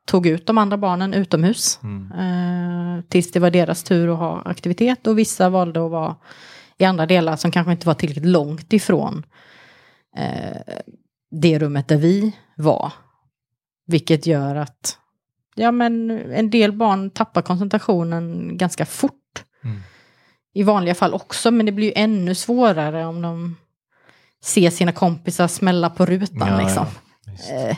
tog 0.06 0.26
ut 0.26 0.46
de 0.46 0.58
andra 0.58 0.76
barnen 0.76 1.14
utomhus. 1.14 1.80
Mm. 1.82 2.12
Eh, 2.12 3.04
tills 3.08 3.32
det 3.32 3.40
var 3.40 3.50
deras 3.50 3.82
tur 3.82 4.12
att 4.12 4.18
ha 4.18 4.42
aktivitet. 4.44 5.06
Och 5.06 5.18
vissa 5.18 5.48
valde 5.48 5.84
att 5.84 5.90
vara 5.90 6.16
i 6.80 6.84
andra 6.84 7.06
delar 7.06 7.36
som 7.36 7.50
kanske 7.50 7.72
inte 7.72 7.86
var 7.86 7.94
tillräckligt 7.94 8.26
långt 8.26 8.72
ifrån 8.72 9.26
eh, 10.16 10.76
det 11.30 11.58
rummet 11.58 11.88
där 11.88 11.96
vi 11.96 12.36
var. 12.56 12.92
Vilket 13.86 14.26
gör 14.26 14.56
att 14.56 14.98
ja, 15.54 15.72
men 15.72 16.10
en 16.10 16.50
del 16.50 16.72
barn 16.72 17.10
tappar 17.10 17.42
koncentrationen 17.42 18.56
ganska 18.56 18.86
fort. 18.86 19.44
Mm. 19.64 19.80
I 20.52 20.62
vanliga 20.62 20.94
fall 20.94 21.14
också, 21.14 21.50
men 21.50 21.66
det 21.66 21.72
blir 21.72 21.86
ju 21.86 21.92
ännu 21.96 22.34
svårare 22.34 23.06
om 23.06 23.22
de 23.22 23.56
ser 24.42 24.70
sina 24.70 24.92
kompisar 24.92 25.48
smälla 25.48 25.90
på 25.90 26.06
rutan. 26.06 26.48
Ja, 26.48 26.60
liksom. 26.60 26.86
ja. 27.48 27.54
Eh, 27.54 27.76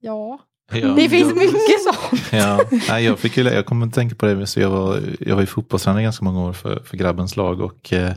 ja, 0.00 0.38
Ja, 0.72 0.88
det 0.88 1.08
finns 1.08 1.28
jag- 1.28 1.36
mycket 1.36 1.82
sånt. 1.82 2.22
Ja, 2.32 2.60
nej, 2.88 3.04
jag, 3.04 3.18
fick 3.18 3.36
ju, 3.36 3.42
jag 3.44 3.66
kommer 3.66 3.86
att 3.86 3.94
tänka 3.94 4.14
på 4.14 4.26
det, 4.26 4.46
så 4.46 4.60
jag 4.60 4.70
var, 4.70 5.00
jag 5.20 5.34
var 5.34 5.42
ju 5.42 5.46
fotbollstränare 5.46 6.02
ganska 6.02 6.24
många 6.24 6.40
år 6.40 6.52
för, 6.52 6.82
för 6.84 6.96
grabbens 6.96 7.36
lag 7.36 7.60
och 7.60 7.92
eh, 7.92 8.12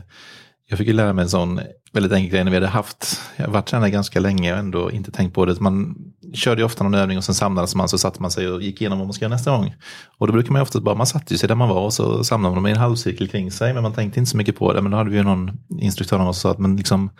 jag 0.68 0.78
fick 0.78 0.86
ju 0.88 0.92
lära 0.94 1.12
mig 1.12 1.22
en 1.22 1.28
sån 1.28 1.60
väldigt 1.92 2.12
enkel 2.12 2.30
grej 2.30 2.44
när 2.44 2.50
vi 2.50 2.56
hade 2.56 2.66
haft, 2.68 3.20
jag 3.36 3.44
har 3.44 3.52
varit 3.52 3.66
tränare 3.66 3.90
ganska 3.90 4.20
länge 4.20 4.52
och 4.52 4.58
ändå 4.58 4.90
inte 4.90 5.10
tänkt 5.10 5.34
på 5.34 5.44
det. 5.44 5.60
Man 5.60 5.94
körde 6.34 6.60
ju 6.60 6.64
ofta 6.64 6.84
någon 6.84 6.94
övning 6.94 7.18
och 7.18 7.24
sen 7.24 7.34
samlades 7.34 7.74
man 7.74 7.88
så 7.88 7.98
satte 7.98 8.22
man 8.22 8.30
sig 8.30 8.48
och 8.48 8.62
gick 8.62 8.80
igenom 8.80 8.98
vad 8.98 9.06
man 9.06 9.12
ska 9.14 9.24
göra 9.24 9.34
nästa 9.34 9.50
gång. 9.50 9.74
Och 10.18 10.26
då 10.26 10.32
brukar 10.32 10.52
man 10.52 10.60
ju 10.60 10.62
ofta 10.62 10.80
bara, 10.80 10.94
man 10.94 11.06
satte 11.06 11.38
sig 11.38 11.48
där 11.48 11.54
man 11.54 11.68
var 11.68 11.80
och 11.80 11.92
så 11.92 12.24
samlade 12.24 12.54
man 12.54 12.62
dem 12.62 12.66
i 12.66 12.70
en 12.70 12.76
halvcirkel 12.76 13.28
kring 13.28 13.50
sig 13.50 13.74
men 13.74 13.82
man 13.82 13.92
tänkte 13.92 14.20
inte 14.20 14.30
så 14.30 14.36
mycket 14.36 14.56
på 14.58 14.72
det. 14.72 14.82
Men 14.82 14.90
då 14.90 14.98
hade 14.98 15.10
vi 15.10 15.16
ju 15.16 15.22
någon 15.22 15.50
instruktör 15.80 16.18
som 16.18 16.34
sa 16.34 16.50
att 16.50 16.58
men 16.58 16.76
liksom 16.76 17.10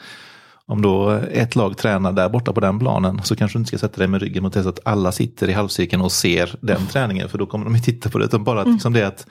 om 0.69 0.83
då 0.83 1.11
ett 1.11 1.57
lag 1.57 1.77
tränar 1.77 2.13
där 2.13 2.29
borta 2.29 2.53
på 2.53 2.61
den 2.61 2.79
planen 2.79 3.21
så 3.25 3.37
kanske 3.37 3.59
du 3.59 3.61
inte 3.61 3.69
ska 3.69 3.79
sätta 3.79 3.99
dig 3.99 4.09
med 4.09 4.23
ryggen 4.23 4.43
mot 4.43 4.53
det 4.53 4.63
så 4.63 4.69
att 4.69 4.81
alla 4.85 5.13
sitter 5.13 5.49
i 5.49 5.53
halvcirkeln 5.53 6.03
och 6.03 6.13
ser 6.13 6.57
den 6.61 6.87
träningen 6.87 7.29
för 7.29 7.39
då 7.39 7.47
kommer 7.47 7.65
de 7.65 7.75
ju 7.75 7.81
titta 7.81 8.11
på 8.11 8.19
det. 8.19 8.25
Utan 8.25 8.45
bara 8.45 8.61
att 8.61 8.69
liksom 8.69 8.93
det 8.93 9.07
att 9.07 9.27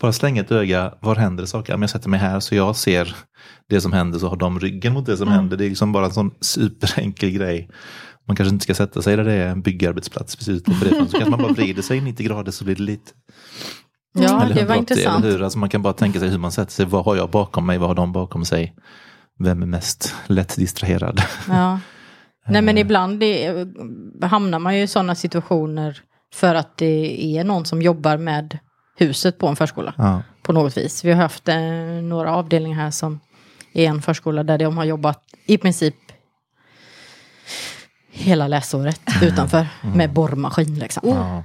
bara 0.00 0.12
slänga 0.12 0.40
ett 0.40 0.52
öga, 0.52 0.94
var 1.00 1.16
händer 1.16 1.42
det 1.42 1.46
saker? 1.46 1.74
Om 1.74 1.82
jag 1.82 1.90
sätter 1.90 2.08
mig 2.08 2.20
här 2.20 2.40
så 2.40 2.54
jag 2.54 2.76
ser 2.76 3.16
det 3.68 3.80
som 3.80 3.92
händer 3.92 4.18
så 4.18 4.28
har 4.28 4.36
de 4.36 4.60
ryggen 4.60 4.92
mot 4.92 5.06
det 5.06 5.16
som 5.16 5.28
händer. 5.28 5.56
Det 5.56 5.64
är 5.64 5.68
liksom 5.68 5.92
bara 5.92 6.04
en 6.04 6.12
sån 6.12 6.30
superenkel 6.40 7.30
grej. 7.30 7.70
Man 8.26 8.36
kanske 8.36 8.52
inte 8.54 8.62
ska 8.62 8.74
sätta 8.74 9.02
sig 9.02 9.16
där 9.16 9.24
det 9.24 9.32
är 9.32 9.48
en 9.48 9.62
byggarbetsplats 9.62 10.36
precis 10.36 10.56
utanför 10.56 10.84
det. 10.84 10.94
Så 10.94 11.18
kanske 11.18 11.30
man 11.30 11.42
bara 11.42 11.52
vrider 11.52 11.82
sig 11.82 12.00
90 12.00 12.26
grader 12.26 12.52
så 12.52 12.64
blir 12.64 12.76
det 12.76 12.82
lite 12.82 13.12
Ja, 14.18 14.22
det 14.22 14.64
var 14.64 14.74
180, 14.74 14.78
intressant. 14.78 15.24
Eller 15.24 15.32
hur? 15.32 15.42
Alltså 15.42 15.58
man 15.58 15.68
kan 15.68 15.82
bara 15.82 15.92
tänka 15.92 16.20
sig 16.20 16.28
hur 16.28 16.38
man 16.38 16.52
sätter 16.52 16.72
sig. 16.72 16.86
Vad 16.86 17.04
har 17.04 17.16
jag 17.16 17.30
bakom 17.30 17.66
mig? 17.66 17.78
Vad 17.78 17.88
har 17.88 17.94
de 17.94 18.12
bakom 18.12 18.44
sig? 18.44 18.74
Vem 19.38 19.62
är 19.62 19.66
mest 19.66 20.14
lätt 20.26 20.56
distraherad? 20.56 21.22
Ja. 21.48 21.80
Nej 22.48 22.62
men 22.62 22.78
ibland 22.78 23.20
det, 23.20 23.66
hamnar 24.22 24.58
man 24.58 24.76
ju 24.76 24.82
i 24.82 24.86
sådana 24.86 25.14
situationer 25.14 26.02
för 26.34 26.54
att 26.54 26.76
det 26.76 27.24
är 27.38 27.44
någon 27.44 27.64
som 27.64 27.82
jobbar 27.82 28.16
med 28.16 28.58
huset 28.96 29.38
på 29.38 29.46
en 29.48 29.56
förskola. 29.56 29.94
Ja. 29.98 30.22
På 30.42 30.52
något 30.52 30.76
vis. 30.76 31.04
Vi 31.04 31.12
har 31.12 31.22
haft 31.22 31.48
eh, 31.48 31.58
några 32.02 32.34
avdelningar 32.34 32.76
här 32.76 32.90
som 32.90 33.20
är 33.72 33.88
en 33.88 34.02
förskola 34.02 34.42
där 34.42 34.58
de 34.58 34.76
har 34.78 34.84
jobbat 34.84 35.22
i 35.46 35.58
princip 35.58 35.94
hela 38.10 38.48
läsåret 38.48 39.00
utanför 39.22 39.66
med 39.94 40.12
borrmaskin. 40.12 40.78
Liksom. 40.78 41.08
Ja. 41.08 41.44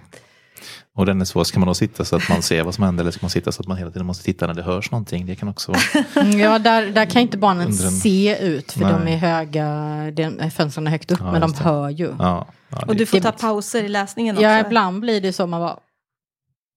Och 0.97 1.05
den 1.05 1.21
är 1.21 1.25
svår. 1.25 1.43
Ska 1.43 1.59
man 1.59 1.67
då 1.67 1.73
sitta 1.73 2.05
så 2.05 2.15
att 2.15 2.29
man 2.29 2.41
ser 2.41 2.63
vad 2.63 2.75
som 2.75 2.83
händer 2.83 3.03
eller 3.03 3.11
ska 3.11 3.23
man 3.23 3.29
sitta 3.29 3.51
så 3.51 3.61
att 3.61 3.67
man 3.67 3.77
hela 3.77 3.91
tiden 3.91 4.05
måste 4.07 4.23
titta 4.23 4.47
när 4.47 4.53
det 4.53 4.61
hörs 4.61 4.91
någonting? 4.91 5.25
Det 5.25 5.35
kan 5.35 5.49
också 5.49 5.71
vara... 5.71 5.81
Mm, 6.25 6.39
Ja, 6.39 6.59
där, 6.59 6.85
där 6.91 7.05
kan 7.05 7.21
inte 7.21 7.37
barnen 7.37 7.67
Under 7.67 7.85
en- 7.85 7.91
se 7.91 8.37
ut 8.41 8.71
för 8.71 8.79
de 8.79 9.01
Nej. 9.03 9.13
är 9.13 9.17
höga, 9.17 9.65
den, 10.11 10.51
fönstren 10.51 10.87
är 10.87 10.91
högt 10.91 11.11
upp, 11.11 11.19
Ja, 11.21 11.31
men 11.31 11.41
de 11.41 11.53
hör 11.53 11.89
ju. 11.89 12.05
Ja, 12.05 12.15
Ja, 12.19 12.47
ja, 12.69 12.77
det 12.79 12.85
Och 12.85 12.95
du 12.95 13.05
får 13.05 13.19
ta 13.19 13.31
pauser 13.31 13.83
i 13.83 13.87
läsningen 13.89 14.35
också. 14.37 14.67
ibland 14.67 14.99
blir 14.99 15.21
det 15.21 15.33
så 15.33 15.47
man 15.47 15.61
bara... 15.61 15.77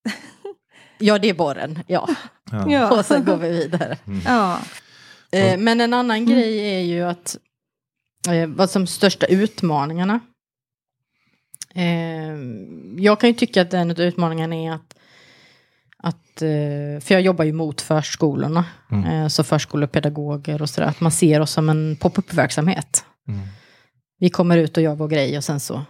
Ja, 0.99 1.19
det 1.19 1.29
är 1.31 1.35
borren, 1.35 1.79
ja. 1.87 2.09
Ja. 2.53 2.71
Ja. 2.71 2.99
Och 2.99 3.05
sen 3.07 3.25
går 3.25 3.37
vi 3.37 3.49
vidare. 3.49 3.99
ja. 4.27 4.59
Eh, 5.33 5.59
men 5.59 5.81
en 5.81 5.95
annan 5.95 6.27
grej 6.27 6.59
är 6.75 6.81
ju 6.81 7.03
att 7.03 7.37
eh, 8.29 8.47
vad 8.47 8.71
som 8.71 8.87
största 8.87 9.27
utmaningarna. 9.27 10.21
Eh, 11.75 12.37
jag 13.05 13.20
kan 13.20 13.31
ju 13.31 13.35
tycka 13.35 13.62
att 13.62 13.75
en 13.75 13.91
av 13.91 14.01
utmaningarna 14.01 14.55
är 14.57 14.72
att, 14.72 14.95
att 15.99 16.43
eh, 16.43 17.01
för 17.05 17.12
jag 17.14 17.20
jobbar 17.20 17.45
ju 17.45 17.53
mot 17.53 17.81
förskolorna, 17.81 18.64
Mm. 18.91 19.05
eh, 19.22 19.29
så 19.29 19.45
förskolepedagoger 19.45 20.62
och 20.62 20.70
sådär, 20.70 20.89
att 20.89 21.01
man 21.01 21.12
ser 21.12 21.41
oss 21.41 21.51
som 21.51 21.68
en 21.68 21.97
pop-up-verksamhet. 22.01 23.05
Mm. 23.29 23.41
Vi 24.18 24.31
kommer 24.31 24.59
ut 24.59 24.77
och 24.77 24.83
gör 24.83 24.95
vår 24.95 25.09
grej 25.09 25.37
och 25.37 25.45
sen 25.45 25.61
så. 25.61 25.83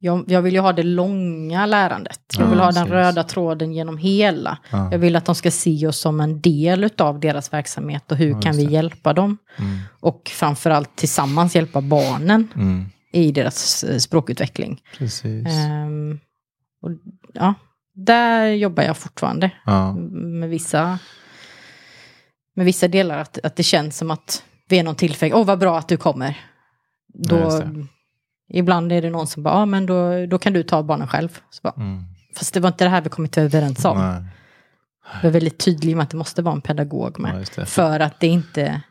Jag, 0.00 0.24
jag 0.28 0.42
vill 0.42 0.54
ju 0.54 0.60
ha 0.60 0.72
det 0.72 0.82
långa 0.82 1.66
lärandet. 1.66 2.20
Jag 2.38 2.46
vill 2.46 2.58
Ja, 2.58 2.64
ha 2.64 2.70
den 2.72 2.82
precis. 2.84 2.92
röda 2.92 3.24
tråden 3.24 3.72
genom 3.72 3.98
hela. 3.98 4.58
Ja. 4.70 4.88
Jag 4.92 4.98
vill 4.98 5.16
att 5.16 5.24
de 5.24 5.34
ska 5.34 5.50
se 5.50 5.86
oss 5.86 5.98
som 6.00 6.20
en 6.20 6.40
del 6.40 6.90
av 6.98 7.20
deras 7.20 7.52
verksamhet 7.52 8.12
och 8.12 8.16
hur 8.18 8.30
Ja, 8.30 8.40
kan 8.40 8.56
vi 8.56 8.64
det. 8.66 8.72
hjälpa 8.72 9.12
dem. 9.12 9.38
Mm. 9.58 9.78
Och 10.00 10.22
framförallt 10.34 10.96
tillsammans 10.96 11.54
hjälpa 11.54 11.80
barnen 11.80 12.48
Mm. 12.56 12.86
I 13.18 13.32
deras 13.32 13.84
eh, 13.84 13.98
språkutveckling. 13.98 14.80
Precis. 14.98 15.46
Ehm, 15.48 16.20
och, 16.82 16.90
ja, 17.34 17.54
där 17.94 18.46
jobbar 18.46 18.82
jag 18.82 18.96
fortfarande 18.96 19.50
Ja. 19.66 19.92
med 20.12 20.48
vissa, 20.48 20.98
med 22.56 22.64
vissa 22.66 22.88
delar. 22.88 23.18
Att, 23.18 23.38
att 23.44 23.56
det 23.56 23.62
känns 23.62 23.96
som 23.98 24.10
att 24.10 24.44
vi 24.68 24.78
är 24.78 24.82
någon 24.84 24.94
tillfälle. 24.96 25.34
Åh, 25.34 25.44
vad 25.46 25.58
bra 25.58 25.78
att 25.78 25.88
du 25.88 25.96
kommer. 25.96 26.40
Då, 27.14 27.36
det. 27.58 27.86
ibland 28.48 28.92
är 28.92 29.02
det 29.02 29.10
någon 29.10 29.26
som 29.26 29.42
bara, 29.42 29.54
ja 29.54 29.66
men 29.66 29.86
då, 29.86 30.26
då 30.26 30.38
kan 30.38 30.52
du 30.52 30.62
ta 30.62 30.82
barnen 30.82 31.08
själv. 31.08 31.38
Så 31.50 31.60
bara, 31.62 31.74
Mm. 31.76 32.02
Fast 32.36 32.54
det 32.54 32.60
var 32.60 32.68
inte 32.68 32.84
det 32.84 32.90
här 32.90 33.00
vi 33.00 33.08
kommit 33.08 33.38
överens 33.38 33.84
om. 33.84 33.98
Nej. 33.98 34.24
Jag 35.14 35.24
är 35.24 35.30
väldigt 35.32 35.58
tydlig 35.58 35.96
med 35.96 36.02
att 36.02 36.10
det 36.10 36.16
måste 36.16 36.42
vara 36.42 36.54
en 36.54 36.60
pedagog 36.60 37.20
med. 37.20 37.48
Ja. 37.56 37.64
För 37.64 38.00
att 38.00 38.20
det 38.20 38.26
inte... 38.26 38.82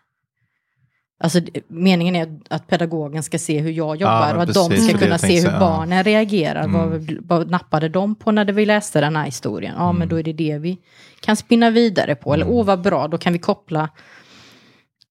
Alltså 1.19 1.39
meningen 1.67 2.15
är 2.15 2.39
att 2.49 2.67
pedagogen 2.67 3.23
ska 3.23 3.39
se 3.39 3.59
hur 3.59 3.71
jag 3.71 3.95
jobbar 3.95 4.29
Ja, 4.29 4.35
och 4.35 4.41
att 4.41 4.47
precis, 4.47 4.69
de 4.69 4.77
ska 4.89 4.97
kunna 4.97 5.17
se 5.17 5.39
hur 5.41 5.49
ja. 5.51 5.59
barnen 5.59 6.03
reagerar. 6.03 6.63
Mm. 6.63 6.89
Vad, 6.89 7.17
vad 7.23 7.49
nappade 7.49 7.89
de 7.89 8.15
på 8.15 8.31
när 8.31 8.45
vi 8.45 8.65
läste 8.65 9.01
den 9.01 9.15
här 9.15 9.25
historien? 9.25 9.73
Ja, 9.77 9.83
Mm. 9.83 9.99
men 9.99 10.09
då 10.09 10.19
är 10.19 10.23
det 10.23 10.33
det 10.33 10.57
vi 10.57 10.77
kan 11.19 11.35
spinna 11.35 11.69
vidare 11.69 12.15
på. 12.15 12.33
Eller 12.33 12.49
åh, 12.49 12.65
vad 12.65 12.81
bra, 12.81 13.07
då 13.07 13.17
kan 13.17 13.33
vi 13.33 13.39
koppla 13.39 13.89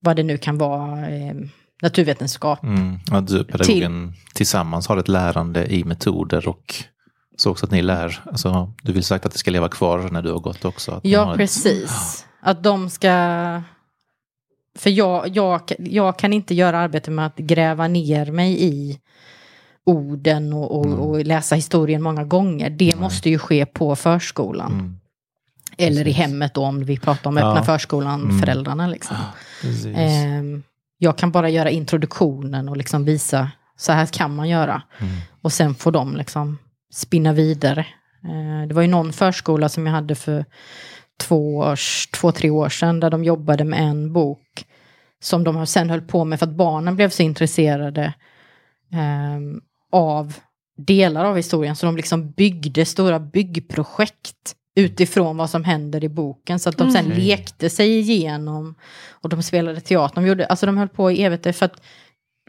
vad 0.01 0.17
det 0.17 0.23
nu 0.23 0.39
kan 0.39 0.59
vara, 0.59 1.09
eh, 1.09 1.35
naturvetenskap. 1.83 2.63
Mm. 2.63 2.97
Att 3.11 3.27
du 3.27 3.41
och 3.41 3.49
pedagogen 3.49 4.13
tillsammans 4.35 4.89
har 4.89 4.97
ett 4.97 5.09
lärande 5.09 5.67
i 5.75 5.85
metoder 5.85 6.49
och 6.49 6.75
så 7.37 7.51
också 7.51 7.67
att 7.67 7.73
ni 7.73 7.83
lär. 7.83 8.21
Alltså, 8.25 8.73
du 8.83 8.93
vill 8.93 9.05
sagt 9.05 9.27
att 9.27 9.33
det 9.33 9.39
ska 9.39 9.51
leva 9.51 9.69
kvar 9.69 10.09
när 10.11 10.23
du 10.23 10.33
har 10.33 10.39
gått 10.41 10.65
också. 10.65 11.01
Ja, 11.05 11.31
ett- 11.33 11.37
precis. 11.37 12.25
Att 12.43 12.63
de 12.63 12.91
ska... 12.91 13.09
För 14.77 14.91
jag, 14.91 15.37
jag, 15.37 15.61
jag 15.79 16.19
kan 16.19 16.33
inte 16.33 16.55
göra 16.55 16.79
arbete 16.79 17.11
med 17.11 17.27
att 17.27 17.37
gräva 17.37 17.89
ner 17.89 18.27
mig 18.31 18.63
i 18.65 18.99
orden 19.85 20.53
och, 20.53 20.79
och, 20.79 20.87
Mm. 20.87 20.99
och 21.01 21.25
läsa 21.25 21.55
historien 21.55 22.03
många 22.03 22.25
gånger. 22.25 22.71
Det 22.71 22.97
måste 22.97 23.31
ju 23.31 23.39
ske 23.39 23.67
på 23.67 23.97
förskolan. 23.97 24.73
Mm. 24.73 24.99
Eller 25.79 26.09
i 26.09 26.11
hemmet 26.11 26.55
då, 26.55 26.65
om 26.65 26.85
vi 26.85 26.99
pratar 26.99 27.31
om 27.31 27.37
öppna 27.37 27.57
Ja. 27.57 27.63
förskolan, 27.65 28.23
Mm. 28.23 28.39
föräldrarna. 28.39 28.87
Liksom. 28.87 29.17
Precis. 29.63 29.97
Ehm, 29.97 30.63
jag 30.99 31.19
kan 31.19 31.31
bara 31.31 31.49
göra 31.49 31.71
introduktionen 31.71 32.69
och 32.69 32.77
liksom 32.77 33.05
visa, 33.05 33.51
så 33.77 33.93
här 33.93 34.07
kan 34.07 34.35
man 34.35 34.49
göra. 34.49 34.83
Mm. 34.99 35.13
Och 35.43 35.53
sen 35.53 35.75
får 35.75 35.93
de 35.93 36.17
liksom 36.17 36.59
spinna 36.93 37.33
vidare. 37.33 37.87
Eh, 38.25 38.69
Det 38.69 38.75
var 38.75 38.83
ju 38.83 38.89
någon 38.89 39.13
förskola 39.13 39.69
som 39.69 39.87
jag 39.87 39.93
hade 39.95 40.15
för 40.15 40.45
två, 41.21 41.57
års, 41.59 42.07
två 42.07 42.33
tre 42.33 42.51
år 42.51 42.69
sedan 42.69 43.01
där 43.01 43.11
de 43.11 43.25
jobbade 43.25 43.65
med 43.65 43.81
en 43.81 44.13
bok 44.13 44.66
som 45.27 45.45
de 45.45 45.67
sen 45.67 45.91
höll 45.91 46.01
på 46.01 46.25
med 46.25 46.39
för 46.39 46.47
att 46.47 46.53
barnen 46.53 46.97
blev 46.97 47.11
så 47.11 47.23
intresserade 47.23 48.15
ehm, 48.93 49.61
av 49.93 50.35
delar 50.79 51.25
av 51.25 51.37
historien. 51.37 51.77
Så 51.77 51.87
de 51.87 51.97
liksom 51.97 52.31
byggde 52.31 52.85
stora 52.85 53.21
byggprojekt 53.21 54.55
utifrån 54.77 55.37
vad 55.37 55.51
som 55.51 55.65
händer 55.65 56.05
i 56.05 56.09
boken. 56.09 56.59
Så 56.59 56.69
att 56.69 56.79
de 56.79 56.91
sen 56.91 57.05
Mm. 57.07 57.19
lekte 57.19 57.71
sig 57.71 57.99
igenom 57.99 58.75
och 59.11 59.29
de 59.29 59.43
spelade 59.43 59.81
teater. 59.81 60.15
De, 60.15 60.27
gjorde, 60.27 60.47
alltså 60.47 60.67
de 60.67 60.79
höll 60.79 60.89
på 60.89 61.11
i 61.11 61.23
evigheter 61.23 61.53
för 61.53 61.67
att 61.67 61.83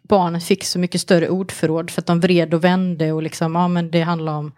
barnen 0.03 0.41
fick 0.41 0.63
så 0.63 0.79
mycket 0.79 1.01
större 1.01 1.29
ordförråd 1.29 1.91
för 1.91 2.01
att 2.01 2.05
de 2.05 2.19
vred 2.19 2.53
och 2.53 2.63
vände 2.63 3.11
och 3.11 3.23
liksom, 3.23 3.55
ja 3.55 3.67
men 3.67 3.91
det 3.91 4.01
handlar 4.01 4.33
om 4.33 4.51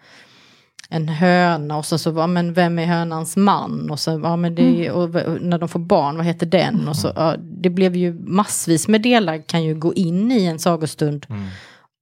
en 0.92 1.10
höna 1.10 1.78
och 1.78 1.86
så, 1.86 1.98
så 1.98 2.10
ja, 2.10 2.28
men 2.28 2.54
vem 2.54 2.80
är 2.80 2.86
hönans 2.86 3.38
man? 3.38 3.92
Och 3.92 4.00
så, 4.00 4.20
ja 4.24 4.36
men 4.36 4.56
det, 4.56 4.92
och, 4.92 5.16
v- 5.16 5.24
och 5.24 5.42
när 5.42 5.58
de 5.58 5.70
får 5.70 5.80
barn, 5.80 6.18
vad 6.18 6.26
heter 6.26 6.46
den? 6.46 6.88
Och 6.88 6.96
så, 6.96 7.12
ja, 7.16 7.36
det 7.62 7.70
blev 7.70 7.96
ju 7.96 8.14
massvis 8.14 8.88
med 8.88 9.02
delar 9.02 9.48
kan 9.48 9.64
ju 9.64 9.76
gå 9.76 9.94
in 9.94 10.32
i 10.32 10.46
en 10.46 10.60
sagostund 10.60 11.26
Mm. 11.30 11.46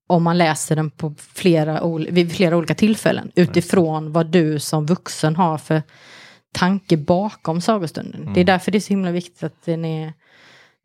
om 0.07 0.23
man 0.23 0.37
läser 0.37 0.75
den 0.75 0.89
på 0.91 1.15
flera, 1.33 1.97
vid 2.11 2.31
flera 2.31 2.57
olika 2.57 2.75
tillfällen 2.75 3.31
utifrån 3.35 4.11
vad 4.11 4.27
du 4.31 4.59
som 4.59 4.85
vuxen 4.85 5.35
har 5.35 5.57
för 5.57 5.81
tanke 6.53 6.97
bakom 6.97 7.61
sagostunden. 7.61 8.33
Det 8.33 8.39
är 8.41 8.45
därför 8.45 8.71
det 8.71 8.77
är 8.77 8.79
så 8.79 8.89
himla 8.89 9.11
viktigt 9.11 9.43
att 9.43 9.65
den 9.65 9.85
är 9.85 10.13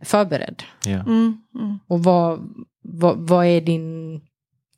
förberedd. 0.05 0.62
Ja. 0.84 0.90
Mm, 1.00 1.36
mm. 1.55 1.78
Och 1.88 2.03
vad, 2.05 2.40
vad, 2.82 3.16
vad 3.28 3.46
är 3.46 3.61
din... 3.61 4.20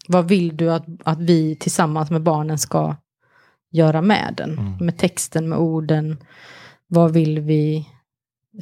Vad 0.08 0.28
vill 0.28 0.56
du 0.56 0.72
att, 0.72 0.86
att 1.04 1.20
vi 1.20 1.56
tillsammans 1.56 2.10
med 2.10 2.22
barnen 2.22 2.58
ska 2.58 2.96
göra 3.74 4.02
med 4.02 4.34
den? 4.36 4.58
Mm. 4.58 4.76
Med 4.86 4.96
texten, 4.98 5.48
med 5.48 5.58
orden. 5.58 6.18
Vad 6.86 7.12
vill 7.12 7.40
vi 7.40 7.88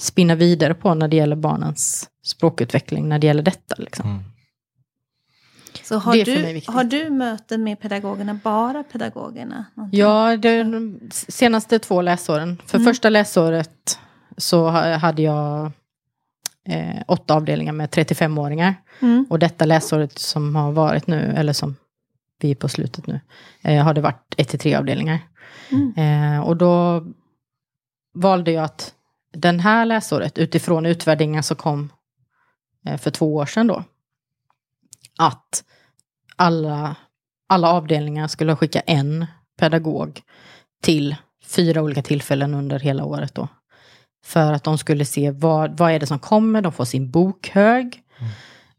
spinna 0.01 0.35
vidare 0.35 0.75
på 0.75 0.95
när 0.95 1.09
det 1.09 1.17
gäller 1.17 1.37
barnens 1.37 2.11
språkutveckling, 2.25 3.09
när 3.09 3.19
det 3.19 3.27
gäller 3.27 3.43
detta? 3.43 3.75
Liksom. 3.79 4.11
Mm. 4.11 4.23
Så 5.83 5.99
har 5.99 6.15
du, 6.25 6.61
har 6.67 6.85
du 6.85 7.11
möten 7.11 7.65
med 7.65 7.81
pedagogerna, 7.81 8.35
bara 8.45 8.83
pedagogerna? 8.83 9.65
Någonting? 9.75 10.01
Ja, 10.01 10.37
det, 10.37 10.63
de 10.63 11.01
senaste 11.13 11.79
två 11.79 12.03
läsåren. 12.03 12.63
För 12.67 12.79
Mm. 12.79 12.87
första 12.93 13.09
läsåret 13.11 13.99
så 14.37 14.71
ha- 14.71 14.97
hade 14.97 15.23
jag 15.23 15.71
eh, 16.69 17.03
åtta 17.09 17.35
avdelningar 17.35 17.73
med 17.73 17.91
35-åringar. 17.91 18.75
Mm. 19.01 19.27
Och 19.31 19.39
detta 19.39 19.65
läsåret 19.65 20.19
som 20.19 20.55
har 20.57 20.73
varit 20.73 21.07
nu, 21.07 21.35
eller 21.37 21.53
som 21.53 21.77
vi 22.45 22.51
är 22.51 22.55
på 22.55 22.69
slutet 22.69 23.07
nu, 23.07 23.21
eh, 23.63 23.85
har 23.85 23.95
det 23.95 24.01
varit 24.01 24.35
1-3 24.37 24.79
avdelningar. 24.79 25.19
Mm. 25.71 25.95
Eh, 25.97 26.41
och 26.41 26.57
då 26.57 27.05
valde 28.15 28.53
jag 28.53 28.65
att 28.65 28.95
den 29.33 29.61
här 29.61 29.85
läsåret, 29.85 30.39
utifrån 30.39 30.87
utvärderingen 30.87 31.43
som 31.43 31.57
kom 31.57 31.93
eh, 32.87 32.97
för 32.99 33.11
två 33.11 33.35
år 33.35 33.47
sedan 33.47 33.67
då, 33.67 33.85
att 35.19 35.65
alla, 36.37 36.97
alla 37.47 37.69
avdelningar 37.69 38.29
skulle 38.29 38.57
skicka 38.57 38.81
en 38.81 39.27
pedagog 39.59 40.21
till 40.83 41.17
fyra 41.47 41.83
olika 41.83 42.03
tillfällen 42.03 42.55
under 42.55 42.79
hela 42.79 43.05
året 43.05 43.35
då. 43.35 43.49
För 44.25 44.53
att 44.53 44.65
de 44.65 44.79
skulle 44.79 45.05
se 45.05 45.31
vad, 45.31 45.79
vad 45.79 45.93
är 45.93 45.99
det 45.99 46.07
som 46.07 46.19
kommer, 46.19 46.63
de 46.63 46.73
får 46.73 46.85
sin 46.85 47.11
bokhög. 47.11 48.03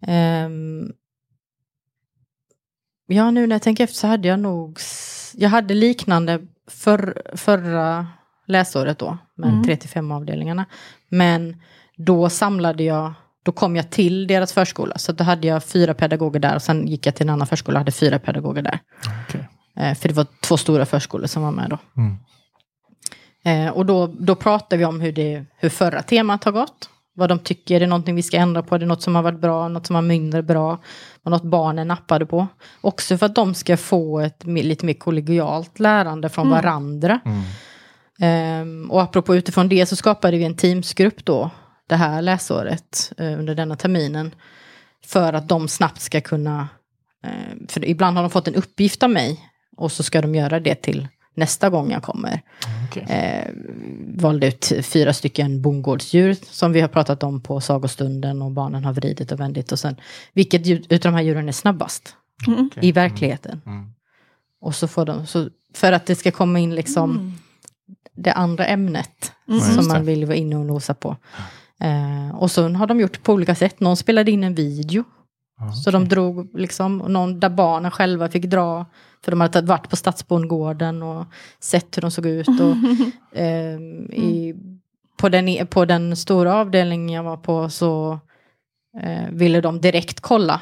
Ehm, 0.01 0.93
ja, 3.07 3.31
nu 3.31 3.47
när 3.47 3.55
jag 3.55 3.61
tänker 3.61 3.83
efter 3.83 3.97
så 3.97 4.07
hade 4.07 4.27
jag 4.27 4.39
nog, 4.39 4.79
jag 5.35 5.49
hade 5.49 5.73
liknande 5.73 6.39
för, 6.67 7.21
förra 7.35 8.07
läsåret 8.47 8.99
då, 8.99 9.17
med 9.37 9.49
Mm. 9.49 9.63
3-5 9.63 10.15
avdelningarna. 10.15 10.65
Men 11.09 11.61
då 11.97 12.29
samlade 12.29 12.83
jag, 12.83 13.13
då 13.43 13.51
kom 13.51 13.75
jag 13.75 13.89
till 13.89 14.27
deras 14.27 14.53
förskola, 14.53 14.97
så 14.97 15.11
då 15.11 15.23
hade 15.23 15.47
jag 15.47 15.63
fyra 15.63 15.93
pedagoger 15.93 16.39
där 16.39 16.55
och 16.55 16.61
sen 16.61 16.87
gick 16.87 17.05
jag 17.05 17.15
till 17.15 17.25
en 17.25 17.29
annan 17.29 17.47
förskola 17.47 17.75
och 17.75 17.79
hade 17.79 17.91
fyra 17.91 18.19
pedagoger 18.19 18.61
där. 18.61 18.79
Okej. 19.27 19.47
Eh, 19.77 19.95
för 19.95 20.07
det 20.09 20.15
var 20.15 20.27
två 20.41 20.57
stora 20.57 20.85
förskolor 20.85 21.27
som 21.27 21.43
var 21.43 21.51
med 21.51 21.69
då. 21.69 21.77
Mm. 21.97 22.17
Eh, 23.45 23.73
och 23.73 23.85
då, 23.85 24.07
då 24.07 24.35
pratar 24.35 24.77
vi 24.77 24.85
om 24.85 25.01
hur, 25.01 25.11
det, 25.11 25.45
hur 25.57 25.69
förra 25.69 26.01
temat 26.01 26.43
har 26.43 26.51
gått. 26.51 26.89
Vad 27.15 27.29
de 27.29 27.39
tycker, 27.39 27.75
är 27.75 27.79
det 27.79 27.87
någonting 27.87 28.15
vi 28.15 28.23
ska 28.23 28.37
ändra 28.37 28.63
på? 28.63 28.75
Är 28.75 28.79
det 28.79 28.85
något 28.85 29.01
som 29.01 29.15
har 29.15 29.23
varit 29.23 29.39
bra, 29.39 29.67
något 29.67 29.87
som 29.87 29.93
var 29.93 30.01
mindre 30.01 30.43
bra? 30.43 30.79
Och 31.23 31.31
något 31.31 31.43
barnen 31.43 31.87
nappade 31.87 32.25
på. 32.25 32.47
Också 32.81 33.17
för 33.17 33.25
att 33.25 33.35
de 33.35 33.53
ska 33.53 33.77
få 33.77 34.19
ett 34.19 34.43
lite 34.45 34.85
mer 34.85 34.93
kollegialt 34.93 35.79
lärande 35.79 36.29
från 36.29 36.47
Mm. 36.47 36.55
varandra. 36.61 37.19
Mm. 37.25 37.41
Ehm, 38.19 38.91
och 38.91 39.01
apropå 39.01 39.35
utifrån 39.35 39.69
det 39.69 39.85
så 39.85 39.95
skapade 39.95 40.37
vi 40.37 40.43
en 40.43 40.55
teamsgrupp 40.55 41.25
då, 41.25 41.49
det 41.89 41.95
här 41.95 42.21
läsåret, 42.21 43.11
eh, 43.17 43.39
under 43.39 43.55
denna 43.55 43.75
terminen. 43.75 44.35
För 45.05 45.33
att 45.33 45.49
de 45.49 45.67
snabbt 45.67 46.01
ska 46.01 46.21
kunna, 46.21 46.67
eh, 47.23 47.67
för 47.69 47.85
ibland 47.85 48.17
har 48.17 48.23
de 48.23 48.29
fått 48.29 48.47
en 48.47 48.55
uppgift 48.55 49.03
av 49.03 49.09
mig 49.09 49.39
och 49.77 49.91
så 49.91 50.03
ska 50.03 50.21
de 50.21 50.35
göra 50.35 50.59
det 50.59 50.75
till 50.75 51.07
nästa 51.35 51.69
gång 51.69 51.91
jag 51.91 52.03
kommer. 52.03 52.41
Okej. 52.89 53.03
Eh, 53.03 53.51
valde 54.21 54.47
ut 54.47 54.71
fyra 54.81 55.13
stycken 55.13 55.61
bondgårdsdjur 55.61 56.37
som 56.51 56.71
vi 56.71 56.81
har 56.81 56.87
pratat 56.87 57.23
om 57.23 57.41
på 57.41 57.61
sagostunden 57.61 58.41
och 58.41 58.51
barnen 58.51 58.85
har 58.85 58.93
vridit 58.93 59.31
och 59.31 59.39
vändit. 59.39 59.71
Och 59.71 59.79
sen, 59.79 59.95
vilket 60.33 60.65
djur, 60.65 60.85
utav 60.89 61.11
de 61.11 61.17
här 61.17 61.23
djuren 61.23 61.47
är 61.47 61.51
snabbast 61.51 62.15
Mm. 62.47 62.69
I 62.81 62.91
verkligheten? 62.91 63.61
Mm. 63.65 63.85
Och 64.61 64.75
så 64.75 64.87
får 64.87 65.05
de, 65.05 65.25
så, 65.27 65.49
för 65.73 65.91
att 65.91 66.05
det 66.05 66.15
ska 66.15 66.31
komma 66.31 66.59
in 66.59 66.75
liksom 66.75 67.11
Mm. 67.11 67.31
det 68.15 68.31
andra 68.33 68.65
ämnet 68.65 69.31
Mm. 69.47 69.59
Som 69.61 69.87
man 69.87 70.05
vill 70.05 70.25
vara 70.25 70.35
inne 70.35 70.55
och 70.55 70.65
nosa 70.65 70.93
på. 70.93 71.17
Eh, 71.79 72.35
och 72.35 72.51
så 72.51 72.69
har 72.69 72.87
de 72.87 72.99
gjort 72.99 73.23
på 73.23 73.33
olika 73.33 73.55
sätt. 73.55 73.79
Någon 73.79 73.97
spelade 73.97 74.31
in 74.31 74.43
en 74.43 74.55
video. 74.55 75.03
Ja, 75.59 75.71
Så 75.71 75.91
de 75.91 76.07
drog 76.07 76.59
liksom, 76.59 77.01
och 77.01 77.11
någon 77.11 77.39
där 77.39 77.49
barnen 77.49 77.91
själva 77.91 78.29
fick 78.29 78.43
dra. 78.45 78.85
För 79.23 79.31
de 79.31 79.41
hade 79.41 79.61
varit 79.61 79.89
på 79.89 79.95
stadsbondgården 79.95 81.03
och 81.03 81.25
sett 81.59 81.97
hur 81.97 82.01
de 82.01 82.11
såg 82.11 82.25
ut. 82.25 82.47
Och, 82.47 82.75
ehm, 83.39 84.11
i, 84.11 84.55
på, 85.17 85.29
den, 85.29 85.67
på 85.67 85.85
den 85.85 86.15
stora 86.15 86.55
avdelningen 86.55 87.09
jag 87.09 87.23
var 87.23 87.37
på 87.37 87.69
så 87.69 88.19
eh, 89.01 89.29
ville 89.31 89.61
de 89.61 89.81
direkt 89.81 90.19
kolla. 90.19 90.61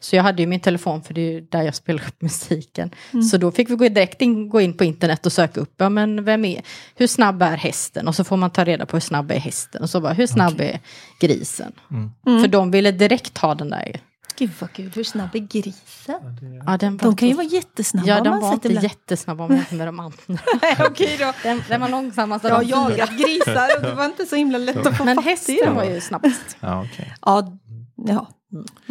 Så 0.00 0.16
jag 0.16 0.22
hade 0.22 0.42
ju 0.42 0.46
min 0.46 0.60
telefon 0.60 1.02
för 1.02 1.14
det 1.14 1.20
är 1.20 1.32
ju 1.32 1.40
där 1.40 1.62
jag 1.62 1.74
spelar 1.74 2.02
upp 2.08 2.16
musiken. 2.22 2.90
Mm. 3.12 3.22
Så 3.22 3.36
då 3.36 3.50
fick 3.50 3.70
vi 3.70 3.74
gå 3.74 3.88
direkt 3.88 4.22
in, 4.22 4.48
gå 4.48 4.60
in 4.60 4.76
på 4.76 4.84
internet 4.84 5.26
och 5.26 5.32
söka 5.32 5.60
upp, 5.60 5.74
ja 5.76 5.88
men 5.88 6.24
vem 6.24 6.44
är, 6.44 6.62
hur 6.94 7.06
snabb 7.06 7.42
är 7.42 7.56
hästen? 7.56 8.08
Och 8.08 8.14
så 8.14 8.24
får 8.24 8.36
man 8.36 8.50
ta 8.50 8.64
reda 8.64 8.86
på 8.86 8.96
hur 8.96 9.00
snabb 9.00 9.30
är 9.30 9.38
hästen. 9.38 9.82
Och 9.82 9.90
så 9.90 10.00
bara, 10.00 10.12
hur 10.12 10.26
snabb 10.26 10.60
är 10.60 10.80
grisen? 11.20 11.72
Mm. 11.90 12.10
Mm. 12.26 12.42
För 12.42 12.48
de 12.48 12.70
ville 12.70 12.92
direkt 12.92 13.38
ha 13.38 13.54
den 13.54 13.70
där 13.70 14.00
Gud 14.38 14.50
vad 14.60 14.72
kul, 14.72 14.90
hur 14.94 15.04
snabb 15.04 15.34
är 15.34 15.38
grisen? 15.38 16.62
Ja, 16.66 16.76
den 16.76 16.96
var 16.96 17.04
De 17.04 17.16
kan 17.16 17.28
ju 17.28 17.34
vara 17.34 17.46
jättesnabba 17.46 18.08
Ja, 18.08 18.20
de 18.20 18.40
var 18.40 18.52
inte 18.52 18.68
ibland. 18.68 18.84
jättesnabba 18.84 19.44
om 19.44 19.48
man 19.50 19.56
jämför 19.56 19.76
med 19.76 19.88
de 19.88 20.00
andra. 20.00 20.16
Nej, 20.62 20.76
okej 20.90 21.16
då. 21.20 21.32
Den, 21.42 21.62
den 21.68 21.80
var 21.80 21.88
långsammast 21.88 22.44
Jag 22.44 22.54
har 22.54 22.62
jagat 22.62 23.10
grisar 23.10 23.68
och 23.76 23.82
det 23.82 23.94
var 23.94 24.04
inte 24.04 24.26
så 24.26 24.36
himla 24.36 24.58
lätt 24.58 24.86
att 24.86 24.96
få 24.96 25.04
Men 25.04 25.18
hästen 25.18 25.74
var 25.74 25.84
ju 25.84 26.00
snabbast. 26.00 26.56
Ja, 26.60 26.84
okej. 26.84 27.14
Ja, 27.20 27.58
ja. 27.96 28.26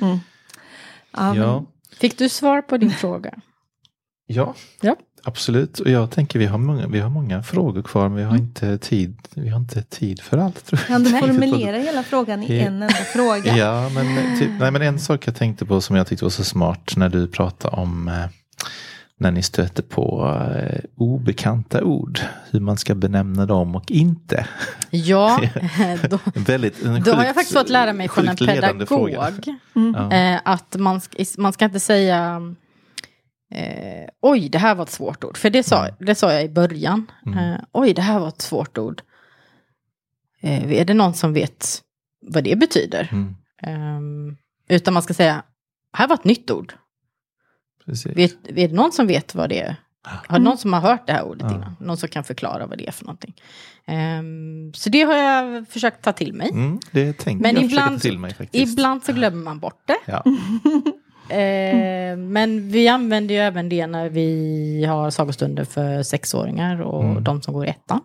Mm. 0.01 0.19
ja, 1.11 1.35
Ja. 1.35 1.65
Fick 1.99 2.17
du 2.17 2.29
svar 2.29 2.61
på 2.61 2.77
din 2.77 2.91
fråga? 2.91 3.33
ja, 4.25 4.55
Ja. 4.81 4.95
Absolut. 5.23 5.79
Och 5.79 5.89
jag 5.89 6.11
tänker 6.11 6.39
vi 6.39 6.45
har 6.45 6.57
många, 6.57 6.87
vi 6.87 6.99
har 6.99 7.09
många 7.09 7.43
frågor 7.43 7.81
kvar 7.81 8.09
men 8.09 8.17
vi 8.17 8.23
har, 8.23 8.35
inte, 8.37 8.77
tid, 8.77 9.17
vi 9.33 9.49
har 9.49 9.59
inte 9.59 9.81
tid 9.83 10.19
för 10.21 10.37
allt. 10.37 10.65
Tror 10.65 10.79
jag. 10.79 10.87
Kan 10.87 11.03
du 11.03 11.09
Riktigt 11.09 11.21
vad- 11.29 11.35
formulera 11.35 11.77
hela 11.77 12.03
frågan 12.03 12.43
i 12.43 12.57
Ja. 12.59 12.65
en 12.65 12.73
enda 12.73 12.89
fråga? 12.93 13.55
Ja, 13.57 13.89
men, 13.89 14.39
typ, 14.39 14.49
nej, 14.59 14.71
men 14.71 14.81
en 14.81 14.99
sak 14.99 15.27
jag 15.27 15.35
tänkte 15.35 15.65
på 15.65 15.81
som 15.81 15.95
jag 15.95 16.07
tyckte 16.07 16.25
var 16.25 16.29
så 16.29 16.43
smart 16.43 16.93
när 16.97 17.09
du 17.09 17.27
pratade 17.27 17.77
om 17.77 18.07
eh, 18.07 18.13
när 19.17 19.31
ni 19.31 19.43
stöter 19.43 19.83
på 19.83 20.35
eh, 20.55 20.79
obekanta 20.97 21.83
ord, 21.83 22.19
hur 22.51 22.59
man 22.59 22.77
ska 22.77 22.95
benämna 22.95 23.45
dem 23.45 23.75
och 23.75 23.91
inte. 23.91 24.47
Ja, 24.89 25.41
då, 26.09 26.19
En 26.35 26.43
Väldigt, 26.43 26.81
då 26.83 26.89
har 26.89 26.95
sjukt- 26.99 27.07
jag 27.07 27.35
faktiskt 27.35 27.53
fått 27.57 27.69
lära 27.69 27.93
mig 27.93 28.09
från 28.09 28.27
en 28.27 28.35
pedagog 28.35 28.87
fråga. 28.87 29.31
Ja. 29.73 30.11
eh, 30.13 30.39
att 30.45 30.75
man, 30.79 31.01
ska- 31.01 31.23
man 31.37 31.53
ska 31.53 31.65
inte 31.65 31.79
säga 31.79 32.41
eh, 33.55 34.02
oj, 34.23 34.49
det 34.49 34.57
här 34.57 34.75
var 34.75 34.83
ett 34.83 34.89
svårt 34.91 35.23
ord. 35.23 35.37
För 35.37 35.49
det 35.49 35.63
sa, 35.63 35.87
det 35.99 36.15
sa 36.15 36.33
jag 36.33 36.43
i 36.43 36.49
början. 36.49 37.11
Mm. 37.25 37.37
Eh, 37.53 37.59
oj, 37.71 37.93
det 37.93 38.01
här 38.01 38.19
var 38.19 38.27
ett 38.27 38.41
svårt 38.41 38.77
ord. 38.77 39.01
Eh, 40.41 40.71
är 40.71 40.85
det 40.85 40.93
någon 40.93 41.13
som 41.13 41.33
vet 41.33 41.81
vad 42.21 42.43
det 42.43 42.55
betyder? 42.59 43.09
Mm, 43.11 43.35
Ehm, 43.65 44.37
utan 44.69 44.93
man 44.93 45.03
ska 45.03 45.13
säga, 45.13 45.43
här 45.93 46.07
var 46.07 46.15
ett 46.15 46.23
nytt 46.23 46.51
ord. 46.51 46.73
precis. 47.85 48.17
Vet, 48.17 48.47
är 48.47 48.67
det 48.67 48.73
någon 48.73 48.91
som 48.91 49.07
vet 49.07 49.35
vad 49.35 49.49
det 49.49 49.59
är? 49.59 49.75
Har 50.05 50.37
det 50.39 50.43
någon 50.43 50.57
som 50.57 50.73
har 50.73 50.79
hört 50.81 51.07
det 51.07 51.13
här 51.13 51.23
ordet 51.23 51.41
Ja. 51.49 51.55
innan? 51.55 51.75
Någon 51.79 51.97
som 51.97 52.09
kan 52.09 52.23
förklara 52.23 52.65
vad 52.67 52.77
det 52.77 52.87
är 52.87 52.91
för 52.91 53.05
någonting? 53.05 53.33
Ehm, 53.85 54.71
så 54.73 54.89
det 54.89 55.01
har 55.03 55.13
jag 55.15 55.67
försökt 55.67 56.01
ta 56.01 56.13
till 56.13 56.33
mig. 56.33 56.49
Mm, 56.49 56.79
det 56.91 57.13
tänkte 57.13 57.41
Men 57.47 57.55
jag 57.55 57.63
ibland- 57.63 57.95
ta 57.95 57.99
till 57.99 58.19
mig 58.19 58.33
faktiskt. 58.33 58.71
Ibland 58.71 59.03
så 59.03 59.13
glömmer 59.13 59.43
man 59.43 59.59
bort 59.59 59.81
det. 59.85 59.97
Ja. 60.05 60.23
Eh, 61.29 62.17
men 62.17 62.69
vi 62.69 62.87
använder 62.87 63.35
ju 63.35 63.41
även 63.41 63.69
det 63.69 63.87
när 63.87 64.09
vi 64.09 64.85
har 64.89 65.09
sagostunder 65.09 65.63
för 65.63 66.03
sexåringar 66.03 66.81
och 66.81 67.03
Mm. 67.03 67.23
de 67.23 67.41
som 67.41 67.53
går 67.53 67.65
i 67.65 67.69
ettan. 67.69 67.99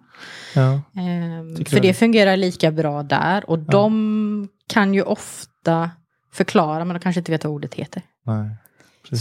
Ja. 0.54 0.72
Eh, 0.72 1.56
Tycker 1.56 1.70
för 1.70 1.80
det 1.80 1.94
fungerar 1.94 2.36
lika 2.36 2.70
bra 2.70 3.02
där 3.02 3.50
och 3.50 3.58
de 3.58 4.48
kan 4.68 4.94
ju 4.94 5.02
ofta 5.02 5.90
förklara 6.32 6.84
men 6.84 6.94
de 6.94 7.00
kanske 7.00 7.18
inte 7.20 7.32
vet 7.32 7.44
vad 7.44 7.52
ordet 7.52 7.74
heter. 7.74 8.02
Nej. 8.26 8.50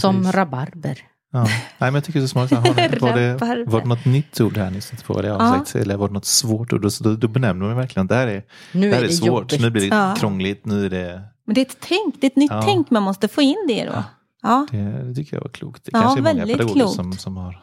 Som 0.00 0.32
rabarber. 0.32 0.98
Ja. 1.32 1.40
Nej, 1.44 1.50
men 1.78 1.94
jag 1.94 2.04
tycker 2.04 2.18
det 2.20 2.24
är 2.24 2.26
så 2.26 2.46
smart. 2.48 2.52
Var, 3.00 3.16
det, 3.16 3.64
var 3.66 3.80
det 3.80 3.86
något 3.88 4.04
nytt 4.04 4.40
ord 4.40 4.56
här 4.56 4.80
stod 4.80 5.04
på? 5.04 5.12
Vad 5.14 5.24
det 5.24 5.28
Ja. 5.28 5.34
avsagt, 5.34 5.74
Eller 5.74 5.96
var 5.96 6.08
det 6.08 6.14
något 6.14 6.24
svårt 6.24 6.72
ord? 6.72 6.88
Då, 7.00 7.14
då 7.14 7.28
benämner 7.28 7.66
man 7.66 7.76
verkligen 7.76 8.04
att 8.04 8.08
det 8.08 8.14
här 8.14 8.26
är, 8.26 8.42
Nu 8.72 8.88
det 8.88 8.94
här 8.94 9.00
är 9.00 9.04
är 9.04 9.08
det 9.08 9.14
svårt. 9.14 9.26
jobbigt. 9.52 9.60
Nu 9.60 9.70
blir 9.70 9.90
det 9.90 9.96
Ja. 9.96 10.14
krångligt. 10.18 10.66
Nu 10.66 10.84
är 10.86 10.90
det, 10.90 11.22
Men 11.48 11.54
det 11.54 11.60
är 11.60 11.64
ett 11.66 11.76
tänk, 11.80 12.20
det 12.20 12.26
är 12.26 12.30
ett 12.30 12.36
nytt 12.36 12.50
Ja. 12.50 12.62
tänk 12.62 12.90
man 12.90 13.02
måste 13.02 13.28
få 13.28 13.42
in 13.42 13.64
det 13.68 13.84
då. 13.84 13.92
Ja. 13.92 14.04
Ja. 14.42 14.66
det, 14.70 14.78
det 15.08 15.14
tycker 15.14 15.36
jag 15.36 15.42
var 15.42 15.50
klokt. 15.50 15.84
Det 15.84 15.90
Ja, 15.92 16.00
kanske 16.02 16.20
är 16.20 16.34
många 16.34 16.46
pedagoger 16.46 16.74
klokt. 16.74 16.94
som, 16.94 17.12
som 17.12 17.36
har 17.36 17.62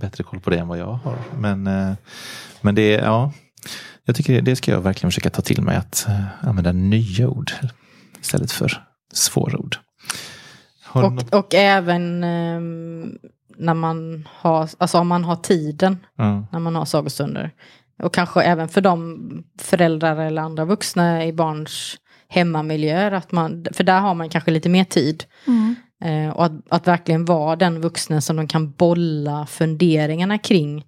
bättre 0.00 0.24
koll 0.24 0.40
på 0.40 0.50
det 0.50 0.58
än 0.58 0.68
vad 0.68 0.78
jag 0.78 0.92
har. 0.92 1.18
Men, 1.38 1.66
eh, 1.66 1.92
men 2.60 2.74
det 2.74 2.94
är, 2.94 3.02
ja, 3.04 3.32
jag 4.04 4.16
tycker 4.16 4.42
det 4.42 4.56
ska 4.56 4.70
jag 4.70 4.80
verkligen 4.80 5.10
försöka 5.10 5.30
ta 5.30 5.42
till 5.42 5.62
mig. 5.62 5.76
Att 5.76 6.06
eh, 6.08 6.48
använda 6.48 6.72
nya 6.72 7.28
ord 7.28 7.50
istället 8.20 8.52
för 8.52 8.82
svåra 9.12 9.58
ord. 9.58 9.76
Du 10.94 11.00
något? 11.00 11.34
Och, 11.34 11.38
och 11.38 11.54
även 11.54 12.24
ehm, 12.24 13.18
när 13.56 13.74
man 13.74 14.28
har, 14.32 14.68
alltså 14.78 14.98
om 14.98 15.08
man 15.08 15.24
har 15.24 15.36
tiden 15.36 15.98
Ja. 16.16 16.46
när 16.52 16.58
man 16.58 16.74
har 16.76 16.84
sagostunder. 16.84 17.50
Och 18.02 18.14
kanske 18.14 18.42
även 18.42 18.68
för 18.68 18.80
de 18.80 19.18
föräldrar 19.60 20.16
eller 20.16 20.42
andra 20.42 20.64
vuxna 20.64 21.26
i 21.26 21.32
barns 21.32 21.96
hemmamiljöer. 22.28 23.12
Att 23.12 23.32
man, 23.32 23.66
för 23.72 23.84
där 23.84 24.00
har 24.00 24.14
man 24.14 24.28
kanske 24.28 24.50
lite 24.50 24.68
mer 24.68 24.84
tid. 24.84 25.24
Mm. 25.46 25.74
Eh, 26.04 26.36
och 26.36 26.44
att, 26.44 26.52
att 26.68 26.86
verkligen 26.86 27.24
vara 27.24 27.56
den 27.56 27.80
vuxnen 27.80 28.22
som 28.22 28.36
de 28.36 28.48
kan 28.48 28.70
bolla 28.70 29.46
funderingarna 29.46 30.38
kring 30.38 30.84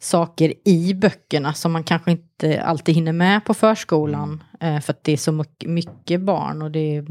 saker 0.00 0.54
i 0.64 0.94
böckerna 0.94 1.54
som 1.54 1.72
man 1.72 1.84
kanske 1.84 2.10
inte 2.10 2.62
alltid 2.62 2.94
hinner 2.94 3.12
med 3.12 3.44
på 3.44 3.54
förskolan. 3.54 4.42
Eh, 4.60 4.80
för 4.80 4.92
att 4.92 5.04
det 5.04 5.12
är 5.12 5.16
så 5.16 5.44
mycket, 5.64 6.20
barn 6.20 6.62
och 6.62 6.70
det 6.70 6.96
är, 6.96 7.06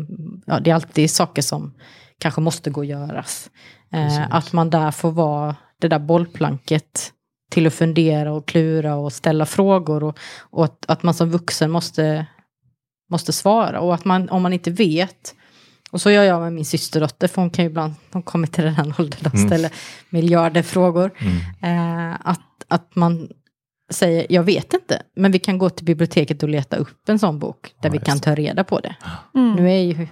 ja, 0.46 0.60
det 0.60 0.72
är 0.72 0.76
alltid 0.76 1.12
saker 1.12 1.42
som 1.42 1.74
kanske 2.20 2.42
måste 2.42 2.70
gå 2.70 2.82
att 2.82 2.88
göras. 2.88 3.50
Eh, 3.94 4.36
att 4.36 4.54
man 4.54 4.70
där 4.70 4.92
får 4.92 5.12
vara 5.12 5.56
det 5.82 5.88
där 5.88 6.00
bollplanket 6.00 7.14
till 7.50 7.68
att 7.68 7.74
fundera 7.74 8.34
och 8.34 8.48
klura 8.48 8.96
och 8.96 9.14
ställa 9.14 9.46
frågor. 9.46 10.04
Och, 10.04 10.20
och 10.40 10.66
att, 10.66 10.86
att 10.88 11.04
man 11.04 11.14
som 11.14 11.30
vuxen 11.30 11.72
måste, 11.72 12.26
måste 13.10 13.34
svara. 13.34 13.80
Och 13.80 13.94
att 13.94 14.06
man, 14.06 14.30
om 14.30 14.42
man 14.42 14.54
inte 14.54 14.72
vet, 14.72 15.36
och 15.92 16.02
så 16.02 16.12
gör 16.12 16.24
jag 16.24 16.42
med 16.42 16.54
min 16.54 16.66
systerdotter, 16.66 17.28
för 17.28 17.42
hon 17.42 17.50
kan 17.52 17.66
ju 17.66 17.70
ibland, 17.72 17.94
hon 18.12 18.22
kommer 18.24 18.48
till 18.48 18.64
den 18.64 18.74
här 18.74 18.94
åldern, 19.00 19.20
de 19.24 19.30
Mm. 19.38 19.48
ställer 19.48 19.72
miljarder 20.10 20.62
frågor. 20.62 21.12
Mm. 21.62 22.12
Eh, 22.12 22.18
att, 22.24 22.42
att 22.68 22.96
man 22.96 23.30
säger, 23.92 24.26
jag 24.30 24.44
vet 24.44 24.74
inte, 24.74 25.02
men 25.16 25.32
vi 25.32 25.40
kan 25.40 25.58
gå 25.58 25.70
till 25.70 25.86
biblioteket 25.86 26.44
och 26.44 26.50
leta 26.50 26.78
upp 26.78 27.10
en 27.10 27.20
sån 27.20 27.40
bok, 27.40 27.74
där 27.82 27.90
Ja, 27.90 27.94
vi 27.94 28.00
kan 28.00 28.20
ta 28.20 28.36
reda 28.36 28.64
på 28.64 28.80
det. 28.80 28.96
Mm. 29.36 29.56
Nu 29.56 29.72
är 29.72 29.78
ju 29.82 30.08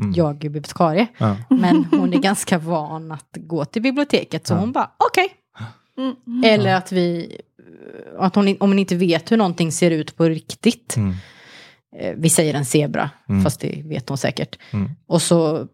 Mm. 0.00 0.12
jag 0.16 0.44
ju 0.44 0.50
bibliotekarie, 0.50 1.06
Ja. 1.18 1.36
men 1.48 1.84
hon 1.90 2.14
är 2.14 2.18
ganska 2.18 2.58
van 2.58 3.12
att 3.12 3.28
gå 3.36 3.64
till 3.64 3.82
biblioteket, 3.82 4.46
så 4.46 4.54
Ja. 4.54 4.58
hon 4.58 4.72
bara, 4.72 4.90
okej. 5.10 5.28
Mm. 5.98 6.44
Eller 6.44 6.74
att 6.74 6.92
vi, 6.92 7.36
att 8.18 8.34
hon, 8.34 8.48
om 8.48 8.56
hon 8.70 8.78
inte 8.78 8.96
vet 8.96 9.32
hur 9.32 9.36
någonting 9.36 9.72
ser 9.72 9.90
ut 9.90 10.16
på 10.16 10.24
riktigt, 10.24 10.96
Mm. 10.96 11.14
Vi 12.16 12.30
säger 12.30 12.54
en 12.54 12.64
zebra, 12.64 13.10
Mm. 13.28 13.42
fast 13.44 13.60
det 13.60 13.82
vet 13.84 14.08
hon 14.08 14.18
säkert. 14.18 14.58
Mm. 14.70 14.90
Och, 15.06 15.22
så, 15.22 15.66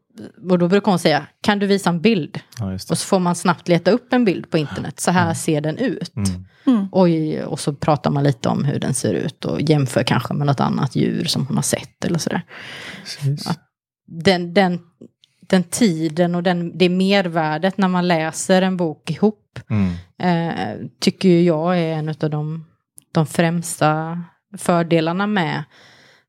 och 0.50 0.58
då 0.58 0.68
brukar 0.68 0.92
hon 0.92 0.98
säga, 0.98 1.26
kan 1.40 1.58
du 1.58 1.66
visa 1.66 1.90
en 1.90 2.00
bild? 2.00 2.40
Ja, 2.58 2.72
just 2.72 2.88
det. 2.88 2.92
Och 2.92 2.98
så 2.98 3.06
får 3.06 3.18
man 3.18 3.34
snabbt 3.34 3.68
leta 3.68 3.90
upp 3.90 4.12
en 4.12 4.24
bild 4.24 4.50
på 4.50 4.58
internet, 4.58 5.00
så 5.00 5.10
här 5.10 5.34
ser 5.34 5.60
den 5.60 5.78
ut. 5.78 6.16
Mm. 6.16 6.44
Mm. 6.66 6.88
Oj, 6.92 7.42
och 7.42 7.60
så 7.60 7.72
pratar 7.74 8.10
man 8.10 8.24
lite 8.24 8.48
om 8.48 8.64
hur 8.64 8.78
den 8.80 8.94
ser 8.94 9.14
ut 9.14 9.44
och 9.44 9.60
jämför 9.62 10.02
kanske 10.02 10.34
med 10.34 10.46
något 10.46 10.60
annat 10.60 10.96
djur 10.96 11.24
som 11.24 11.46
hon 11.46 11.56
har 11.56 11.62
sett 11.62 12.04
eller 12.04 12.18
sådär. 12.18 12.42
Den, 14.06 14.54
den, 14.54 14.80
den 15.40 15.64
tiden 15.64 16.34
och 16.34 16.42
den, 16.42 16.78
det 16.78 16.88
mervärdet 16.88 17.78
när 17.78 17.88
man 17.88 18.08
läser 18.08 18.62
en 18.62 18.76
bok 18.76 19.10
ihop 19.10 19.42
Mm. 19.70 19.92
eh, 20.18 20.86
tycker 21.00 21.40
jag 21.40 21.78
är 21.78 21.92
en 21.94 22.08
av 22.08 22.30
de, 22.30 22.64
de 23.12 23.26
främsta 23.26 24.22
fördelarna 24.58 25.26
med 25.26 25.64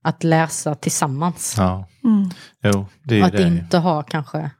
att 0.07 0.23
läsa 0.23 0.75
tillsammans. 0.75 1.55
Ja, 1.57 1.87
Mm. 2.03 2.29
jo, 2.63 2.85
det 3.03 3.19
är 3.19 3.23
att 3.25 3.31
det. 3.31 3.47
inte 3.47 3.77
ha 3.77 4.03
kanske 4.03 4.51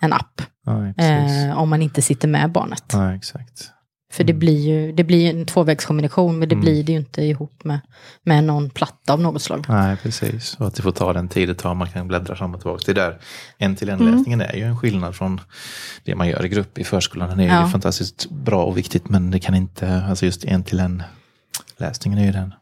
en 0.00 0.12
app 0.12 0.42
Ja, 0.66 0.86
eh, 1.04 1.58
om 1.58 1.68
man 1.68 1.82
inte 1.82 2.02
sitter 2.02 2.28
med 2.28 2.52
barnet. 2.52 2.84
Ja, 2.92 3.14
exakt. 3.14 3.70
För 4.12 4.24
det 4.24 4.32
blir 4.32 4.58
ju 4.68 4.92
det 4.92 5.04
blir 5.04 5.30
en 5.30 5.46
tvåvägskommunikation 5.46 6.38
men 6.38 6.48
det 6.48 6.54
Mm. 6.54 6.64
blir 6.64 6.84
det 6.84 6.92
ju 6.92 6.98
inte 6.98 7.22
ihop 7.22 7.64
med, 7.64 7.80
med 8.22 8.44
någon 8.44 8.70
platta 8.70 9.12
av 9.12 9.20
något 9.20 9.42
slag. 9.42 9.64
Nej, 9.68 9.96
precis. 9.96 10.54
Och 10.60 10.66
att 10.66 10.74
det 10.74 10.82
får 10.82 10.92
ta 10.92 11.12
den 11.12 11.28
tid 11.28 11.48
det 11.48 11.54
tar. 11.54 11.74
Man 11.74 11.88
kan 11.90 12.08
bläddra 12.08 12.36
fram 12.36 12.54
och 12.54 12.60
tillbaka. 12.60 12.82
Det 12.86 12.92
där 12.92 13.18
en 13.58 13.76
till 13.76 13.88
en 13.88 14.00
Mm. 14.00 14.14
läsningen 14.16 14.40
är 14.40 14.56
ju 14.56 14.62
en 14.62 14.78
skillnad 14.78 15.16
från 15.16 15.40
det 16.04 16.14
man 16.14 16.28
gör 16.28 16.44
i 16.44 16.48
grupp 16.48 16.78
i 16.78 16.84
förskolan. 16.84 17.28
Den 17.28 17.40
är 17.40 17.48
Ja. 17.48 17.64
ju 17.64 17.70
fantastiskt 17.70 18.30
bra 18.30 18.64
och 18.64 18.76
viktigt 18.78 19.08
men 19.08 19.30
det 19.30 19.38
kan 19.40 19.54
inte, 19.54 20.02
alltså 20.08 20.26
just 20.26 20.44
en 20.44 20.64
till 20.64 20.80
en 20.80 21.02
läsningen 21.76 22.18
är 22.18 22.24
ju 22.26 22.32
den. 22.32 22.54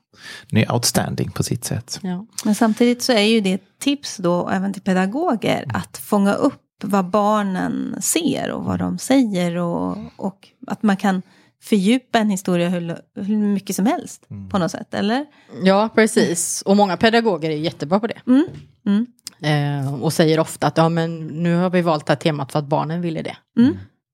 Den 0.50 0.62
är 0.62 0.72
outstanding 0.72 1.30
på 1.30 1.42
sitt 1.42 1.64
sätt. 1.64 2.00
Ja. 2.02 2.26
Men 2.44 2.54
samtidigt 2.54 3.02
så 3.02 3.12
är 3.12 3.20
ju 3.20 3.40
det 3.40 3.52
ett 3.52 3.78
tips 3.80 4.16
då 4.16 4.48
även 4.48 4.72
till 4.72 4.82
pedagoger 4.82 5.64
att 5.74 5.98
fånga 5.98 6.34
upp 6.34 6.58
vad 6.84 7.10
barnen 7.10 7.96
ser 8.00 8.50
och 8.50 8.64
vad 8.64 8.78
de 8.78 8.98
säger 8.98 9.56
och, 9.56 9.98
och 10.16 10.48
att 10.66 10.82
man 10.82 10.96
kan 10.96 11.22
fördjupa 11.62 12.18
en 12.18 12.30
historia 12.30 12.68
hur, 12.68 12.96
hur 13.14 13.36
mycket 13.36 13.76
som 13.76 13.86
helst 13.86 14.28
på 14.50 14.58
något 14.58 14.70
sätt, 14.70 14.94
eller? 14.94 15.26
ja, 15.62 15.88
precis. 15.94 16.62
Och 16.62 16.76
många 16.76 16.96
pedagoger 16.96 17.50
är 17.50 17.56
jättebra 17.56 18.00
på 18.00 18.06
det. 18.06 18.20
Mm. 18.26 18.46
Mm. 18.86 19.06
Eh, 19.42 20.02
och 20.02 20.12
säger 20.12 20.40
ofta 20.40 20.66
att 20.66 20.76
ja, 20.76 20.88
men 20.88 21.26
nu 21.26 21.56
har 21.56 21.70
vi 21.70 21.82
valt 21.82 22.06
det 22.06 22.12
här 22.12 22.18
temat 22.18 22.52
för 22.52 22.58
att 22.58 22.64
barnen 22.64 23.00
ville 23.00 23.22
det. 23.22 23.36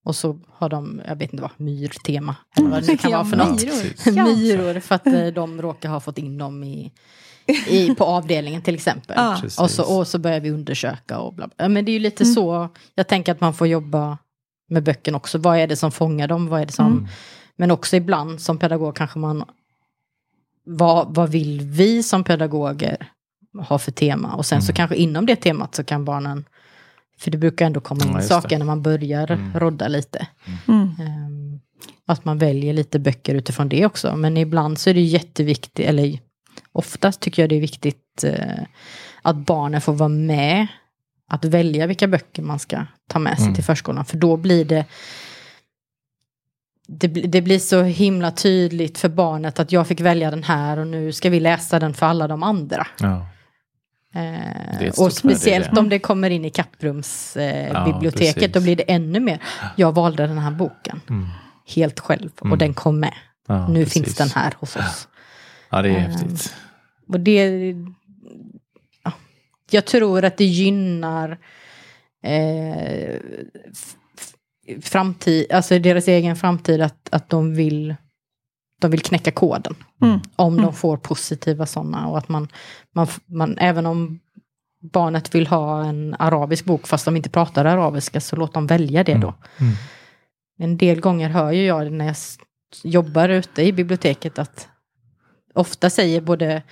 Mm. 0.08 0.10
Och 0.10 0.16
så 0.16 0.38
har 0.48 0.68
de, 0.68 1.02
jag 1.08 1.16
vet 1.16 1.32
inte 1.32 1.42
vad, 1.42 1.50
myrtema. 1.56 2.36
Eller 2.56 2.68
vad 2.68 2.86
det 2.86 2.96
kan 2.96 3.12
vara 3.12 3.24
för 3.24 3.36
något. 3.36 3.64
myror. 4.36 4.80
För 4.88 4.94
att 4.94 5.06
eh, 5.06 5.26
de 5.26 5.62
råkar 5.62 5.88
ha 5.88 6.00
fått 6.00 6.18
in 6.18 6.38
dem 6.38 6.64
i, 6.64 6.92
i, 7.68 7.94
på 7.94 8.04
avdelningen 8.04 8.62
till 8.62 8.74
exempel. 8.74 9.16
Ja. 9.18 9.38
Precis. 9.40 9.58
Och 9.58 9.70
så, 9.70 9.98
och 9.98 10.06
så 10.08 10.18
börjar 10.18 10.40
vi 10.40 10.50
undersöka 10.50 11.18
och 11.18 11.34
bla 11.34 11.48
bla. 11.56 11.68
Men 11.68 11.84
det 11.84 11.90
är 11.90 11.92
ju 11.92 11.98
lite 11.98 12.24
så, 12.24 12.68
jag 12.94 13.08
tänker 13.08 13.32
att 13.32 13.40
man 13.40 13.54
får 13.54 13.66
jobba 13.66 14.18
med 14.68 14.82
böckerna 14.82 15.16
också. 15.16 15.38
Vad 15.38 15.58
är 15.58 15.66
det 15.66 15.76
som 15.76 15.92
fångar 15.92 16.28
dem? 16.28 16.48
Vad 16.48 16.60
är 16.60 16.66
det 16.66 16.72
som... 16.72 16.86
Mm. 16.92 17.06
Men 17.56 17.70
också 17.70 17.96
ibland 17.96 18.40
som 18.40 18.58
pedagog 18.58 18.96
kanske 18.96 19.18
man... 19.18 19.44
Vad, 20.64 21.14
vad 21.14 21.30
vill 21.30 21.60
vi 21.60 22.02
som 22.02 22.24
pedagoger 22.24 23.10
har 23.58 23.78
för 23.78 23.92
tema. 23.92 24.34
Och 24.34 24.46
sen 24.46 24.62
så 24.62 24.70
Mm. 24.70 24.76
kanske 24.76 24.96
inom 24.96 25.26
det 25.26 25.36
temat 25.36 25.74
så 25.74 25.84
kan 25.84 26.04
barnen, 26.04 26.44
för 27.18 27.30
det 27.30 27.38
brukar 27.38 27.66
ändå 27.66 27.80
komma 27.80 28.04
in 28.04 28.12
Ja, 28.12 28.20
saker 28.22 28.48
det. 28.48 28.58
när 28.58 28.66
man 28.66 28.82
börjar 28.82 29.30
Mm. 29.30 29.58
rodda 29.60 29.88
lite. 29.88 30.26
Mm. 30.68 30.82
Ehm, 31.00 31.60
att 32.06 32.24
man 32.24 32.38
väljer 32.38 32.72
lite 32.74 32.98
böcker 32.98 33.34
utifrån 33.34 33.68
det 33.68 33.86
också. 33.86 34.16
Men 34.16 34.36
ibland 34.36 34.78
så 34.78 34.90
är 34.90 34.94
det 34.94 35.00
jätteviktigt, 35.00 35.86
eller 35.88 36.18
oftast 36.72 37.20
tycker 37.20 37.42
jag 37.42 37.48
det 37.50 37.56
är 37.56 37.60
viktigt 37.60 38.24
eh, 38.24 38.62
att 39.22 39.36
barnen 39.36 39.80
får 39.80 39.92
vara 39.92 40.08
med. 40.08 40.66
Att 41.30 41.44
välja 41.44 41.86
vilka 41.86 42.06
böcker 42.08 42.42
man 42.42 42.58
ska 42.58 42.86
ta 43.08 43.18
med 43.18 43.36
sig 43.36 43.42
Mm. 43.44 43.54
till 43.54 43.64
förskolan. 43.64 44.04
För 44.04 44.16
då 44.16 44.36
blir 44.36 44.64
det 44.64 44.84
det, 46.90 47.08
det 47.08 47.42
blir 47.42 47.58
så 47.58 47.82
himla 47.82 48.30
tydligt 48.30 48.98
för 48.98 49.08
barnet 49.08 49.58
att 49.60 49.72
jag 49.72 49.86
fick 49.86 50.00
välja 50.00 50.30
den 50.30 50.42
här 50.44 50.78
och 50.78 50.86
nu 50.86 51.12
ska 51.12 51.30
vi 51.30 51.40
läsa 51.40 51.78
den 51.78 51.94
för 51.94 52.06
alla 52.06 52.28
de 52.28 52.42
andra. 52.42 52.86
Ja. 53.00 53.26
Eh, 54.14 54.88
och 54.98 55.12
speciellt 55.12 55.74
det. 55.74 55.80
om 55.80 55.88
det 55.88 55.98
kommer 55.98 56.30
in 56.30 56.44
i 56.44 56.50
kapprumsbiblioteket, 56.50 58.36
eh, 58.36 58.42
Ja, 58.42 58.48
då 58.48 58.60
blir 58.60 58.76
det 58.76 58.82
ännu 58.82 59.20
mer. 59.20 59.42
Jag 59.76 59.94
valde 59.94 60.26
den 60.26 60.38
här 60.38 60.50
boken 60.50 61.00
Mm. 61.10 61.26
helt 61.76 62.00
själv 62.00 62.30
och 62.40 62.46
Mm. 62.46 62.58
den 62.58 62.74
kom 62.74 63.00
med. 63.00 63.14
Ja, 63.48 63.68
nu 63.68 63.84
precis. 63.84 64.04
finns 64.04 64.16
den 64.16 64.28
här 64.30 64.54
hos 64.58 64.76
oss. 64.76 65.08
Ja, 65.70 65.82
det 65.82 65.88
är 65.88 65.94
Ehm, 65.96 66.00
häftigt. 66.10 66.54
Och 67.08 67.20
det... 67.20 67.74
Ja, 69.04 69.12
jag 69.70 69.84
tror 69.84 70.24
att 70.24 70.36
det 70.36 70.44
gynnar 70.44 71.38
eh, 72.22 73.16
framtid, 74.82 75.52
alltså 75.52 75.78
deras 75.78 76.08
egen 76.08 76.36
framtid 76.36 76.80
att, 76.80 77.08
att 77.10 77.30
de 77.30 77.54
vill 77.54 77.94
de 78.80 78.90
vill 78.90 79.00
knäcka 79.02 79.30
koden. 79.30 79.74
Mm. 80.02 80.20
Om 80.36 80.56
de 80.56 80.62
Mm. 80.62 80.72
får 80.74 80.96
positiva 80.96 81.66
sådana 81.66 82.08
och 82.08 82.18
att 82.18 82.28
man, 82.28 82.48
man, 82.94 83.06
man, 83.26 83.58
även 83.58 83.86
om 83.86 84.20
barnet 84.92 85.34
vill 85.34 85.46
ha 85.46 85.84
en 85.84 86.16
arabisk 86.18 86.64
bok 86.64 86.86
fast 86.86 87.04
de 87.04 87.16
inte 87.16 87.30
pratar 87.30 87.64
arabiska 87.64 88.20
så 88.20 88.36
låt 88.36 88.54
dem 88.54 88.66
välja 88.66 89.04
det 89.04 89.14
då. 89.14 89.34
Mm. 89.60 89.72
En 90.58 90.76
del 90.76 91.00
gånger 91.00 91.28
hör 91.28 91.52
ju 91.52 91.64
jag 91.66 91.92
när 91.92 92.04
jag 92.06 92.16
jobbar 92.84 93.28
ute 93.28 93.62
i 93.62 93.72
biblioteket 93.72 94.38
att 94.38 94.68
ofta 95.54 95.90
säger 95.90 96.20
både, 96.20 96.62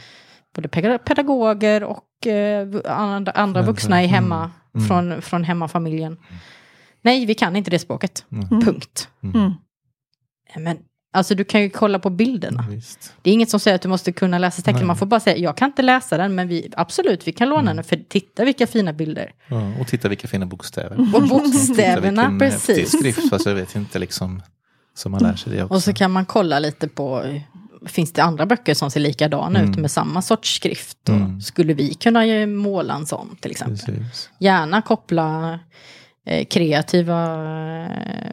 både 0.54 0.68
peda- 0.68 0.98
pedagoger 0.98 1.82
och 1.84 2.26
eh, 2.26 2.68
andra, 2.84 3.32
andra 3.32 3.62
vuxna 3.62 4.02
i 4.04 4.07
hemma, 4.07 4.50
Mm. 4.74 4.88
Från, 4.88 5.22
från 5.22 5.44
hemmafamiljen. 5.44 6.16
Nej, 7.02 7.26
vi 7.26 7.34
kan 7.34 7.57
inte 7.57 7.70
det 7.70 7.78
språket. 7.78 8.24
Mm. 8.32 8.61
Punkt. 8.61 9.09
Mm. 9.22 9.52
Men 10.57 10.78
alltså 11.16 11.34
du 11.34 11.44
kan 11.44 11.62
ju 11.62 11.70
kolla 11.70 11.98
på 11.98 12.10
bilderna. 12.10 12.64
Visst. 12.70 13.12
Det 13.22 13.30
är 13.30 13.34
inget 13.34 13.50
som 13.50 13.60
säger 13.60 13.74
att 13.74 13.82
du 13.82 13.88
måste 13.88 14.12
kunna 14.12 14.38
läsa. 14.38 14.62
Nej. 14.72 14.84
Man 14.84 14.96
får 14.96 15.06
bara 15.06 15.20
säga, 15.20 15.36
jag 15.36 15.56
kan 15.56 15.66
inte 15.70 15.82
läsa 15.82 16.16
den, 16.16 16.34
men 16.34 16.48
vi, 16.48 16.72
absolut, 16.76 17.28
vi 17.28 17.32
kan 17.32 17.48
låna 17.48 17.60
Mm. 17.60 17.76
den. 17.76 17.84
För 17.84 17.96
titta 18.08 18.44
vilka 18.44 18.66
fina 18.66 18.92
bilder. 18.92 19.32
Ja, 19.48 19.72
och 19.80 19.86
titta 19.86 20.08
vilka 20.08 20.28
fina 20.28 20.46
bokstäver. 20.46 21.14
Och 21.16 21.22
bokstäverna, 21.28 22.36
precis. 22.38 22.92
skrift, 22.98 23.30
fast 23.30 23.46
jag 23.46 23.54
vet 23.54 23.76
inte 23.76 23.98
liksom. 23.98 24.42
Så 24.94 25.08
man 25.08 25.22
lär 25.22 25.36
sig 25.36 25.52
det 25.52 25.62
också. 25.64 25.74
Och 25.74 25.82
så 25.82 25.92
kan 25.92 26.10
man 26.10 26.24
kolla 26.26 26.58
lite 26.58 26.88
på, 26.88 27.22
finns 27.86 28.12
det 28.12 28.22
andra 28.22 28.46
böcker 28.46 28.74
som 28.74 28.90
ser 28.90 29.00
likadana 29.00 29.60
ut 29.60 29.66
Mm. 29.68 29.80
med 29.80 29.90
samma 29.90 30.22
sorts 30.22 30.56
skrift? 30.56 31.08
Mm. 31.08 31.40
Skulle 31.40 31.74
vi 31.74 31.94
kunna 31.94 32.46
måla 32.46 32.94
en 32.94 33.06
sån 33.06 33.36
till 33.40 33.50
exempel? 33.50 33.76
Precis. 33.78 34.30
Gärna 34.38 34.82
koppla 34.82 35.58
eh, 36.26 36.44
kreativa 36.46 37.22
eh, 37.84 38.32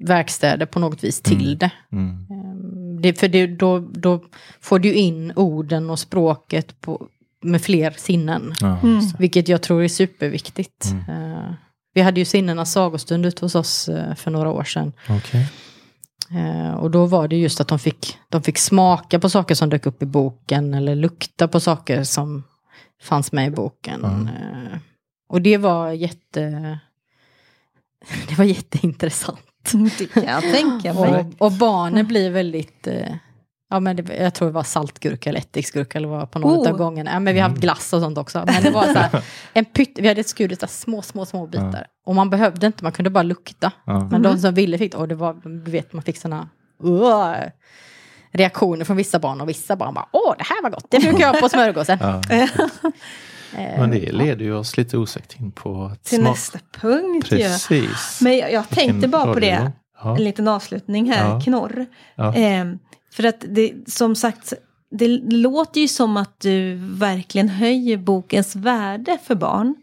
verkstäder 0.00 0.66
på 0.66 0.78
något 0.78 1.04
vis 1.04 1.20
till 1.20 1.44
Mm. 1.46 1.58
det. 1.58 1.70
Mm. 1.92 2.26
Ehm, 2.30 3.02
det 3.02 3.14
för 3.20 3.28
det, 3.28 3.46
då, 3.46 3.78
då 3.78 4.24
får 4.60 4.78
du 4.78 4.94
in 4.94 5.32
orden 5.36 5.90
och 5.90 5.98
språket 5.98 6.80
på, 6.80 7.06
med 7.42 7.62
fler 7.62 7.90
sinnen. 7.90 8.54
Ja, 8.60 8.78
Mm. 8.82 9.00
Vilket 9.18 9.48
jag 9.48 9.62
tror 9.62 9.82
är 9.82 9.88
superviktigt. 9.88 10.84
Mm. 10.84 11.32
Eh, 11.32 11.52
vi 11.94 12.00
hade 12.00 12.20
ju 12.20 12.24
sinnenas 12.24 12.72
sagostund 12.72 13.26
ute 13.26 13.44
hos 13.44 13.54
oss 13.54 13.88
eh, 13.88 14.14
för 14.14 14.30
några 14.30 14.50
år 14.50 14.64
sedan. 14.64 14.92
Okej. 15.08 15.46
Eh, 16.30 16.74
och 16.74 16.90
då 16.90 17.06
var 17.06 17.28
det 17.28 17.36
just 17.36 17.60
att 17.60 17.68
de 17.68 17.78
fick, 17.78 18.18
de 18.28 18.42
fick 18.42 18.58
smaka 18.58 19.20
på 19.20 19.28
saker 19.30 19.54
som 19.54 19.70
dök 19.70 19.86
upp 19.86 20.02
i 20.02 20.06
boken 20.06 20.74
eller 20.74 20.94
lukta 20.94 21.48
på 21.48 21.60
saker 21.60 22.04
som 22.04 22.42
fanns 23.02 23.32
med 23.32 23.46
i 23.46 23.50
boken. 23.50 24.04
Mm. 24.04 24.28
Och 25.28 25.42
det 25.42 25.56
var 25.56 25.90
jätte... 25.90 26.78
Det 28.28 28.38
var 28.38 28.44
jätteintressant. 28.44 29.40
Det 29.98 30.06
kan 30.06 30.24
jag 30.24 30.42
tänka 30.42 30.94
mig. 30.94 31.10
Och, 31.38 31.46
och 31.46 31.52
barnen 31.52 32.06
blir 32.06 32.30
väldigt... 32.30 32.86
Eh, 32.86 33.14
ja, 33.70 33.80
men 33.80 33.96
det, 33.96 34.14
jag 34.16 34.34
tror 34.34 34.48
det 34.48 34.54
var 34.54 34.62
saltgurka 34.62 35.30
eller 35.30 35.40
ättiksgurka 35.40 35.98
eller 35.98 36.08
vad 36.08 36.30
på 36.30 36.38
någon 36.38 36.58
Oh. 36.58 36.70
av 36.70 36.76
gångerna. 36.76 37.10
Ja, 37.12 37.20
men 37.20 37.34
vi 37.34 37.40
har 37.40 37.48
haft 37.48 37.56
Mm. 37.56 37.60
glass 37.60 37.92
och 37.92 38.00
sånt 38.00 38.18
också. 38.18 38.42
Men 38.46 38.62
det 38.62 38.70
var 38.70 38.84
så 38.84 38.98
här, 38.98 39.22
en 39.52 39.64
pytt, 39.64 39.98
vi 40.00 40.08
hade 40.08 40.24
skurit 40.24 40.60
så 40.60 40.66
små, 40.66 41.02
små, 41.02 41.26
små 41.26 41.46
bitar. 41.46 41.86
Och 42.06 42.14
man 42.14 42.30
behövde 42.30 42.66
inte, 42.66 42.84
man 42.84 42.92
kunde 42.92 43.10
bara 43.10 43.22
lukta. 43.22 43.72
Ja. 43.86 44.08
Men 44.10 44.22
de 44.22 44.38
som 44.38 44.54
ville 44.54 44.78
fick, 44.78 44.94
och 44.94 45.08
det 45.08 45.14
var, 45.14 45.34
du 45.64 45.70
vet, 45.70 45.92
man 45.92 46.02
fick 46.02 46.16
såna 46.16 46.48
uh, 46.84 47.34
reaktioner 48.32 48.84
från 48.84 48.96
vissa 48.96 49.18
barn 49.18 49.40
och 49.40 49.48
vissa 49.48 49.76
barn 49.76 49.94
bara, 49.94 50.06
åh, 50.12 50.34
det 50.38 50.44
här 50.44 50.62
var 50.62 50.70
gott, 50.70 50.86
det 50.90 50.98
brukar 50.98 51.20
jag 51.20 51.32
ha 51.32 51.40
på 51.40 51.48
smörgåsen. 51.48 51.98
Eh, 53.56 53.78
Men 53.80 53.90
det 53.90 54.12
leder 54.12 54.44
ju 54.44 54.54
oss 54.54 54.76
lite 54.76 54.98
osökt 54.98 55.40
in 55.40 55.52
på 55.52 55.92
Till 56.02 56.22
nästa 56.22 56.58
punkt 56.80 57.32
ju. 57.32 57.36
Precis. 57.38 58.18
Men 58.20 58.36
jag, 58.38 58.52
jag 58.52 58.68
tänkte 58.68 58.92
Vilken 58.92 59.10
bara 59.10 59.34
på 59.34 59.40
det. 59.40 59.72
Ja. 60.02 60.16
En 60.16 60.24
liten 60.24 60.48
avslutning 60.48 61.10
här, 61.12 61.24
Ja. 61.30 61.40
knorr. 61.40 61.86
Ja. 62.14 62.34
Ehm, 62.34 62.78
för 63.12 63.24
att 63.24 63.44
det, 63.48 63.72
som 63.86 64.14
sagt, 64.16 64.52
det 64.90 65.08
låter 65.32 65.80
ju 65.80 65.88
som 65.88 66.16
att 66.16 66.40
du 66.40 66.74
verkligen 66.80 67.48
höjer 67.48 67.96
bokens 67.96 68.56
värde 68.56 69.18
för 69.24 69.34
barn. 69.34 69.74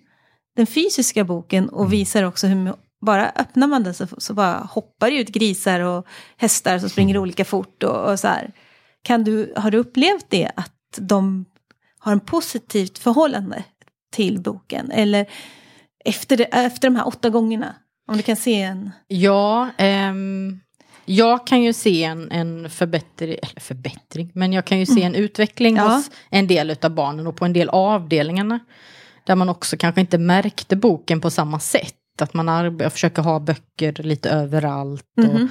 Den 0.56 0.68
fysiska 0.68 1.24
boken 1.24 1.70
och 1.70 1.80
Mm. 1.80 1.92
visar 1.92 2.24
också 2.24 2.48
hur, 2.48 2.74
bara 3.06 3.30
öppnar 3.36 3.68
man 3.68 3.84
den 3.84 3.94
så, 3.94 4.08
så 4.18 4.34
bara 4.34 4.68
hoppar 4.72 5.10
det 5.12 5.18
ut 5.18 5.30
grisar 5.30 5.80
och 5.80 6.06
hästar 6.38 6.80
som 6.80 6.90
springer 6.90 7.16
Mm. 7.16 7.22
olika 7.22 7.46
fort 7.46 7.84
och, 7.84 8.12
och 8.12 8.20
så 8.20 8.28
här. 8.28 8.52
Kan 9.04 9.24
du, 9.24 9.54
har 9.58 9.72
du 9.72 9.78
upplevt 9.78 10.26
det, 10.30 10.52
att 10.56 10.74
de 10.98 11.46
har 12.08 12.14
en 12.14 12.20
positivt 12.20 12.98
förhållande 12.98 13.64
till 14.14 14.42
boken? 14.42 14.92
Eller 14.92 15.26
efter, 16.06 16.38
det, 16.38 16.44
efter 16.44 16.90
de 16.90 16.96
här 16.96 17.08
åtta 17.08 17.30
gångerna? 17.30 17.76
Om 18.08 18.18
du 18.18 18.24
kan 18.24 18.36
se 18.36 18.62
en... 18.62 18.92
Ja, 19.08 19.70
ehm, 19.78 20.60
jag 21.06 21.48
kan 21.48 21.64
ju 21.64 21.74
se 21.74 22.04
en, 22.04 22.32
en 22.32 22.70
förbättring, 22.70 23.30
eller 23.30 23.60
förbättring, 23.62 24.32
men 24.36 24.54
jag 24.54 24.66
kan 24.66 24.80
ju 24.80 24.86
se 24.86 25.04
en 25.04 25.16
utveckling 25.16 25.76
Ja. 25.76 25.84
hos 25.84 26.12
en 26.30 26.48
del 26.48 26.76
av 26.82 26.92
barnen 26.92 27.28
och 27.28 27.36
på 27.36 27.46
en 27.46 27.54
del 27.54 27.70
avdelningarna. 27.70 28.60
Där 29.24 29.36
man 29.36 29.50
också 29.50 29.78
kanske 29.78 30.02
inte 30.02 30.18
märkte 30.18 30.76
boken 30.76 31.22
på 31.22 31.30
samma 31.30 31.60
sätt. 31.60 31.94
Att 32.22 32.34
man 32.34 32.50
arbetar, 32.50 32.90
försöker 32.90 33.22
ha 33.22 33.40
böcker 33.40 33.94
lite 34.04 34.30
överallt. 34.30 35.04
Och, 35.18 35.24
Mhm. 35.24 35.50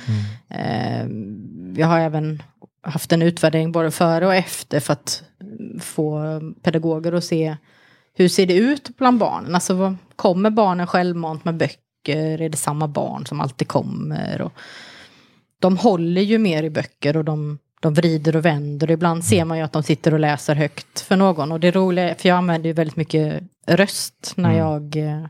Ehm, 0.49 1.75
jag 1.79 1.87
har 1.87 2.01
även 2.01 2.43
haft 2.83 3.13
en 3.13 3.23
utvärdering 3.23 3.73
både 3.73 3.91
före 3.91 4.27
och 4.27 4.35
efter 4.35 4.81
för 4.81 4.93
att 4.93 5.23
få 5.81 6.41
pedagoger 6.63 7.13
att 7.13 7.25
se 7.25 7.57
hur 8.15 8.29
ser 8.29 8.47
det 8.47 8.55
ut 8.55 8.91
bland 8.97 9.19
barnen. 9.19 9.55
Alltså 9.55 9.97
kommer 10.17 10.51
barnen 10.51 10.87
självmant 10.87 11.45
med 11.45 11.57
böcker? 11.57 12.41
Är 12.41 12.49
det 12.49 12.57
samma 12.57 12.89
barn 12.89 13.27
som 13.27 13.41
alltid 13.41 13.69
kommer? 13.69 14.43
Och 14.43 14.53
de 15.61 15.77
håller 15.77 16.23
ju 16.23 16.39
mer 16.39 16.63
i 16.63 16.71
böcker 16.71 17.17
och 17.17 17.25
de, 17.25 17.59
de 17.81 17.95
vrider 17.95 18.37
och 18.37 18.45
vänder. 18.45 18.91
Ibland 18.91 19.25
ser 19.25 19.45
man 19.45 19.59
ju 19.59 19.65
att 19.65 19.73
de 19.73 19.83
sitter 19.83 20.15
och 20.15 20.21
läser 20.21 20.55
högt 20.55 21.01
för 21.01 21.17
någon. 21.17 21.53
Och 21.53 21.61
det 21.61 21.71
roliga, 21.71 22.15
för 22.15 22.29
jag 22.29 22.37
använder 22.39 22.69
ju 22.69 22.73
väldigt 22.73 22.97
mycket 22.97 23.43
röst 23.67 24.33
när 24.37 24.51
Mm. 24.51 24.59
jag 24.59 24.97
eh, 24.97 25.27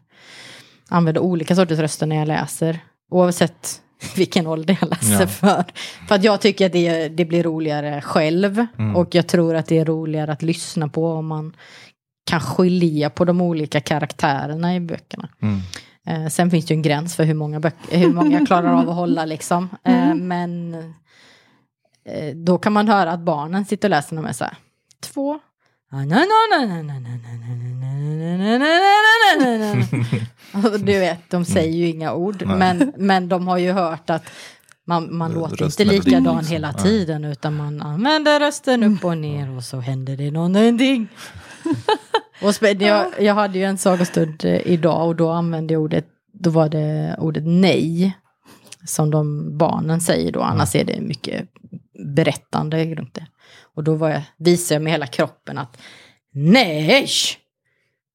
använder 0.89 1.21
olika 1.23 1.55
sorters 1.57 1.79
röster 1.79 2.07
när 2.07 2.17
jag 2.17 2.29
läser. 2.29 2.79
Oavsett 3.11 3.83
vilken 4.17 4.47
ålder 4.47 4.79
jag 4.81 4.91
läser 4.91 5.21
Ja. 5.21 5.27
för. 5.27 5.65
För 6.09 6.15
att 6.15 6.25
jag 6.25 6.41
tycker 6.41 6.67
att 6.67 6.73
det, 6.73 7.09
det 7.09 7.25
blir 7.25 7.43
roligare 7.43 8.03
själv. 8.03 8.67
Mm. 8.79 8.97
Och 8.97 9.15
jag 9.15 9.27
tror 9.27 9.55
att 9.55 9.67
det 9.67 9.79
är 9.79 9.85
roligare 9.85 10.33
att 10.33 10.43
lyssna 10.43 10.89
på 10.89 11.13
om 11.13 11.27
man 11.27 11.57
kan 12.31 12.41
skilja 12.41 13.11
på 13.11 13.25
de 13.25 13.41
olika 13.41 13.81
karaktärerna 13.81 14.75
i 14.77 14.81
böckerna. 14.81 15.29
Mm. 15.43 15.61
Eh, 16.07 16.29
sen 16.29 16.51
finns 16.51 16.67
det 16.67 16.75
ju 16.75 16.77
en 16.77 16.83
gräns 16.83 17.17
för 17.17 17.25
hur 17.25 17.35
många, 17.35 17.61
böcker, 17.61 17.99
hur 17.99 18.13
många 18.13 18.39
jag 18.39 18.47
klarar 18.47 18.73
av 18.73 18.89
att 18.89 18.95
hålla 18.95 19.25
liksom. 19.25 19.69
Eh, 19.85 20.15
men 20.15 20.75
eh, 22.05 22.35
då 22.35 22.59
kan 22.59 22.73
man 22.73 22.89
höra 22.89 23.13
att 23.13 23.21
barnen 23.21 23.65
sitter 23.65 23.89
och 23.89 23.91
läser 23.91 24.17
de 24.17 24.25
är 24.25 24.33
så 24.33 24.45
här. 24.45 24.57
Två. 25.01 25.39
Och 25.93 27.56
Du 30.79 30.99
vet, 30.99 31.31
de 31.31 31.45
säger 31.45 31.73
ju 31.73 31.87
inga 31.87 32.15
ord. 32.15 32.43
Nej. 32.47 32.57
Men, 32.57 32.93
men 32.97 33.29
de 33.29 33.49
har 33.49 33.59
ju 33.59 33.73
hört 33.73 34.11
att 34.11 34.23
man, 34.87 35.17
man 35.17 35.33
låter 35.33 35.65
inte 35.65 35.85
likadan 35.85 36.37
liksom. 36.37 36.53
hela 36.53 36.73
Nej. 36.73 36.83
tiden. 36.83 37.25
Utan 37.25 37.57
man 37.57 37.83
använder 37.83 38.41
rösten 38.41 38.83
upp 38.83 39.05
och 39.05 39.19
ner 39.19 39.57
och 39.57 39.65
så 39.65 39.81
händer 39.81 40.17
det 40.17 40.31
någonting. 40.31 41.09
Och 42.43 42.55
jag, 42.81 43.07
jag 43.23 43.35
hade 43.35 43.59
ju 43.59 43.65
en 43.65 43.79
sagostund 43.79 44.45
eh, 44.45 44.67
idag 44.67 45.09
och 45.09 45.17
då 45.17 45.31
använde 45.31 45.75
jag 45.75 45.83
ordet, 45.83 46.07
då 46.33 46.51
var 46.51 46.69
det 46.69 47.17
ordet 47.19 47.43
nej. 47.47 48.17
Som 48.85 49.11
de 49.11 49.51
barnen 49.59 50.01
säger 50.01 50.33
då, 50.33 50.41
annars 50.41 50.75
är 50.75 50.85
det 50.85 51.01
mycket 51.01 51.49
berättande 52.17 52.95
runt 52.95 53.15
det. 53.15 53.27
Och 53.75 53.85
då 53.85 53.95
var 53.95 54.11
jag, 54.11 54.23
visade 54.37 54.75
jag 54.75 54.83
med 54.83 54.93
hela 54.93 55.07
kroppen 55.07 55.59
att 55.59 55.79
nej! 56.33 57.09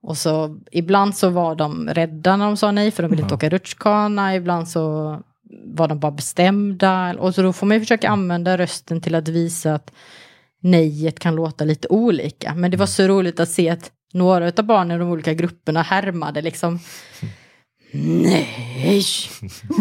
Och 0.04 0.18
så 0.18 0.60
ibland 0.72 1.18
så 1.18 1.30
var 1.30 1.56
de 1.56 1.90
rädda 1.90 2.38
när 2.38 2.46
de 2.46 2.58
sa 2.58 2.72
nej 2.72 2.92
för 2.92 3.04
de 3.04 3.10
ville 3.10 3.22
inte 3.22 3.36
åka 3.36 3.50
rutschkana. 3.50 4.36
Ibland 4.36 4.70
så 4.70 5.18
var 5.66 5.88
de 5.88 6.00
bara 6.00 6.12
bestämda. 6.12 7.16
Och 7.20 7.36
så 7.36 7.42
då 7.42 7.54
får 7.54 7.68
man 7.68 7.78
ju 7.78 7.82
försöka 7.82 8.10
använda 8.10 8.58
rösten 8.58 9.02
till 9.02 9.16
att 9.16 9.28
visa 9.28 9.76
att 9.76 9.92
nejet 10.62 11.20
kan 11.20 11.36
låta 11.36 11.66
lite 11.66 11.88
olika. 11.88 12.56
Men 12.56 12.72
det 12.72 12.78
var 12.78 12.86
så 12.86 13.08
roligt 13.08 13.40
att 13.40 13.50
se 13.50 13.70
att 13.70 13.92
några 14.14 14.52
av 14.58 14.64
barnen 14.64 14.96
i 14.96 15.00
de 15.00 15.10
olika 15.10 15.34
grupperna 15.34 15.82
härmade 15.82 16.42
liksom 16.42 16.80
Nej! 17.94 19.04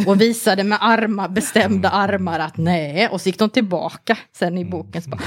Och 0.06 0.20
visade 0.20 0.64
med 0.64 0.78
armar, 0.80 1.28
bestämda 1.28 1.90
armar 1.90 2.38
att 2.38 2.56
nej. 2.56 3.08
Och 3.08 3.20
så 3.20 3.28
gick 3.28 3.38
de 3.38 3.50
tillbaka 3.50 4.18
sen 4.36 4.58
i 4.58 4.64
boken. 4.64 5.02
Så 5.02 5.10
bara, 5.10 5.20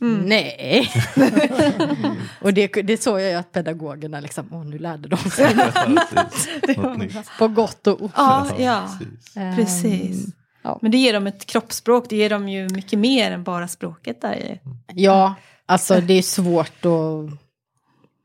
Mm. 0.00 0.20
Nej. 0.20 0.90
och 2.40 2.54
det, 2.54 2.66
det 2.66 3.02
såg 3.02 3.20
jag 3.20 3.30
ju 3.30 3.34
att 3.34 3.52
pedagogerna 3.52 4.20
liksom, 4.20 4.48
åh 4.52 4.64
nu 4.64 4.78
lärde 4.78 5.08
de 5.08 5.16
sig. 5.16 5.54
Något. 5.54 7.26
På 7.38 7.48
gott 7.48 7.86
och 7.86 8.02
ont. 8.02 8.12
Ja, 8.16 8.46
ja, 8.58 8.88
precis. 9.00 9.56
precis. 9.56 10.26
Ehm, 10.26 10.32
ja. 10.62 10.78
Men 10.82 10.90
det 10.90 10.98
ger 10.98 11.12
dem 11.12 11.26
ett 11.26 11.46
kroppsspråk, 11.46 12.06
det 12.08 12.16
ger 12.16 12.30
dem 12.30 12.48
ju 12.48 12.68
mycket 12.68 12.98
mer 12.98 13.30
än 13.30 13.42
bara 13.44 13.68
språket 13.68 14.22
där 14.22 14.34
i. 14.34 14.60
Ja, 14.94 15.34
alltså 15.66 16.00
det 16.00 16.14
är 16.14 16.22
svårt 16.22 16.84
att 16.84 17.38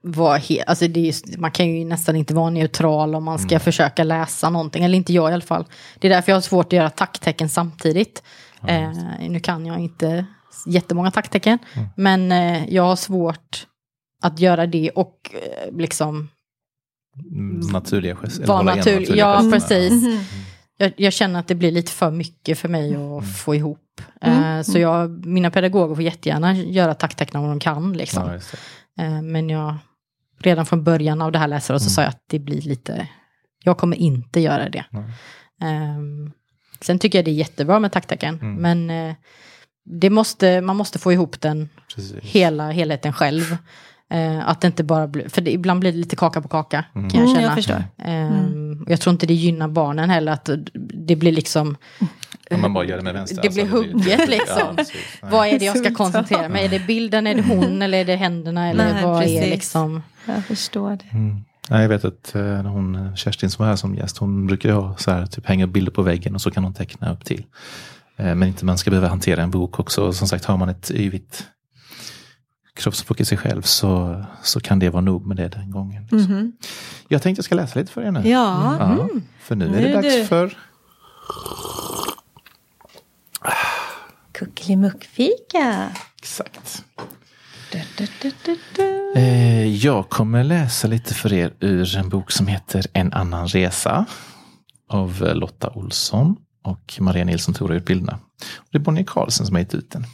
vara 0.02 0.38
helt, 0.38 0.70
alltså 0.70 0.88
det 0.88 1.10
är, 1.10 1.38
man 1.38 1.52
kan 1.52 1.68
ju 1.68 1.86
nästan 1.86 2.16
inte 2.16 2.34
vara 2.34 2.50
neutral 2.50 3.16
om 3.16 3.24
man 3.24 3.40
ska 3.40 3.60
försöka 3.60 4.04
läsa 4.04 4.50
någonting, 4.50 4.84
eller 4.84 4.98
inte 4.98 5.14
jag 5.14 5.32
i 5.32 5.34
alla 5.34 5.42
fall. 5.42 5.66
Det 6.00 6.08
är 6.08 6.10
därför 6.10 6.32
jag 6.32 6.36
har 6.36 6.42
svårt 6.42 6.66
att 6.66 6.74
göra 6.74 6.90
tacktecken 6.90 7.50
samtidigt. 7.50 8.24
eh, 8.68 8.92
nu 9.30 9.40
kan 9.40 9.66
jag 9.66 9.80
inte 9.80 10.26
jättemånga 10.66 11.12
tacktecken, 11.12 11.60
men 11.96 12.32
eh, 12.32 12.66
jag 12.74 12.84
har 12.84 12.96
svårt 12.96 13.68
att 14.22 14.40
göra 14.40 14.68
det 14.68 14.90
och 14.90 15.32
eh, 15.34 15.78
liksom 15.78 16.30
Mm, 17.32 17.60
Naturliga 17.72 18.16
gester. 18.16 18.48
naturlig. 18.64 18.76
naturliga 18.78 19.16
Ja, 19.16 19.50
precis. 19.52 19.92
Mhm. 19.92 20.20
Jag, 20.78 20.94
jag 20.98 21.14
känner 21.14 21.40
att 21.40 21.48
det 21.48 21.56
blir 21.56 21.72
lite 21.72 21.92
för 21.92 22.12
mycket 22.12 22.60
för 22.60 22.70
mig 22.70 22.96
att 22.96 23.38
få 23.38 23.56
ihop. 23.56 24.02
Eh, 24.22 24.62
så 24.62 24.80
jag, 24.80 25.26
mina 25.26 25.52
pedagoger 25.52 25.96
får 25.96 26.04
jättegärna 26.04 26.56
göra 26.56 26.94
tacktecken 26.94 27.40
om 27.40 27.48
de 27.50 27.60
kan. 27.60 27.94
Liksom. 27.94 28.40
Ja. 28.96 29.04
Eh, 29.04 29.22
Men 29.22 29.50
jag, 29.50 29.76
redan 30.40 30.66
från 30.66 30.84
början 30.84 31.22
av 31.22 31.32
det 31.32 31.40
här 31.40 31.48
läsåret 31.48 31.82
så 31.82 31.90
sa 31.90 32.02
jag 32.02 32.10
att 32.10 32.24
det 32.30 32.40
blir 32.40 32.62
lite, 32.62 33.08
jag 33.64 33.78
kommer 33.78 33.98
inte 33.98 34.40
göra 34.40 34.70
det. 34.70 34.86
Ehm, 35.62 36.32
sen 36.82 37.00
tycker 37.00 37.18
jag 37.18 37.26
det 37.26 37.32
är 37.32 37.36
jättebra 37.36 37.80
med 37.80 37.92
tacktecken, 37.92 38.40
Mm. 38.42 38.56
men 38.56 39.10
eh, 39.10 39.16
det 39.92 40.10
måste, 40.10 40.62
man 40.62 40.76
måste 40.76 41.00
få 41.00 41.14
ihop 41.14 41.42
den, 41.42 41.70
Precis. 41.96 42.16
hela 42.22 42.72
helheten 42.72 43.14
själv. 43.14 43.58
Eh, 44.12 44.50
att 44.50 44.62
det 44.62 44.68
inte 44.68 44.84
bara 44.84 45.08
blir, 45.08 45.30
för 45.30 45.42
det, 45.42 45.52
ibland 45.54 45.80
blir 45.80 45.92
det 45.92 45.98
lite 45.98 46.16
kaka 46.16 46.42
på 46.42 46.48
kaka, 46.48 46.86
kan 46.94 47.04
jag 47.04 47.16
Mm, 47.16 47.28
känna. 47.28 47.42
jag 47.42 47.56
förstår. 47.56 47.84
Ehm, 47.98 48.84
och 48.86 48.92
jag 48.92 49.02
tror 49.02 49.12
inte 49.12 49.26
det 49.26 49.34
gynnar 49.34 49.68
barnen 49.68 50.10
heller, 50.10 50.32
att 50.32 50.50
det 50.94 51.16
blir 51.16 51.32
liksom, 51.32 51.78
Om 52.52 52.62
man 52.62 52.74
bara 52.74 52.86
gör 52.86 52.98
det 52.98 53.04
med 53.04 53.14
vänster. 53.14 53.42
Det 53.42 53.54
blir 53.54 53.66
hugget, 53.68 54.30
liksom. 54.30 54.58
Ja, 54.60 54.74
precis. 54.76 54.96
Nej. 55.22 55.32
vad 55.32 55.48
är 55.48 55.60
det 55.60 55.66
jag 55.66 55.78
ska 55.78 55.94
koncentrera 55.94 56.50
mig 56.50 56.66
Är 56.66 56.70
det 56.70 56.80
bilden, 56.88 57.28
är 57.28 57.36
det 57.36 57.42
hon 57.42 57.82
eller 57.82 57.98
är 57.98 58.06
det 58.06 58.16
händerna? 58.16 58.70
Eller 58.70 58.94
Nej, 58.94 59.04
vad 59.04 59.20
precis. 59.22 59.42
är 59.42 59.50
liksom... 59.50 60.04
Jag 60.26 60.46
förstår 60.46 60.90
det. 60.90 61.06
Mm. 61.18 61.44
Ja, 61.70 61.82
jag 61.82 61.90
vet 61.90 62.06
att 62.06 62.36
eh, 62.36 62.42
när 62.42 62.64
hon, 62.64 63.16
Kerstin 63.18 63.50
som 63.50 63.64
var 63.64 63.70
här 63.70 63.76
som 63.76 63.96
gäst, 63.96 64.18
hon 64.18 64.48
brukar 64.48 64.70
ju 64.70 64.76
ha 64.76 64.98
så 64.98 65.12
här, 65.12 65.26
typ 65.26 65.46
hänga 65.46 65.68
bilder 65.68 65.92
på 65.92 66.02
väggen 66.02 66.36
och 66.36 66.42
så 66.42 66.52
kan 66.52 66.64
hon 66.64 66.74
teckna 66.74 67.14
upp 67.14 67.26
till. 67.26 67.44
Eh, 68.20 68.36
Men 68.36 68.48
inte 68.48 68.66
man 68.66 68.78
ska 68.78 68.90
behöva 68.90 69.08
hantera 69.08 69.44
en 69.44 69.52
bok 69.52 69.80
också. 69.80 70.14
Som 70.14 70.28
sagt, 70.28 70.46
har 70.46 70.58
man 70.58 70.70
ett 70.70 70.92
yvigt 70.92 71.48
kroppsspråk 72.76 73.20
i 73.22 73.26
sig 73.26 73.38
själv 73.38 73.62
så, 73.62 74.24
så 74.44 74.60
kan 74.60 74.80
det 74.80 74.90
vara 74.90 75.02
nog 75.02 75.26
med 75.28 75.38
det 75.38 75.48
den 75.48 75.72
gången. 75.72 76.08
Mhm. 76.12 76.52
Jag 77.08 77.22
tänkte 77.22 77.40
jag 77.40 77.46
ska 77.46 77.56
läsa 77.56 77.80
lite 77.80 77.92
för 77.92 78.02
er 78.02 78.12
nu. 78.12 78.30
Ja, 78.30 78.76
Ja, 78.80 79.08
för 79.40 79.56
nu 79.56 79.66
är 79.66 79.70
Nu 79.70 79.82
det 79.82 79.90
är 79.90 79.94
dags 79.94 80.16
det- 80.16 80.26
för 80.26 80.58
kuckelimuckfika. 84.32 85.90
Exakt. 86.22 86.84
Du, 87.72 87.82
du, 87.98 88.08
du, 88.22 88.32
du, 88.46 88.58
du. 88.76 89.14
Eh, 89.16 89.68
Jag 89.76 90.10
kommer 90.10 90.44
läsa 90.44 90.88
lite 90.88 91.14
för 91.14 91.34
er 91.34 91.54
ur 91.60 91.98
en 91.98 92.10
bok 92.10 92.32
som 92.32 92.48
heter 92.48 92.86
En 92.94 93.14
annan 93.14 93.48
resa. 93.48 94.06
Av 94.90 95.32
Lotta 95.36 95.70
Olsson 95.70 96.36
och 96.70 96.98
Maria 97.00 97.26
Nilsson 97.26 97.54
Thora 97.54 97.74
gjort 97.74 97.86
bilderna. 97.86 98.20
Och 98.58 98.68
Det 98.72 98.78
är 98.78 98.82
Bonnier 98.82 99.06
Karlsson 99.06 99.46
som 99.46 99.56
har 99.56 99.60
gett 99.60 99.76
ut 99.76 99.92
den. 99.92 100.06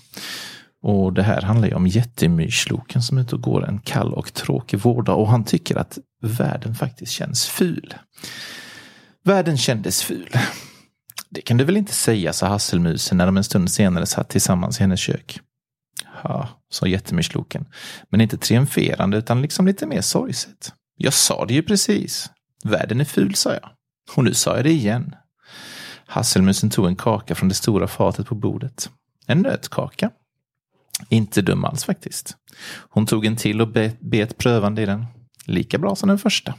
Och 0.81 1.13
det 1.13 1.23
här 1.23 1.41
handlar 1.41 1.67
ju 1.67 1.73
om 1.73 1.87
jättemyrsloken 1.87 3.01
som 3.01 3.17
är 3.17 3.21
ute 3.21 3.35
och 3.35 3.41
går 3.41 3.67
en 3.67 3.79
kall 3.79 4.13
och 4.13 4.33
tråkig 4.33 4.79
vårdag 4.79 5.15
och 5.15 5.27
han 5.27 5.43
tycker 5.43 5.75
att 5.75 5.97
världen 6.21 6.75
faktiskt 6.75 7.11
känns 7.11 7.45
ful. 7.45 7.93
Världen 9.23 9.57
kändes 9.57 10.03
ful. 10.03 10.29
Det 11.29 11.41
kan 11.41 11.57
du 11.57 11.63
väl 11.63 11.77
inte 11.77 11.93
säga, 11.93 12.33
sa 12.33 12.47
hasselmusen 12.47 13.17
när 13.17 13.25
de 13.25 13.37
en 13.37 13.43
stund 13.43 13.71
senare 13.71 14.05
satt 14.05 14.29
tillsammans 14.29 14.79
i 14.79 14.83
hennes 14.83 14.99
kök. 14.99 15.39
Ja, 16.23 16.49
sa 16.69 16.87
jättemyrsloken. 16.87 17.65
Men 18.09 18.21
inte 18.21 18.37
triumferande 18.37 19.17
utan 19.17 19.41
liksom 19.41 19.67
lite 19.67 19.85
mer 19.85 20.01
sorgset. 20.01 20.73
Jag 20.97 21.13
sa 21.13 21.45
det 21.45 21.53
ju 21.53 21.63
precis. 21.63 22.29
Världen 22.63 23.01
är 23.01 23.05
ful, 23.05 23.35
sa 23.35 23.53
jag. 23.53 23.69
Och 24.15 24.23
nu 24.23 24.33
sa 24.33 24.55
jag 24.55 24.65
det 24.65 24.71
igen. 24.71 25.15
Hasselmusen 26.07 26.69
tog 26.69 26.87
en 26.87 26.95
kaka 26.95 27.35
från 27.35 27.49
det 27.49 27.55
stora 27.55 27.87
fatet 27.87 28.27
på 28.27 28.35
bordet. 28.35 28.89
En 29.27 29.41
nötkaka. 29.41 30.11
Inte 31.09 31.41
dum 31.41 31.65
alls 31.65 31.83
faktiskt. 31.83 32.37
Hon 32.89 33.05
tog 33.05 33.25
en 33.25 33.35
till 33.35 33.61
och 33.61 33.67
bet, 33.67 33.99
bet 33.99 34.37
prövande 34.37 34.81
i 34.81 34.85
den. 34.85 35.05
Lika 35.45 35.77
bra 35.77 35.95
som 35.95 36.09
den 36.09 36.19
första. 36.19 36.53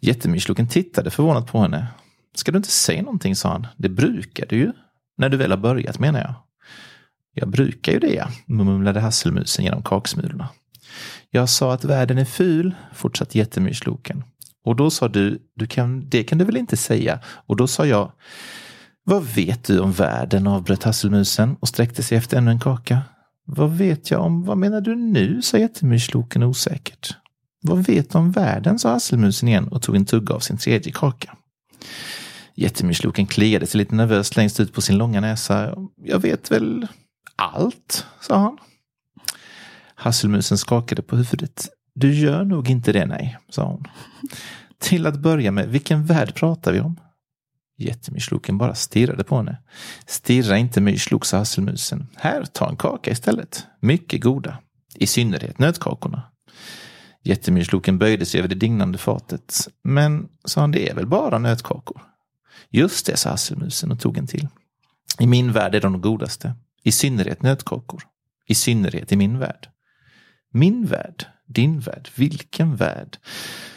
Jättemyrsloken 0.00 0.68
tittade 0.68 1.10
förvånat 1.10 1.46
på 1.46 1.60
henne. 1.60 1.86
Ska 2.34 2.52
du 2.52 2.56
inte 2.56 2.70
säga 2.70 3.02
någonting, 3.02 3.36
sa 3.36 3.48
han. 3.48 3.66
Det 3.76 3.88
brukar 3.88 4.46
du 4.46 4.56
ju. 4.56 4.72
När 5.18 5.28
du 5.28 5.36
väl 5.36 5.50
har 5.50 5.58
börjat 5.58 5.98
menar 5.98 6.20
jag. 6.20 6.34
Jag 7.34 7.48
brukar 7.48 7.92
ju 7.92 7.98
det, 7.98 8.14
ja, 8.14 8.28
mumlade 8.46 9.00
hasselmusen 9.00 9.64
genom 9.64 9.82
kaksmulorna. 9.82 10.48
Jag 11.30 11.48
sa 11.48 11.72
att 11.72 11.84
världen 11.84 12.18
är 12.18 12.24
ful, 12.24 12.74
fortsatte 12.94 13.38
jättemyrsloken. 13.38 14.24
Och 14.66 14.76
då 14.76 14.90
sa 14.90 15.08
du, 15.08 15.38
du 15.54 15.66
kan, 15.66 16.08
det 16.08 16.24
kan 16.24 16.38
du 16.38 16.44
väl 16.44 16.56
inte 16.56 16.76
säga? 16.76 17.20
Och 17.24 17.56
då 17.56 17.66
sa 17.66 17.86
jag, 17.86 18.12
vad 19.04 19.24
vet 19.24 19.64
du 19.64 19.80
om 19.80 19.92
världen? 19.92 20.46
avbröt 20.46 20.82
hasselmusen 20.82 21.56
och 21.60 21.68
sträckte 21.68 22.02
sig 22.02 22.18
efter 22.18 22.36
ännu 22.36 22.50
en 22.50 22.60
kaka. 22.60 23.02
Vad 23.44 23.70
vet 23.70 24.10
jag 24.10 24.20
om, 24.20 24.44
vad 24.44 24.58
menar 24.58 24.80
du 24.80 24.94
nu? 24.96 25.42
sa 25.42 25.58
jättemyrsloken 25.58 26.42
osäkert. 26.42 27.16
Vad 27.62 27.86
vet 27.86 28.10
du 28.10 28.18
om 28.18 28.30
världen? 28.32 28.78
sa 28.78 28.92
hasselmusen 28.92 29.48
igen 29.48 29.68
och 29.68 29.82
tog 29.82 29.96
en 29.96 30.04
tugga 30.04 30.34
av 30.34 30.40
sin 30.40 30.56
tredje 30.58 30.92
kaka. 30.92 31.36
Jättemyrsloken 32.54 33.26
kliade 33.26 33.66
sig 33.66 33.78
lite 33.78 33.94
nervöst 33.94 34.36
längst 34.36 34.60
ut 34.60 34.72
på 34.72 34.80
sin 34.80 34.98
långa 34.98 35.20
näsa. 35.20 35.74
Jag 36.04 36.18
vet 36.18 36.50
väl 36.50 36.86
allt, 37.36 38.06
sa 38.20 38.38
han. 38.38 38.58
Hasselmusen 39.94 40.58
skakade 40.58 41.02
på 41.02 41.16
huvudet. 41.16 41.68
Du 41.98 42.14
gör 42.14 42.44
nog 42.44 42.70
inte 42.70 42.92
det, 42.92 43.06
nej, 43.06 43.38
sa 43.48 43.64
hon. 43.64 43.84
Till 44.78 45.06
att 45.06 45.18
börja 45.18 45.50
med, 45.50 45.68
vilken 45.68 46.04
värld 46.04 46.34
pratar 46.34 46.72
vi 46.72 46.80
om? 46.80 47.00
Jättemyrsloken 47.78 48.58
bara 48.58 48.74
stirrade 48.74 49.24
på 49.24 49.36
henne. 49.36 49.58
Stirra 50.06 50.58
inte 50.58 50.80
myrslok, 50.80 51.24
sa 51.24 51.38
hasselmusen. 51.38 52.06
Här, 52.16 52.44
ta 52.44 52.68
en 52.68 52.76
kaka 52.76 53.10
istället. 53.10 53.66
Mycket 53.80 54.22
goda. 54.22 54.58
I 54.94 55.06
synnerhet 55.06 55.58
nötkakorna. 55.58 56.22
Jättemyrsloken 57.22 57.98
böjde 57.98 58.26
sig 58.26 58.38
över 58.38 58.48
det 58.48 58.54
dignande 58.54 58.98
fatet. 58.98 59.68
Men, 59.82 60.28
sa 60.44 60.60
han, 60.60 60.70
det 60.70 60.90
är 60.90 60.94
väl 60.94 61.06
bara 61.06 61.38
nötkakor? 61.38 62.02
Just 62.70 63.06
det, 63.06 63.16
sa 63.16 63.30
hasselmusen 63.30 63.92
och 63.92 64.00
tog 64.00 64.18
en 64.18 64.26
till. 64.26 64.48
I 65.18 65.26
min 65.26 65.52
värld 65.52 65.74
är 65.74 65.80
de 65.80 65.92
de 65.92 66.00
godaste. 66.00 66.54
I 66.82 66.92
synnerhet 66.92 67.42
nötkakor. 67.42 68.02
I 68.46 68.54
synnerhet 68.54 69.12
i 69.12 69.16
min 69.16 69.38
värld. 69.38 69.68
Min 70.52 70.86
värld? 70.86 71.26
Din 71.46 71.80
värld? 71.80 72.08
Vilken 72.14 72.76
värld? 72.76 73.16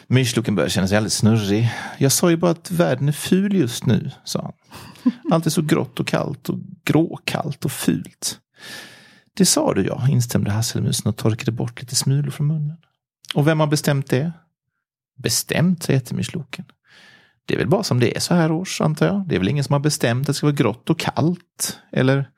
Myrsloken 0.08 0.56
började 0.56 0.72
känna 0.72 0.88
sig 0.88 0.98
alldeles 0.98 1.18
snurrig. 1.18 1.72
Jag 1.98 2.12
sa 2.12 2.30
ju 2.30 2.38
bara 2.38 2.52
att 2.52 2.72
världen 2.72 3.08
är 3.08 3.12
ful 3.12 3.56
just 3.56 3.86
nu, 3.86 4.12
sa 4.24 4.42
han. 4.42 5.14
Allt 5.32 5.46
är 5.46 5.50
så 5.50 5.62
grått 5.62 6.00
och 6.00 6.08
kallt 6.08 6.50
och 6.50 6.60
gråkallt 6.86 7.66
och 7.66 7.72
fult. 7.72 8.40
Det 9.34 9.46
sa 9.46 9.74
du 9.74 9.86
ja, 9.86 10.08
instämde 10.10 10.52
hasselmusen 10.52 11.10
och 11.10 11.18
torkade 11.18 11.52
bort 11.52 11.82
lite 11.82 11.96
smulor 11.96 12.32
från 12.32 12.48
munnen. 12.48 12.78
Och 13.36 13.48
vem 13.48 13.60
har 13.60 13.68
bestämt 13.68 14.10
det? 14.10 14.32
Bestämt, 15.24 15.84
sa 15.84 15.94
jättemyrsloken. 15.94 16.66
Det 17.46 17.54
är 17.54 17.58
väl 17.58 17.68
bara 17.68 17.84
som 17.84 18.00
det 18.00 18.16
är 18.16 18.20
så 18.20 18.34
här 18.34 18.52
års, 18.52 18.82
antar 18.82 19.06
jag. 19.06 19.28
Det 19.28 19.36
är 19.36 19.40
väl 19.40 19.50
ingen 19.50 19.64
som 19.64 19.74
har 19.74 19.80
bestämt 19.80 20.22
att 20.22 20.28
det 20.28 20.34
ska 20.34 20.48
vara 20.48 20.56
grått 20.56 20.90
och 20.90 21.00
kallt. 21.00 21.80
Eller? 21.92 22.30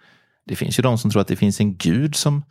Det 0.46 0.56
finns 0.56 0.80
ju 0.80 0.84
de 0.84 0.98
som 0.98 1.12
tror 1.12 1.22
att 1.22 1.28
det 1.28 1.36
finns 1.36 1.60
en 1.60 1.78
gud 1.78 2.16
som... 2.16 2.44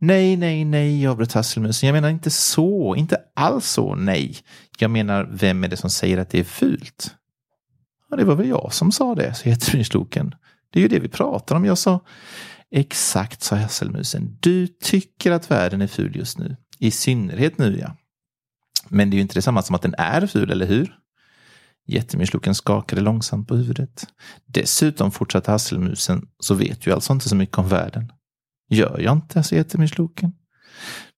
Nej, 0.00 0.36
nej, 0.36 0.64
nej, 0.64 1.06
avbröt 1.06 1.32
hasselmusen. 1.32 1.86
Jag 1.86 1.94
menar 1.94 2.08
inte 2.08 2.30
så. 2.30 2.96
Inte 2.96 3.16
alls 3.34 3.66
så, 3.66 3.94
nej. 3.94 4.36
Jag 4.78 4.90
menar, 4.90 5.28
vem 5.32 5.64
är 5.64 5.68
det 5.68 5.76
som 5.76 5.90
säger 5.90 6.18
att 6.18 6.30
det 6.30 6.40
är 6.40 6.44
fult? 6.44 7.14
Ja, 8.10 8.16
det 8.16 8.24
var 8.24 8.34
väl 8.34 8.48
jag 8.48 8.72
som 8.72 8.92
sa 8.92 9.14
det, 9.14 9.34
sa 9.34 9.48
jättemyrsloken. 9.48 10.34
Det 10.70 10.78
är 10.78 10.82
ju 10.82 10.88
det 10.88 11.00
vi 11.00 11.08
pratar 11.08 11.56
om. 11.56 11.64
Jag 11.64 11.78
sa... 11.78 12.00
Exakt, 12.70 13.42
sa 13.42 13.56
hasselmusen. 13.56 14.36
Du 14.40 14.66
tycker 14.66 15.32
att 15.32 15.50
världen 15.50 15.82
är 15.82 15.86
ful 15.86 16.16
just 16.16 16.38
nu. 16.38 16.56
I 16.78 16.90
synnerhet 16.90 17.58
nu 17.58 17.78
ja. 17.78 17.96
Men 18.88 19.10
det 19.10 19.14
är 19.14 19.16
ju 19.18 19.22
inte 19.22 19.34
detsamma 19.34 19.62
som 19.62 19.74
att 19.74 19.82
den 19.82 19.94
är 19.98 20.26
ful, 20.26 20.50
eller 20.50 20.66
hur? 20.66 20.94
Jättemyrsloken 21.86 22.54
skakade 22.54 23.02
långsamt 23.02 23.48
på 23.48 23.56
huvudet. 23.56 24.06
Dessutom 24.46 25.10
fortsatte 25.10 25.50
hasselmusen, 25.50 26.28
så 26.40 26.54
vet 26.54 26.86
ju 26.86 26.92
alltså 26.92 27.12
inte 27.12 27.28
så 27.28 27.36
mycket 27.36 27.58
om 27.58 27.68
världen. 27.68 28.12
Gör 28.68 29.00
jag 29.00 29.12
inte, 29.12 29.42
sa 29.42 29.56
jättemyrsloken. 29.56 30.32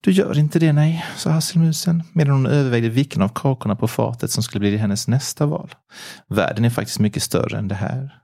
Du 0.00 0.10
gör 0.10 0.38
inte 0.38 0.58
det, 0.58 0.72
nej, 0.72 1.04
sa 1.16 1.30
hasselmusen 1.30 2.02
medan 2.12 2.34
hon 2.34 2.46
övervägde 2.46 2.88
vilken 2.88 3.22
av 3.22 3.28
kakorna 3.28 3.76
på 3.76 3.88
fatet 3.88 4.30
som 4.30 4.42
skulle 4.42 4.60
bli 4.60 4.76
hennes 4.76 5.08
nästa 5.08 5.46
val. 5.46 5.74
Världen 6.28 6.64
är 6.64 6.70
faktiskt 6.70 6.98
mycket 6.98 7.22
större 7.22 7.58
än 7.58 7.68
det 7.68 7.74
här. 7.74 8.14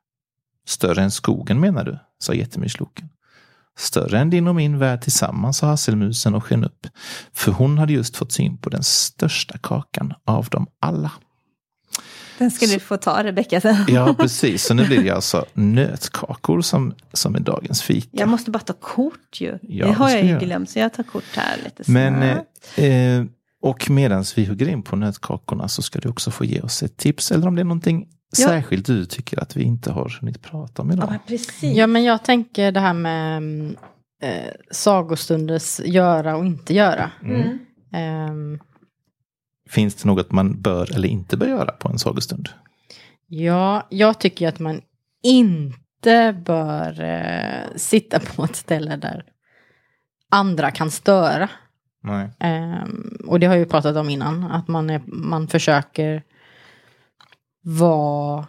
Större 0.67 1.03
än 1.03 1.11
skogen 1.11 1.61
menar 1.61 1.85
du, 1.85 1.99
sa 2.19 2.35
jättemyrsloken. 2.35 3.09
Större 3.79 4.19
än 4.19 4.31
din 4.31 4.49
och 4.49 4.55
min 4.55 4.79
värld 4.79 5.01
tillsammans, 5.01 5.57
sa 5.57 5.67
hasselmusen 5.67 6.35
och 6.35 6.45
sken 6.45 6.65
upp. 6.65 6.87
För 7.33 7.53
hon 7.53 7.79
hade 7.79 7.93
just 7.93 8.17
fått 8.17 8.33
syn 8.33 8.59
på 8.59 8.71
den 8.71 8.83
största 8.83 9.59
kakan 9.59 10.15
av 10.25 10.45
dem 10.45 10.67
alla. 10.81 11.13
Den 12.39 12.51
ska 12.51 12.67
du 12.67 12.79
få 12.79 12.97
ta 12.97 13.25
Rebecka 13.25 13.61
sen. 13.61 13.77
Ja, 13.89 14.15
precis. 14.19 14.65
Så 14.65 14.75
nu 14.75 14.87
blir 14.87 15.03
det 15.05 15.11
alltså 15.11 15.45
nötkakor 15.53 16.61
som, 16.61 16.95
som 17.13 17.35
är 17.35 17.41
dagens 17.41 17.83
fika. 17.83 18.09
Jag 18.13 18.29
måste 18.29 18.51
bara 18.51 18.59
ta 18.59 18.73
kort 18.73 19.41
ju. 19.41 19.59
Ja, 19.63 19.87
det 19.87 19.93
har 19.93 20.11
jag 20.11 20.25
ju 20.25 20.39
glömt, 20.39 20.71
så 20.71 20.79
jag 20.79 20.93
tar 20.95 21.03
kort 21.03 21.37
här 21.37 21.57
lite 21.65 21.91
Men, 21.93 22.15
snabbt. 22.33 22.79
eh, 22.79 22.85
eh, 22.85 23.25
och 23.63 23.91
medan 23.91 24.25
vi 24.37 24.45
hugger 24.45 24.69
in 24.69 24.83
på 24.83 24.97
nötkakorna 24.97 25.69
så 25.69 25.83
ska 25.83 25.99
du 25.99 26.09
också 26.09 26.31
få 26.31 26.45
ge 26.45 26.61
oss 26.61 26.83
ett 26.83 26.97
tips. 26.97 27.33
Eller 27.33 27.47
om 27.49 27.55
det 27.55 27.63
är 27.63 27.65
någonting 27.65 28.07
Ja. 28.39 28.47
särskilt 28.49 28.87
du 28.87 29.05
tycker 29.05 29.41
att 29.43 29.57
vi 29.57 29.63
inte 29.63 29.91
har 29.93 30.19
hunnit 30.21 30.43
prata 30.43 30.83
om 30.83 30.91
idag. 30.93 31.09
Ja, 31.13 31.19
precis. 31.27 31.77
Ja, 31.77 31.87
men 31.87 32.05
jag 32.05 32.25
tänker 32.25 32.73
det 32.73 32.81
här 32.81 32.93
med 32.95 33.37
mm, 33.37 33.77
eh, 34.23 34.53
sagostunders 34.71 35.81
göra 35.81 36.37
och 36.37 36.45
inte 36.47 36.75
göra. 36.75 37.11
Mm. 37.23 37.59
Ehm, 37.93 38.59
Finns 39.69 39.95
det 39.95 40.09
något 40.09 40.33
man 40.33 40.61
bör 40.61 40.95
eller 40.95 41.09
inte 41.09 41.37
bör 41.37 41.47
göra 41.47 41.73
på 41.73 41.89
en 41.89 41.99
sagostund? 41.99 42.49
ja, 43.29 43.87
jag 43.91 44.19
tycker 44.21 44.49
att 44.49 44.59
man 44.59 44.81
inte 45.23 46.37
bör 46.47 47.01
eh, 47.01 47.77
sitta 47.77 48.19
på 48.21 48.45
ett 48.45 48.57
ställe 48.57 48.97
där 48.97 49.25
andra 50.31 50.71
kan 50.71 50.91
störa. 50.91 51.49
Ehm, 52.39 53.19
och 53.27 53.41
det 53.41 53.47
har 53.47 53.55
jag 53.55 53.61
ju 53.61 53.67
pratat 53.71 53.97
om 53.97 54.11
innan, 54.11 54.45
att 54.45 54.69
man, 54.69 54.91
är, 54.91 55.03
man 55.07 55.49
försöker 55.49 56.23
vara 57.63 58.47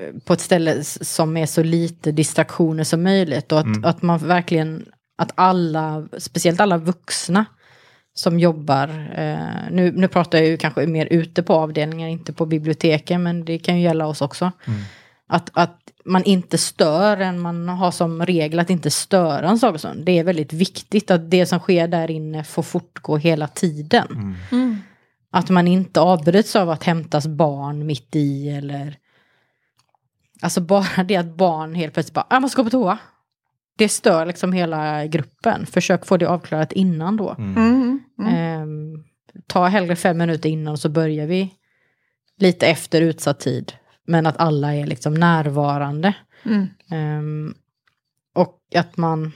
eh, 0.00 0.14
på 0.24 0.32
ett 0.32 0.40
ställe 0.40 0.84
som 0.84 1.36
är 1.36 1.46
så 1.46 1.62
lite 1.62 2.12
distraktioner 2.12 2.84
som 2.84 3.02
möjligt. 3.02 3.52
Och 3.52 3.58
att, 3.60 3.66
Mm. 3.66 3.84
att 3.84 4.02
man 4.02 4.18
verkligen, 4.18 4.86
att 5.18 5.32
alla, 5.34 6.08
speciellt 6.18 6.60
alla 6.60 6.78
vuxna 6.78 7.44
som 8.14 8.40
jobbar, 8.40 8.88
eh, 9.14 9.70
nu, 9.70 9.92
nu 9.92 10.08
pratar 10.08 10.38
jag 10.38 10.46
ju 10.46 10.56
kanske 10.56 10.86
mer 10.86 11.06
ute 11.06 11.42
på 11.42 11.54
avdelningar, 11.54 12.08
inte 12.08 12.32
på 12.32 12.46
biblioteken, 12.46 13.22
men 13.22 13.44
det 13.44 13.58
kan 13.58 13.76
ju 13.76 13.82
gälla 13.82 14.06
oss 14.06 14.20
också. 14.22 14.52
Mm. 14.66 14.80
Att, 15.26 15.50
att 15.52 15.78
man 16.04 16.24
inte 16.24 16.58
stör 16.58 17.16
en, 17.16 17.40
man 17.40 17.68
har 17.68 17.90
som 17.90 18.26
regel 18.26 18.58
att 18.58 18.70
inte 18.70 18.90
störa 18.90 19.48
en 19.48 19.58
sagostund. 19.58 20.04
Det 20.04 20.18
är 20.18 20.24
väldigt 20.24 20.52
viktigt 20.52 21.10
att 21.10 21.30
det 21.30 21.46
som 21.46 21.58
sker 21.58 21.88
där 21.88 22.10
inne 22.10 22.44
får 22.44 22.62
fortgå 22.62 23.16
hela 23.16 23.46
tiden. 23.48 24.06
Mm. 24.10 24.34
Mm. 24.52 24.78
Att 25.30 25.50
man 25.50 25.68
inte 25.68 26.00
avbryts 26.00 26.56
av 26.56 26.70
att 26.70 26.84
hämtas 26.84 27.26
barn 27.26 27.86
mitt 27.86 28.16
i 28.16 28.48
eller... 28.48 28.96
Alltså 30.42 30.60
bara 30.60 31.04
det 31.04 31.16
att 31.16 31.36
barn 31.36 31.74
helt 31.74 31.94
plötsligt 31.94 32.14
bara, 32.14 32.26
jag 32.30 32.42
måste 32.42 32.56
gå 32.56 32.64
på 32.64 32.70
toa. 32.70 32.98
Det 33.80 33.88
stör 33.88 34.26
liksom 34.26 34.52
hela 34.52 35.06
gruppen. 35.06 35.66
Försök 35.66 36.06
få 36.06 36.16
det 36.16 36.28
avklarat 36.28 36.72
innan 36.72 37.16
då. 37.16 37.34
Mm. 37.38 38.00
Mm. 38.18 38.34
Ehm, 38.34 39.04
ta 39.46 39.66
hellre 39.66 39.96
fem 39.96 40.18
minuter 40.18 40.48
innan 40.48 40.78
så 40.78 40.88
börjar 40.88 41.26
vi 41.26 41.54
lite 42.38 42.66
efter 42.66 43.00
utsatt 43.00 43.40
tid. 43.40 43.72
Men 44.06 44.26
att 44.26 44.40
alla 44.40 44.74
är 44.74 44.86
liksom 44.86 45.14
närvarande. 45.14 46.14
Mm. 46.42 46.66
Ehm, 46.90 47.54
och 48.34 48.58
att 48.74 48.96
man, 48.96 49.32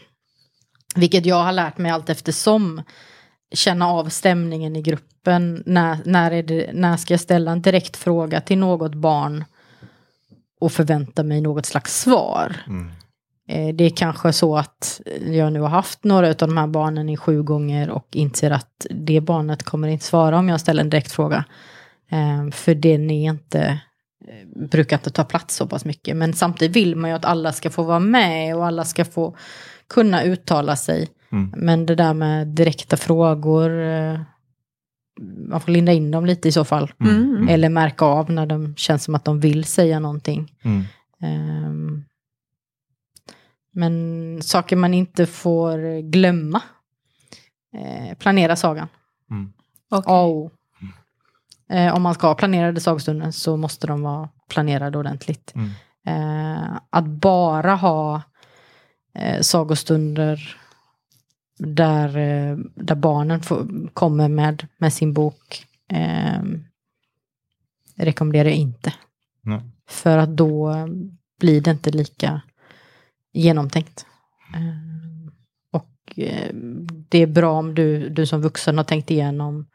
vilket 0.95 1.27
jag 1.27 1.45
har 1.45 1.53
lärt 1.53 1.79
mig 1.79 1.91
allt 1.91 2.11
eftersom, 2.11 2.83
känna 3.55 3.89
av 3.89 4.09
stämningen 4.09 4.77
i 4.77 4.83
gruppen. 4.83 5.63
När, 5.67 5.99
när, 6.05 6.31
är 6.31 6.43
det, 6.43 6.71
när 6.73 6.97
ska 6.97 7.13
jag 7.13 7.21
ställa 7.21 7.53
en 7.53 7.63
direkt 7.63 7.97
fråga 7.97 8.41
till 8.41 8.59
något 8.59 8.95
barn 8.95 9.45
och 10.61 10.73
förvänta 10.73 11.23
mig 11.23 11.41
något 11.41 11.67
slags 11.67 12.01
svar? 12.01 12.57
Mm. 12.67 12.91
Eh, 13.49 13.75
Det 13.75 13.85
är 13.85 13.91
kanske 13.91 14.33
så 14.33 14.57
att 14.57 15.01
jag 15.27 15.53
nu 15.53 15.61
har 15.61 15.69
haft 15.69 16.05
några 16.05 16.29
av 16.29 16.35
de 16.37 16.57
här 16.57 16.67
barnen 16.67 17.09
i 17.09 17.17
sju 17.17 17.43
gånger 17.43 17.91
och 17.91 18.09
inser 18.13 18.51
att 18.51 18.87
det 18.91 19.21
barnet 19.21 19.63
kommer 19.63 19.89
inte 19.89 20.05
svara 20.05 20.39
om 20.39 20.49
jag 20.49 20.61
ställer 20.61 20.83
en 20.83 20.91
direkt 20.91 21.13
fråga. 21.13 21.45
Eh, 22.11 22.51
För 22.51 22.75
den 22.75 23.11
är 23.11 23.31
inte, 23.31 23.81
eh, 24.29 24.69
brukar 24.71 24.97
inte 24.97 25.11
ta 25.11 25.25
plats 25.25 25.57
så 25.57 25.67
pass 25.67 25.85
mycket. 25.85 26.17
Men 26.17 26.33
samtidigt 26.33 26.77
vill 26.77 26.97
man 26.97 27.11
ju 27.11 27.17
att 27.17 27.25
alla 27.25 27.53
ska 27.53 27.71
få 27.71 27.83
vara 27.83 27.99
med 28.01 28.57
och 28.57 28.67
alla 28.67 28.85
ska 28.85 29.05
få 29.05 29.37
kunna 29.89 30.23
uttala 30.23 30.77
sig. 30.77 31.09
Mm. 31.33 31.53
Men 31.57 31.87
det 31.87 31.95
där 31.95 32.15
med 32.15 32.47
direkta 32.47 32.97
frågor, 32.97 33.71
man 35.49 35.61
får 35.61 35.73
linda 35.73 35.93
in 35.93 36.11
dem 36.11 36.27
lite 36.27 36.49
i 36.49 36.53
så 36.53 36.65
fall. 36.65 36.93
Mm. 37.01 37.49
Eller 37.49 37.69
märka 37.69 38.05
av 38.05 38.31
när 38.31 38.47
de 38.47 38.75
känns 38.77 39.05
som 39.05 39.15
att 39.15 39.25
de 39.25 39.41
vill 39.41 39.65
säga 39.65 39.99
någonting. 40.01 40.53
Mm. 40.63 40.83
Ehm, 41.23 42.05
men 43.75 44.43
saker 44.43 44.77
man 44.77 44.95
inte 44.95 45.27
får 45.27 46.01
glömma. 46.11 46.63
Eh, 47.75 48.17
planera 48.19 48.57
sagan. 48.57 48.89
Mm. 49.31 49.53
Okej. 49.91 50.13
A 50.15 50.23
och 50.23 50.35
O. 50.37 50.51
Eh, 51.71 51.95
om 51.95 52.03
man 52.03 52.15
ska 52.15 52.27
ha 52.27 52.35
planerade 52.35 52.81
sagostunden 52.81 53.33
så 53.33 53.57
måste 53.57 53.87
de 53.87 54.03
vara 54.03 54.29
planerade 54.49 54.99
ordentligt. 54.99 55.53
Mm. 55.55 55.71
Eh, 56.07 56.79
att 56.91 57.07
bara 57.07 57.75
ha 57.75 58.23
eh, 59.15 59.41
sagostunder 59.41 60.57
där, 61.59 62.17
eh, 62.17 62.57
där 62.75 62.95
barnen 62.95 63.43
får, 63.43 63.89
kommer 63.95 64.29
med, 64.29 64.67
med 64.79 64.93
sin 64.93 65.13
bok 65.13 65.67
eh, 65.89 66.43
rekommenderar 67.97 68.49
jag 68.49 68.59
inte. 68.59 68.95
Nej. 69.43 69.61
För 69.89 70.19
att 70.19 70.37
då 70.37 70.75
blir 71.41 71.61
det 71.61 71.71
inte 71.71 71.91
lika 71.91 72.43
genomtänkt. 73.35 74.07
Eh, 74.55 74.95
Och 75.73 76.19
eh, 76.19 76.51
det 77.09 77.19
är 77.19 77.27
bra 77.27 77.53
om 77.59 77.75
du, 77.75 78.09
du 78.09 78.27
som 78.27 78.41
vuxen 78.43 78.77
har 78.77 78.85
tänkt 78.85 79.11
igenom, 79.11 79.67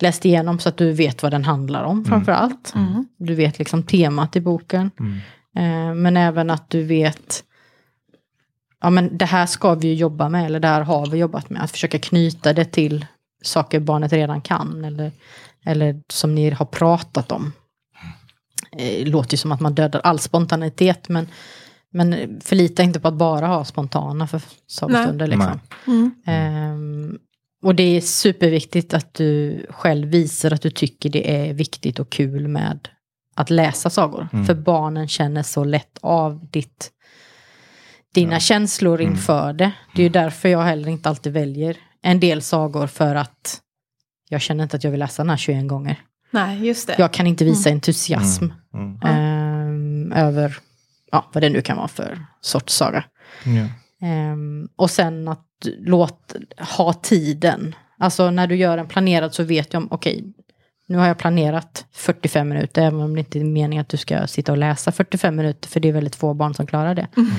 läst 0.00 0.24
igenom 0.24 0.58
så 0.58 0.68
att 0.68 0.76
du 0.76 0.92
vet 0.92 1.22
vad 1.22 1.32
den 1.32 1.44
handlar 1.44 1.84
om 1.84 2.04
framför 2.04 2.32
allt. 2.32 2.72
Mm. 2.74 3.06
Du 3.18 3.34
vet 3.34 3.58
liksom 3.58 3.82
temat 3.82 4.36
i 4.36 4.40
boken. 4.40 4.90
Mm. 5.00 5.16
Eh, 5.56 5.94
Men 5.94 6.16
även 6.16 6.50
att 6.50 6.70
du 6.70 6.82
vet, 6.82 7.44
ja 8.80 8.90
men 8.90 9.18
det 9.18 9.24
här 9.24 9.46
ska 9.46 9.74
vi 9.74 9.88
ju 9.88 9.94
jobba 9.94 10.28
med, 10.28 10.46
eller 10.46 10.60
det 10.60 10.68
här 10.68 10.80
har 10.82 11.06
vi 11.06 11.18
jobbat 11.18 11.50
med. 11.50 11.62
Att 11.62 11.70
försöka 11.70 11.98
knyta 11.98 12.52
det 12.52 12.64
till 12.64 13.06
saker 13.42 13.80
barnet 13.80 14.12
redan 14.12 14.40
kan, 14.40 14.84
eller, 14.84 15.12
eller 15.66 16.00
som 16.12 16.34
ni 16.34 16.50
har 16.50 16.66
pratat 16.66 17.32
om. 17.32 17.52
Det 18.76 19.04
låter 19.04 19.32
ju 19.34 19.38
som 19.38 19.52
att 19.52 19.60
man 19.60 19.74
dödar 19.74 20.00
all 20.00 20.18
spontanitet, 20.18 21.08
men, 21.08 21.28
men 21.94 22.40
förlita 22.40 22.82
inte 22.82 23.00
på 23.00 23.08
att 23.08 23.14
bara 23.14 23.46
ha 23.46 23.64
spontana 23.64 24.26
för 24.26 24.42
sagostunder. 24.66 25.26
Liksom. 25.26 25.60
Mm. 25.86 26.10
Ehm, 26.26 27.18
och 27.62 27.74
det 27.74 27.82
är 27.96 28.00
superviktigt 28.00 28.94
att 28.94 29.14
du 29.14 29.66
själv 29.70 30.08
visar 30.08 30.50
att 30.50 30.62
du 30.62 30.70
tycker 30.70 31.10
det 31.10 31.36
är 31.48 31.52
viktigt 31.54 31.98
och 31.98 32.10
kul 32.10 32.48
med 32.48 32.88
att 33.34 33.50
läsa 33.50 33.90
sagor. 33.90 34.28
Mm. 34.32 34.44
För 34.46 34.54
barnen 34.54 35.08
känner 35.08 35.42
så 35.42 35.64
lätt 35.64 35.98
av 36.02 36.48
ditt, 36.50 36.90
dina 38.14 38.32
Ja. 38.32 38.40
känslor 38.40 39.00
Mm. 39.00 39.12
inför 39.12 39.52
det. 39.52 39.72
Det 39.94 40.02
är 40.02 40.04
ju 40.04 40.08
därför 40.08 40.48
jag 40.48 40.62
heller 40.62 40.88
inte 40.88 41.08
alltid 41.08 41.32
väljer 41.32 41.76
en 42.02 42.20
del 42.20 42.42
sagor 42.42 42.86
för 42.86 43.14
att 43.14 43.60
jag 44.28 44.40
känner 44.40 44.64
inte 44.64 44.76
att 44.76 44.84
jag 44.84 44.90
vill 44.90 45.00
läsa 45.00 45.22
den 45.22 45.30
här 45.30 45.36
21 45.36 45.68
gånger. 45.68 46.00
Nej, 46.30 46.66
just 46.66 46.86
det. 46.86 46.94
Jag 46.98 47.12
kan 47.12 47.26
inte 47.26 47.44
visa 47.44 47.70
entusiasm 47.70 48.44
Mm. 48.74 48.98
Ja. 49.02 49.08
ehm, 49.08 50.12
över 50.12 50.56
ja, 51.14 51.24
vad 51.32 51.42
det 51.42 51.50
nu 51.50 51.62
kan 51.62 51.76
vara 51.76 51.88
för 51.88 52.26
sorts 52.40 52.74
saga. 52.74 53.04
Ja. 53.44 53.66
Ehm, 54.06 54.68
och 54.76 54.90
sen 54.90 55.28
att 55.28 55.46
låt, 55.78 56.34
ha 56.76 56.92
tiden. 56.92 57.74
Alltså 57.98 58.30
när 58.30 58.46
du 58.46 58.56
gör 58.56 58.78
en 58.78 58.88
planerad 58.88 59.34
så 59.34 59.42
vet 59.42 59.72
jag 59.72 59.82
om, 59.82 59.88
okej, 59.90 60.24
nu 60.86 60.98
har 60.98 61.06
jag 61.06 61.18
planerat 61.18 61.86
45 61.92 62.48
minuter, 62.48 62.82
även 62.82 63.00
om 63.00 63.14
det 63.14 63.20
inte 63.20 63.38
är 63.38 63.44
meningen 63.44 63.82
att 63.82 63.88
du 63.88 63.96
ska 63.96 64.26
sitta 64.26 64.52
och 64.52 64.58
läsa 64.58 64.92
45 64.92 65.36
minuter, 65.36 65.68
för 65.68 65.80
det 65.80 65.88
är 65.88 65.92
väldigt 65.92 66.16
få 66.16 66.34
barn 66.34 66.54
som 66.54 66.66
klarar 66.66 66.94
det. 66.94 67.08
Mm. 67.16 67.30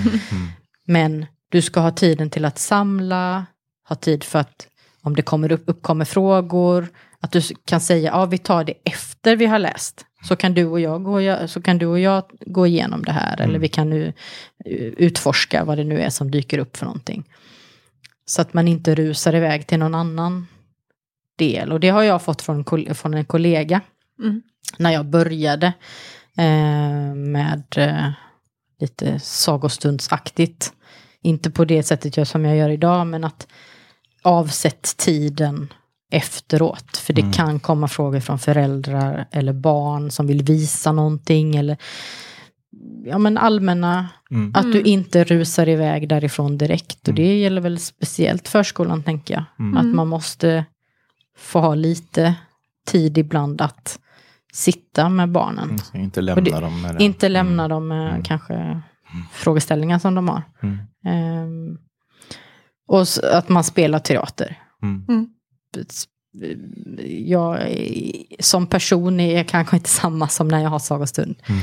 Men 0.85 1.25
du 1.51 1.61
ska 1.61 1.79
ha 1.79 1.91
tiden 1.91 2.29
till 2.29 2.45
att 2.45 2.59
samla, 2.59 3.45
ha 3.89 3.95
tid 3.95 4.23
för 4.23 4.39
att 4.39 4.67
om 5.01 5.15
det 5.15 5.21
kommer 5.21 5.51
upp, 5.51 5.63
uppkommer 5.67 6.05
frågor, 6.05 6.87
att 7.19 7.31
du 7.31 7.41
kan 7.65 7.81
säga, 7.81 8.11
ja 8.11 8.25
vi 8.25 8.37
tar 8.37 8.63
det 8.63 8.73
efter 8.83 9.35
vi 9.35 9.45
har 9.45 9.59
läst. 9.59 10.05
Så 10.27 10.35
kan 10.35 10.53
du 10.53 10.65
och 10.65 10.79
jag 10.79 11.03
gå, 11.03 11.47
så 11.47 11.61
kan 11.61 11.77
du 11.77 11.85
och 11.85 11.99
jag 11.99 12.23
gå 12.45 12.67
igenom 12.67 13.03
det 13.03 13.11
här, 13.11 13.41
eller 13.41 13.59
vi 13.59 13.67
kan 13.67 13.89
nu 13.89 14.13
eh, 14.65 14.75
utforska 14.97 15.63
vad 15.63 15.77
det 15.77 15.83
nu 15.83 16.01
är 16.01 16.09
som 16.09 16.31
dyker 16.31 16.57
upp 16.57 16.77
för 16.77 16.85
någonting. 16.85 17.23
Så 18.25 18.41
att 18.41 18.53
man 18.53 18.67
inte 18.67 18.95
rusar 18.95 19.35
iväg 19.35 19.67
till 19.67 19.79
någon 19.79 19.95
annan 19.95 20.47
del. 21.37 21.71
Och 21.71 21.79
det 21.79 21.89
har 21.89 22.03
jag 22.03 22.21
fått 22.21 22.41
från, 22.41 22.65
från 22.95 23.13
en 23.13 23.25
kollega. 23.25 23.81
Mm. 24.19 24.41
När 24.77 24.91
jag 24.91 25.05
började 25.05 25.67
eh, 26.37 27.15
med 27.15 27.63
eh, 27.77 28.09
lite 28.79 29.19
sagostundsaktigt. 29.19 30.73
Inte 31.21 31.51
på 31.51 31.65
det 31.65 31.83
sättet 31.83 32.17
jag, 32.17 32.27
som 32.27 32.45
jag 32.45 32.57
gör 32.57 32.69
idag, 32.69 33.07
men 33.07 33.23
att 33.23 33.47
avsätt 34.21 34.97
tiden 34.97 35.73
efteråt. 36.15 36.97
För 36.97 37.13
det 37.13 37.21
Mm. 37.21 37.33
kan 37.33 37.59
komma 37.59 37.87
frågor 37.87 38.19
från 38.19 38.39
föräldrar 38.39 39.25
eller 39.31 39.53
barn 39.53 40.11
som 40.11 40.27
vill 40.27 40.43
visa 40.43 40.91
någonting. 40.91 41.55
Eller 41.55 41.77
ja, 43.05 43.17
men 43.17 43.37
allmänna, 43.37 44.09
Mm. 44.31 44.51
att 44.55 44.63
du 44.63 44.71
Mm. 44.79 44.85
inte 44.85 45.23
rusar 45.23 45.69
iväg 45.69 46.09
därifrån 46.09 46.57
direkt. 46.57 47.01
Och 47.01 47.07
Mm. 47.09 47.15
det 47.15 47.37
gäller 47.39 47.61
väl 47.61 47.79
speciellt 47.79 48.47
förskolan 48.47 49.03
tänker 49.03 49.33
jag. 49.33 49.43
Mm. 49.59 49.77
Att 49.77 49.95
man 49.95 50.07
måste 50.07 50.65
få 51.37 51.59
ha 51.59 51.75
lite 51.75 52.35
tid 52.87 53.17
ibland 53.17 53.61
att 53.61 53.99
sitta 54.53 55.09
med 55.09 55.31
barnen. 55.31 55.63
Mm, 55.69 55.77
så 55.77 55.97
inte 55.97 56.21
lämna 56.21 56.41
det- 56.43 56.59
dem 56.59 56.81
med 56.81 56.95
det. 56.95 57.03
Inte 57.03 57.29
lämna 57.29 57.67
dem 57.67 57.87
med 57.87 58.09
Mm. 58.09 58.23
kanske 58.23 58.81
frågeställningar 59.31 59.99
som 59.99 60.15
de 60.15 60.27
har. 60.29 60.41
Mm. 60.63 60.77
Ehm, 61.05 61.77
och 62.87 63.01
s- 63.01 63.19
att 63.19 63.49
man 63.49 63.63
spelar 63.63 63.99
teater. 63.99 64.57
Mm. 65.75 67.27
Jag 67.27 67.59
som 68.39 68.67
person 68.67 69.19
är 69.19 69.43
kanske 69.43 69.77
inte 69.77 69.89
samma 70.01 70.27
som 70.27 70.47
när 70.47 70.63
jag 70.63 70.69
har 70.69 70.79
sagostund. 70.79 71.35
Mm. 71.45 71.61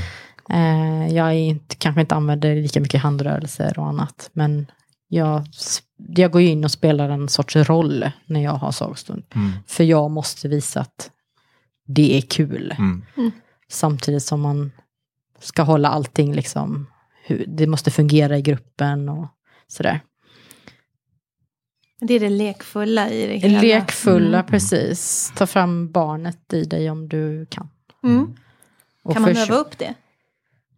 Eh, 0.50 1.14
jag 1.14 1.26
är 1.26 1.32
inte, 1.32 1.76
kanske 1.76 2.00
inte 2.00 2.14
använder 2.14 2.54
lika 2.54 2.80
mycket 2.80 3.02
handrörelser 3.02 3.78
och 3.78 3.86
annat. 3.86 4.30
Men 4.32 4.66
jag, 5.08 5.44
jag 5.96 6.30
går 6.30 6.42
ju 6.42 6.48
in 6.48 6.64
och 6.64 6.70
spelar 6.70 7.08
en 7.08 7.28
sorts 7.28 7.56
roll 7.56 8.10
när 8.26 8.40
jag 8.40 8.52
har 8.52 8.72
sagostund. 8.72 9.24
Mm. 9.34 9.50
För 9.66 9.84
jag 9.84 10.10
måste 10.10 10.48
visa 10.48 10.80
att 10.80 11.10
det 11.86 12.16
är 12.16 12.20
kul. 12.20 12.74
Mm. 12.78 13.02
Samtidigt 13.68 14.22
som 14.22 14.40
man 14.40 14.72
ska 15.40 15.62
hålla 15.62 15.88
allting 15.88 16.34
liksom, 16.34 16.86
hur, 17.24 17.44
det 17.48 17.66
måste 17.66 17.90
fungera 17.90 18.38
i 18.38 18.42
gruppen 18.42 19.08
och 19.08 19.26
sådär. 19.68 20.00
Det 22.06 22.14
är 22.14 22.20
det 22.20 22.28
lekfulla 22.28 23.10
i 23.10 23.26
det 23.26 23.36
hela. 23.36 23.60
Lekfulla, 23.60 24.38
Mm. 24.38 24.50
precis. 24.50 25.32
Ta 25.36 25.46
fram 25.46 25.90
barnet 25.92 26.52
i 26.52 26.64
dig 26.64 26.90
om 26.90 27.08
du 27.08 27.46
kan. 27.46 27.68
Mm. 28.04 28.34
Och 29.02 29.12
Kan 29.12 29.22
man 29.22 29.36
öva 29.36 29.54
upp 29.54 29.78
det? 29.78 29.94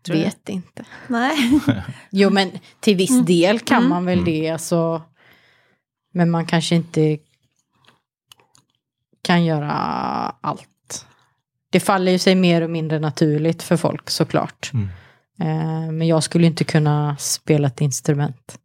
tror 0.07 0.17
du? 0.17 0.23
Vet 0.23 0.49
inte. 0.49 0.85
Nej. 1.09 1.61
Jo 2.11 2.31
men 2.31 2.51
till 2.81 2.97
viss 2.97 3.11
Mm. 3.11 3.25
del 3.25 3.59
kan 3.61 3.79
Mm. 3.79 3.91
man 3.91 4.05
väl 4.05 4.19
Mm. 4.19 4.25
det. 4.25 4.51
Alltså, 4.51 5.03
men 6.13 6.31
man 6.31 6.47
kanske 6.47 6.75
inte 6.75 7.19
kan 9.23 9.45
göra 9.45 9.71
allt. 10.41 11.07
Det 11.71 11.81
faller 11.81 12.13
ju 12.13 12.19
sig 12.19 12.35
mer 12.35 12.63
och 12.63 12.71
mindre 12.71 12.99
naturligt 12.99 13.63
för 13.63 13.77
folk 13.77 14.11
såklart. 14.11 14.71
Mm. 14.75 14.89
Eh, 15.41 15.93
men 15.93 16.07
jag 16.09 16.23
skulle 16.23 16.47
inte 16.47 16.65
kunna 16.65 17.17
spela 17.17 17.69
ett 17.69 17.81
instrument 17.81 18.59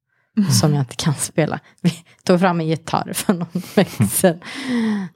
som 0.46 0.74
jag 0.74 0.82
inte 0.82 0.96
kan 0.96 1.14
spela. 1.14 1.60
Vi 1.82 1.94
tog 2.24 2.40
fram 2.40 2.60
en 2.60 2.68
gitarr 2.68 3.14
för 3.14 3.34
någon 3.34 3.62
vecka 3.76 4.08
sedan. 4.08 4.40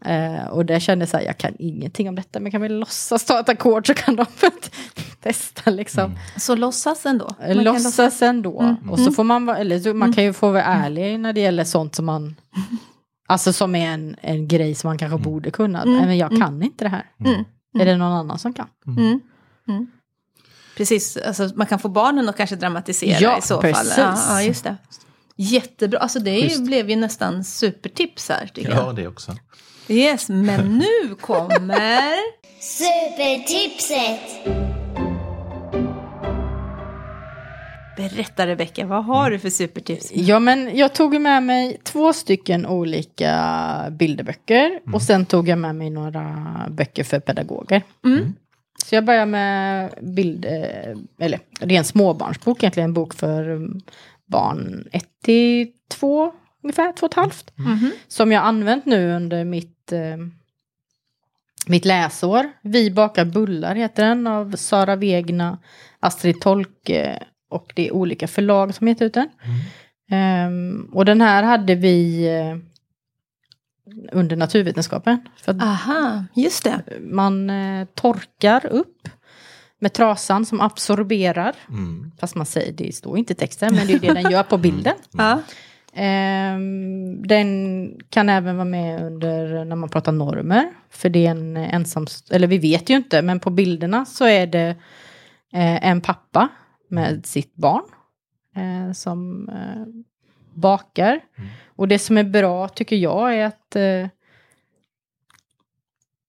Eh, 0.05 0.45
och 0.47 0.65
där 0.65 0.79
kände 0.79 1.03
jag 1.03 1.09
så 1.09 1.17
här, 1.17 1.23
jag 1.25 1.37
kan 1.37 1.55
ingenting 1.59 2.09
om 2.09 2.15
detta, 2.15 2.39
men 2.39 2.51
kan 2.51 2.61
vi 2.61 2.69
låtsas 2.69 3.25
ta 3.25 3.39
ett 3.39 3.49
ackord 3.49 3.87
så 3.87 3.93
kan 3.93 4.15
de 4.15 4.25
testa 5.23 5.71
liksom. 5.71 6.03
Mm. 6.03 6.17
Så 6.37 6.55
låtsas 6.55 7.05
ändå. 7.05 7.29
Man 7.39 7.47
kan 7.55 7.63
Låtsas 7.63 8.21
ändå. 8.21 8.61
Mm. 8.61 8.89
Och 8.89 8.99
så 8.99 9.11
får 9.11 9.23
man, 9.23 9.49
eller 9.49 9.79
så, 9.79 9.89
man 9.89 9.95
Mm. 10.07 10.13
kan 10.13 10.23
ju 10.23 10.33
få 10.33 10.51
vara 10.51 10.63
ärlig 10.63 11.19
när 11.19 11.33
det 11.33 11.41
gäller 11.41 11.63
sånt 11.63 11.95
som 11.95 12.05
man, 12.05 12.35
alltså 13.27 13.53
som 13.53 13.75
är 13.75 13.87
en, 13.93 14.15
en 14.21 14.47
grej 14.47 14.75
som 14.75 14.87
man 14.87 14.97
kanske 14.97 15.15
Mm. 15.15 15.23
borde 15.23 15.51
kunna. 15.51 15.81
Mm. 15.81 15.97
Nej, 15.97 16.05
men 16.05 16.17
jag 16.17 16.31
Mm. 16.31 16.41
kan 16.41 16.63
inte 16.63 16.85
det 16.85 16.89
här. 16.89 17.05
Mm. 17.25 17.43
Är 17.79 17.85
det 17.85 17.97
någon 17.97 18.11
annan 18.13 18.39
som 18.39 18.53
kan? 18.53 18.67
Mm. 18.87 19.19
Mm. 19.67 19.87
Precis, 20.77 21.17
alltså, 21.17 21.49
man 21.55 21.67
kan 21.67 21.79
få 21.79 21.89
barnen 21.89 22.29
att 22.29 22.37
kanske 22.37 22.55
dramatisera 22.55 23.19
Ja, 23.19 23.37
i 23.37 23.41
så 23.41 23.61
precis. 23.61 23.93
fall. 23.95 24.15
Ja, 24.15 24.23
ja, 24.29 24.41
just 24.43 24.63
det. 24.63 24.75
Jättebra, 25.35 25.99
alltså 25.99 26.19
det 26.19 26.39
ju, 26.39 26.61
blev 26.63 26.89
ju 26.89 26.95
nästan 26.95 27.43
supertips 27.43 28.29
här 28.29 28.47
tycker 28.53 28.69
Ja, 28.71 28.75
jag. 28.75 28.95
det 28.95 29.07
också. 29.07 29.35
Yes, 29.87 30.29
men 30.29 30.77
nu 30.77 31.15
kommer... 31.15 32.13
Supertipset! 32.59 34.19
Berätta 37.97 38.47
Rebecka, 38.47 38.85
vad 38.85 39.05
har 39.05 39.31
du 39.31 39.39
för 39.39 39.49
supertips? 39.49 40.11
Ja, 40.13 40.39
men 40.39 40.77
jag 40.77 40.93
tog 40.93 41.21
med 41.21 41.43
mig 41.43 41.77
två 41.83 42.13
stycken 42.13 42.65
olika 42.65 43.87
bilderböcker. 43.91 44.79
Och 44.93 45.01
sen 45.01 45.25
tog 45.25 45.47
jag 45.47 45.57
med 45.57 45.75
mig 45.75 45.89
några 45.89 46.25
böcker 46.69 47.03
för 47.03 47.19
pedagoger. 47.19 47.81
Mm. 48.05 48.33
Så 48.85 48.95
jag 48.95 49.05
börjar 49.05 49.25
med 49.25 49.93
bild, 50.01 50.45
eh, 50.45 50.97
eller 51.25 51.39
det 51.59 51.75
är 51.75 51.79
en 51.79 51.83
småbarnsbok 51.85 52.63
egentligen, 52.63 52.89
en 52.89 52.93
bok 52.93 53.13
för 53.13 53.49
mm, 53.49 53.81
barn 54.33 54.87
1 54.91 55.05
till 55.23 55.67
2, 55.89 56.31
ungefär 56.63 56.91
2 56.93 57.05
och 57.05 57.11
ett 57.11 57.15
halvt. 57.17 57.57
Mhm. 57.57 57.91
Som 58.07 58.31
jag 58.31 58.43
använt 58.43 58.85
nu 58.85 59.15
under 59.15 59.45
mitt, 59.45 59.91
eh, 59.91 60.17
mitt 61.67 61.85
läsår. 61.85 62.51
Vi 62.61 62.91
bakar 62.91 63.25
bullar 63.25 63.75
heter 63.75 64.05
den 64.05 64.27
av 64.27 64.55
Sara 64.55 64.95
Wegna, 64.95 65.57
Astrid 65.99 66.41
Tolke 66.41 67.23
och 67.49 67.73
det 67.75 67.87
är 67.87 67.93
olika 67.93 68.27
förlag 68.27 68.75
som 68.75 68.87
heter 68.87 69.05
ut 69.05 69.13
den. 69.13 69.29
Ehm, 70.11 70.89
och 70.93 71.05
den 71.05 71.21
här 71.21 71.43
hade 71.43 71.75
vi 71.75 72.27
eh, 72.27 72.57
under 74.11 74.35
naturvetenskapen. 74.35 75.17
För 75.37 75.61
Aha, 75.61 76.25
just 76.35 76.63
det. 76.63 76.81
man 77.01 77.49
eh, 77.49 77.87
torkar 77.93 78.65
upp 78.65 79.09
med 79.83 79.93
trasan 79.93 80.45
som 80.45 80.61
absorberar. 80.61 81.55
Mm. 81.69 82.11
Fast 82.19 82.35
man 82.35 82.45
säger, 82.45 82.71
det 82.71 82.95
står 82.95 83.17
inte 83.17 83.33
i 83.33 83.35
texten, 83.35 83.75
men 83.75 83.87
det 83.87 83.93
är 83.93 83.99
det 83.99 84.13
den 84.13 84.31
gör 84.31 84.43
på 84.43 84.57
bilden. 84.57 84.93
Ja. 85.11 85.41
Ehm, 85.93 87.27
den 87.27 87.91
kan 88.09 88.29
även 88.29 88.55
vara 88.55 88.65
med 88.65 89.03
under 89.03 89.65
när 89.65 89.75
man 89.75 89.89
pratar 89.89 90.11
normer. 90.11 90.71
För 90.89 91.09
det 91.09 91.25
är 91.25 91.31
en 91.31 91.57
ensam, 91.57 92.07
eller 92.31 92.47
vi 92.47 92.57
vet 92.57 92.89
ju 92.89 92.95
inte, 92.95 93.21
men 93.21 93.39
på 93.39 93.49
bilderna 93.49 94.05
så 94.05 94.25
är 94.25 94.47
det 94.47 94.69
eh, 95.53 95.87
en 95.87 96.01
pappa 96.01 96.49
med 96.89 97.25
sitt 97.25 97.55
barn. 97.55 97.83
Eh, 98.55 98.93
som 98.93 99.49
eh, 99.49 100.03
bakar. 100.53 101.19
Och 101.75 101.87
det 101.87 101.99
som 101.99 102.17
är 102.17 102.23
bra 102.23 102.67
tycker 102.67 102.95
jag 102.95 103.35
är 103.35 103.45
att 103.45 103.75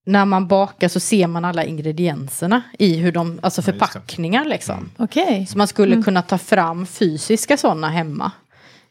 när 0.07 0.25
man 0.25 0.49
bakar 0.49 0.89
så 0.89 1.01
ser 1.01 1.27
man 1.27 1.45
alla 1.45 1.65
ingredienserna 1.65 2.63
i 2.79 2.97
hur 2.97 3.13
de, 3.13 3.41
alltså 3.43 3.63
förpackningar 3.63 4.45
liksom. 4.45 4.75
Mm. 4.79 4.91
Okej. 4.99 5.47
Så 5.47 5.59
man 5.59 5.69
skulle 5.69 5.93
Mm. 5.93 6.05
kunna 6.05 6.23
ta 6.23 6.39
fram 6.39 6.87
fysiska 6.87 7.57
sådana 7.57 7.89
hemma. 7.89 8.33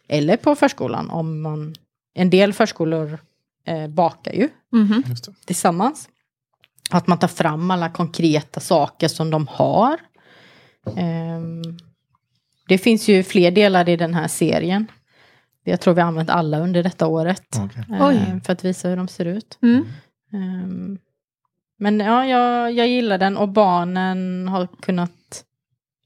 Eller 0.07 0.37
på 0.37 0.55
förskolan 0.55 1.09
om 1.09 1.41
man... 1.41 1.75
En 2.15 2.29
del 2.29 2.53
förskolor 2.53 3.19
eh, 3.67 3.87
bakar 3.87 4.31
ju. 4.33 4.49
Just 5.09 5.25
det. 5.25 5.33
tillsammans. 5.45 6.09
Att 6.89 7.07
man 7.07 7.19
tar 7.19 7.27
fram 7.27 7.71
alla 7.71 7.89
konkreta 7.89 8.59
saker 8.59 9.07
som 9.07 9.29
de 9.29 9.47
har. 9.47 9.97
Ehm, 10.97 11.61
det 12.67 12.77
finns 12.77 13.07
ju 13.07 13.23
fler 13.23 13.51
delar 13.51 13.89
i 13.89 13.95
den 13.97 14.13
här 14.13 14.27
serien. 14.27 14.87
Jag 15.63 15.81
tror 15.81 15.93
vi 15.93 16.01
har 16.01 16.07
använt 16.07 16.29
alla 16.29 16.59
under 16.59 16.83
detta 16.83 17.07
året. 17.07 17.43
Okej. 17.57 17.83
eh, 17.99 18.07
Oj. 18.07 18.41
För 18.45 18.53
att 18.53 18.65
visa 18.65 18.87
hur 18.89 18.97
de 18.97 19.07
ser 19.07 19.25
ut. 19.25 19.57
Mm. 19.61 19.85
Ehm, 20.33 20.97
men 21.79 21.99
ja, 21.99 22.25
jag, 22.25 22.71
jag 22.73 22.87
gillar 22.87 23.17
den 23.17 23.37
och 23.37 23.49
barnen 23.49 24.47
har 24.47 24.67
kunnat... 24.81 25.11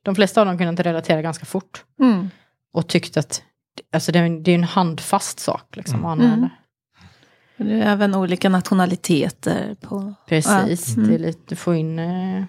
De 0.04 0.16
flesta 0.16 0.42
av 0.42 0.48
dem 0.48 0.58
kunnat 0.58 0.80
relatera 0.80 1.22
ganska 1.22 1.46
fort. 1.46 1.84
Mm. 2.00 2.30
Och 2.74 2.88
tyckt 2.88 3.18
att 3.18 3.44
alltså 3.92 4.12
det, 4.12 4.20
är 4.20 4.24
en, 4.24 4.44
det 4.44 4.52
är 4.52 4.56
en 4.56 4.64
handfast 4.64 5.40
sak 5.40 5.76
liksom, 5.76 5.96
Mm. 6.00 6.06
använda. 6.12 6.50
Det 7.58 7.74
är 7.74 7.92
även 7.92 8.16
olika 8.16 8.50
nationaliteter 8.50 9.76
på... 9.82 10.14
Precis, 10.28 10.94
Ja. 10.98 11.04
Mm. 11.04 11.10
det 11.10 11.16
är 11.16 11.20
lite, 11.20 11.40
du 11.48 11.56
får 11.56 11.76
in... 11.76 12.00
Eh, 12.00 12.44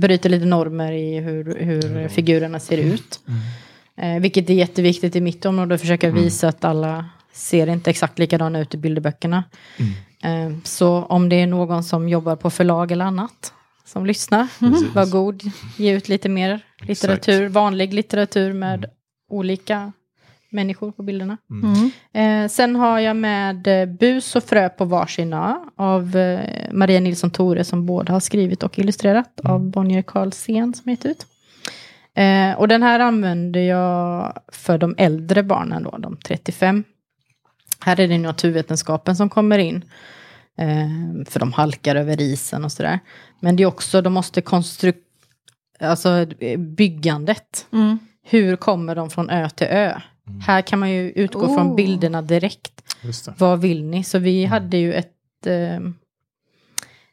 bryter 0.00 0.28
lite 0.28 0.46
normer 0.46 0.92
i 0.92 1.20
hur, 1.20 1.56
hur 1.58 2.08
figurerna 2.08 2.60
ser 2.60 2.78
ut. 2.78 3.20
Eh, 3.96 4.20
vilket 4.20 4.50
är 4.50 4.54
jätteviktigt 4.54 5.16
i 5.16 5.20
mitt 5.20 5.44
område, 5.44 5.74
att 5.74 5.80
försöka 5.80 6.08
Mm. 6.08 6.22
visa 6.22 6.48
att 6.48 6.64
alla 6.64 7.04
ser 7.32 7.66
inte 7.66 7.90
exakt 7.90 8.18
likadana 8.18 8.60
ut 8.60 8.74
i 8.74 8.76
bilderböckerna. 8.78 9.44
Mm. 10.22 10.52
Eh, 10.52 10.58
så 10.64 11.02
om 11.02 11.28
det 11.28 11.36
är 11.36 11.46
någon 11.46 11.84
som 11.84 12.08
jobbar 12.08 12.36
på 12.36 12.50
förlag 12.50 12.92
eller 12.92 13.04
annat 13.04 13.52
som 13.84 14.06
lyssnar, 14.06 14.48
Precis. 14.58 14.94
var 14.94 15.06
god, 15.06 15.42
ge 15.76 15.92
ut 15.92 16.08
lite 16.08 16.28
mer 16.28 16.60
litteratur, 16.80 17.48
vanlig 17.48 17.94
litteratur 17.94 18.52
med 18.52 18.86
olika 19.30 19.92
människor 20.50 20.92
på 20.92 21.02
bilderna. 21.02 21.36
Mm. 21.50 21.90
Eh, 22.12 22.48
sen 22.48 22.76
har 22.76 22.98
jag 22.98 23.16
med 23.16 23.66
eh, 23.66 23.86
Bus 23.86 24.36
och 24.36 24.44
frö 24.44 24.68
på 24.68 24.84
varsin 24.84 25.32
ö 25.32 25.54
av 25.76 26.16
eh, 26.16 26.72
Maria 26.72 27.00
Nilsson 27.00 27.30
Tore 27.30 27.64
som 27.64 27.86
både 27.86 28.12
har 28.12 28.20
skrivit 28.20 28.62
och 28.62 28.78
illustrerat 28.78 29.40
av 29.44 29.70
Bonnier 29.70 30.02
Karlsén 30.02 30.74
som 30.74 30.90
heter 30.90 31.08
ut. 31.08 31.26
Eh, 32.14 32.58
och 32.58 32.68
den 32.68 32.82
här 32.82 33.00
använder 33.00 33.60
jag 33.60 34.38
för 34.52 34.78
de 34.78 34.94
äldre 34.98 35.42
barnen 35.42 35.82
då, 35.82 35.96
de 35.98 36.16
35 36.16 36.84
Här 37.84 38.00
är 38.00 38.08
det 38.08 38.18
naturvetenskapen 38.18 39.16
som 39.16 39.28
kommer 39.28 39.58
in. 39.58 39.84
Eh, 40.58 41.24
för 41.26 41.40
de 41.40 41.52
halkar 41.52 41.96
över 41.96 42.20
isen 42.20 42.64
och 42.64 42.72
sådär. 42.72 42.98
Men 43.40 43.56
det 43.56 43.62
är 43.62 43.66
också, 43.66 44.02
de 44.02 44.12
måste 44.12 44.40
konstru... 44.40 44.92
Alltså 45.80 46.26
byggandet. 46.58 47.66
Mm. 47.72 47.98
Hur 48.24 48.56
kommer 48.56 48.94
de 48.94 49.10
från 49.10 49.30
ö 49.30 49.48
till 49.50 49.66
ö? 49.66 50.00
Här 50.46 50.62
kan 50.62 50.78
man 50.78 50.90
ju 50.90 51.10
utgå 51.10 51.46
från 51.54 51.70
Oh. 51.70 51.74
bilderna 51.74 52.22
direkt. 52.22 52.96
Just 53.02 53.24
det. 53.24 53.34
Vad 53.38 53.60
vill 53.60 53.84
ni? 53.84 54.04
Så 54.04 54.18
vi 54.18 54.44
hade 54.44 54.76
ju 54.76 54.92
ett, 54.92 55.46
eh, 55.46 55.80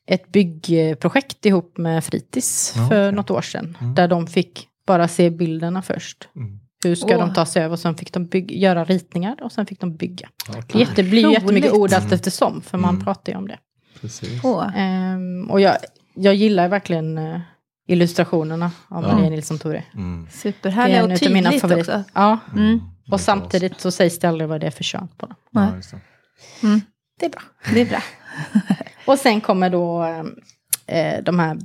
ett 0.05 0.27
byggprojekt 0.31 1.45
ihop 1.45 1.77
med 1.77 2.03
Fritids 2.03 2.73
Ja, 2.75 2.87
för 2.89 3.07
okej. 3.09 3.15
något 3.15 3.31
år 3.31 3.41
sedan. 3.41 3.77
Mm. 3.81 3.95
Där 3.95 4.07
de 4.07 4.27
fick 4.27 4.67
bara 4.85 5.07
se 5.07 5.29
bilderna 5.29 5.81
först. 5.81 6.29
Mm. 6.35 6.59
Hur 6.83 6.95
ska 6.95 7.07
Åh. 7.17 7.19
de 7.19 7.33
ta 7.33 7.45
sig 7.45 7.63
över? 7.63 7.73
Och 7.73 7.79
sen 7.79 7.95
fick 7.95 8.13
de 8.13 8.29
göra 8.49 8.83
ritningar 8.85 9.43
och 9.43 9.51
sen 9.51 9.65
fick 9.65 9.79
de 9.79 9.95
bygga. 9.95 10.29
Det 10.71 10.79
jätte, 10.79 11.03
blir 11.03 11.21
ju 11.27 11.31
jättemycket 11.33 11.71
ord 11.73 11.93
allt 11.93 12.11
eftersom, 12.11 12.61
för 12.61 12.77
man 12.77 12.89
Mm. 12.93 13.03
pratar 13.05 13.31
ju 13.31 13.37
om 13.37 13.47
det. 13.47 13.57
Precis. 14.01 14.43
Åh. 14.43 14.77
Ehm, 14.77 15.49
och 15.51 15.61
jag, 15.61 15.77
jag 16.15 16.35
gillar 16.35 16.67
verkligen 16.67 17.17
eh, 17.17 17.39
illustrationerna 17.87 18.71
av 18.87 19.03
Ja. 19.03 19.13
Maria 19.15 19.29
Nilsson 19.29 19.59
Tore. 19.59 19.83
Mm. 19.95 20.23
Det 20.25 20.29
är 20.29 20.51
Superhärliga 20.51 20.99
en 21.03 21.11
och 21.11 21.19
tydligt 21.19 21.61
favoriter. 21.61 21.79
också. 21.79 22.03
Ja, 22.13 22.39
Mm. 22.55 22.79
och 23.11 23.21
samtidigt 23.21 23.79
så 23.79 23.91
sägs 23.91 24.19
det 24.19 24.29
aldrig 24.29 24.49
vad 24.49 24.61
det 24.61 24.67
är 24.67 24.71
för 24.71 24.83
kön 24.83 25.07
på 25.17 25.25
dem. 25.25 25.35
Ja, 25.51 25.61
det. 25.91 26.67
Mm. 26.67 26.81
Det 27.19 27.25
är 27.25 27.29
bra. 27.29 27.41
Det 27.73 27.81
är 27.81 27.85
bra. 27.85 28.01
Och 29.05 29.19
sen 29.19 29.41
kommer 29.41 29.69
då 29.69 30.03
eh, 30.87 31.23
de 31.23 31.39
här 31.39 31.57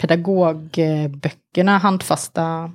pedagogböckerna, 0.00 1.78
handfasta 1.78 2.72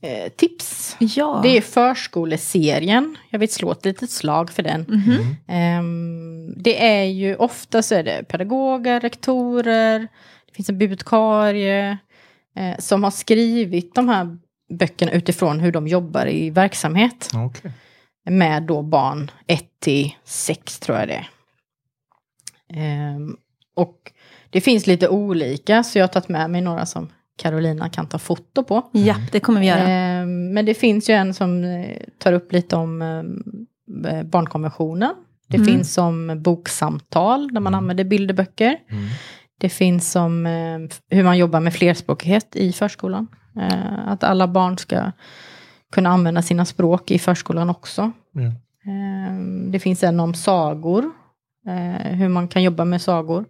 eh, 0.00 0.28
tips. 0.28 0.96
Ja. 0.98 1.40
Det 1.42 1.56
är 1.56 1.60
förskoleserien. 1.60 3.16
Jag 3.30 3.38
vill 3.38 3.52
slå 3.52 3.72
ett 3.72 3.84
litet 3.84 4.10
slag 4.10 4.50
för 4.50 4.62
den. 4.62 4.80
Mhm. 4.88 5.36
Ehm, 5.48 6.54
det 6.62 6.86
är 6.86 7.04
ju 7.04 7.36
ofta 7.36 7.82
så 7.82 7.94
är 7.94 8.02
det 8.02 8.28
pedagoger, 8.28 9.00
rektorer, 9.00 9.98
det 10.46 10.54
finns 10.54 10.68
en 10.68 10.78
bibliotekarie 10.78 11.98
eh, 12.56 12.78
som 12.78 13.04
har 13.04 13.10
skrivit 13.10 13.94
de 13.94 14.08
här 14.08 14.38
böckerna 14.78 15.12
utifrån 15.12 15.60
hur 15.60 15.72
de 15.72 15.88
jobbar 15.88 16.28
i 16.28 16.50
verksamhet 16.50 17.30
Okej. 17.34 17.72
med 18.30 18.62
då 18.62 18.82
barn 18.82 19.30
1 19.46 19.64
till 19.80 20.14
6 20.24 20.78
tror 20.78 20.98
jag 20.98 21.08
det 21.08 21.14
är. 21.14 21.28
Ehm, 22.74 23.36
och 23.76 24.12
det 24.50 24.60
finns 24.60 24.86
lite 24.86 25.08
olika 25.08 25.82
så 25.84 25.98
jag 25.98 26.02
har 26.02 26.08
tagit 26.08 26.28
med 26.28 26.50
mig 26.50 26.60
några 26.60 26.86
som 26.86 27.12
Carolina 27.38 27.88
kan 27.88 28.06
ta 28.06 28.18
foto 28.18 28.62
på. 28.64 28.82
Ja, 28.92 29.14
det 29.32 29.40
kommer 29.40 29.60
vi 29.60 29.66
göra. 29.66 29.88
Ehm, 29.88 30.52
men 30.52 30.64
det 30.66 30.74
finns 30.74 31.10
ju 31.10 31.14
en 31.14 31.34
som 31.34 31.64
eh, 31.64 31.96
tar 32.18 32.32
upp 32.32 32.52
lite 32.52 32.76
om 32.76 33.02
eh, 34.06 34.22
barnkonventionen. 34.22 35.14
Det 35.48 35.56
Mm. 35.56 35.66
finns 35.66 35.94
som 35.94 36.42
boksamtal 36.42 37.48
där 37.52 37.60
man 37.60 37.74
använder 37.74 38.04
bilderböcker. 38.04 38.76
Mm. 38.90 39.04
Det 39.60 39.68
finns 39.68 40.12
som 40.12 40.46
eh, 40.46 40.78
hur 41.10 41.24
man 41.24 41.38
jobbar 41.38 41.60
med 41.60 41.72
flerspråkighet 41.74 42.56
i 42.56 42.72
förskolan. 42.72 43.26
Eh, 43.60 44.08
att 44.08 44.24
alla 44.24 44.48
barn 44.48 44.78
ska 44.78 45.12
kunna 45.92 46.10
använda 46.10 46.42
sina 46.42 46.64
språk 46.64 47.10
i 47.10 47.18
förskolan 47.18 47.70
också. 47.70 48.12
Ja. 48.32 48.42
Eh, 48.42 49.38
Det 49.70 49.78
finns 49.78 50.02
en 50.02 50.20
om 50.20 50.34
sagor, 50.34 51.04
eh, 51.68 52.12
hur 52.12 52.28
man 52.28 52.48
kan 52.48 52.62
jobba 52.62 52.84
med 52.84 53.02
sagor. 53.02 53.44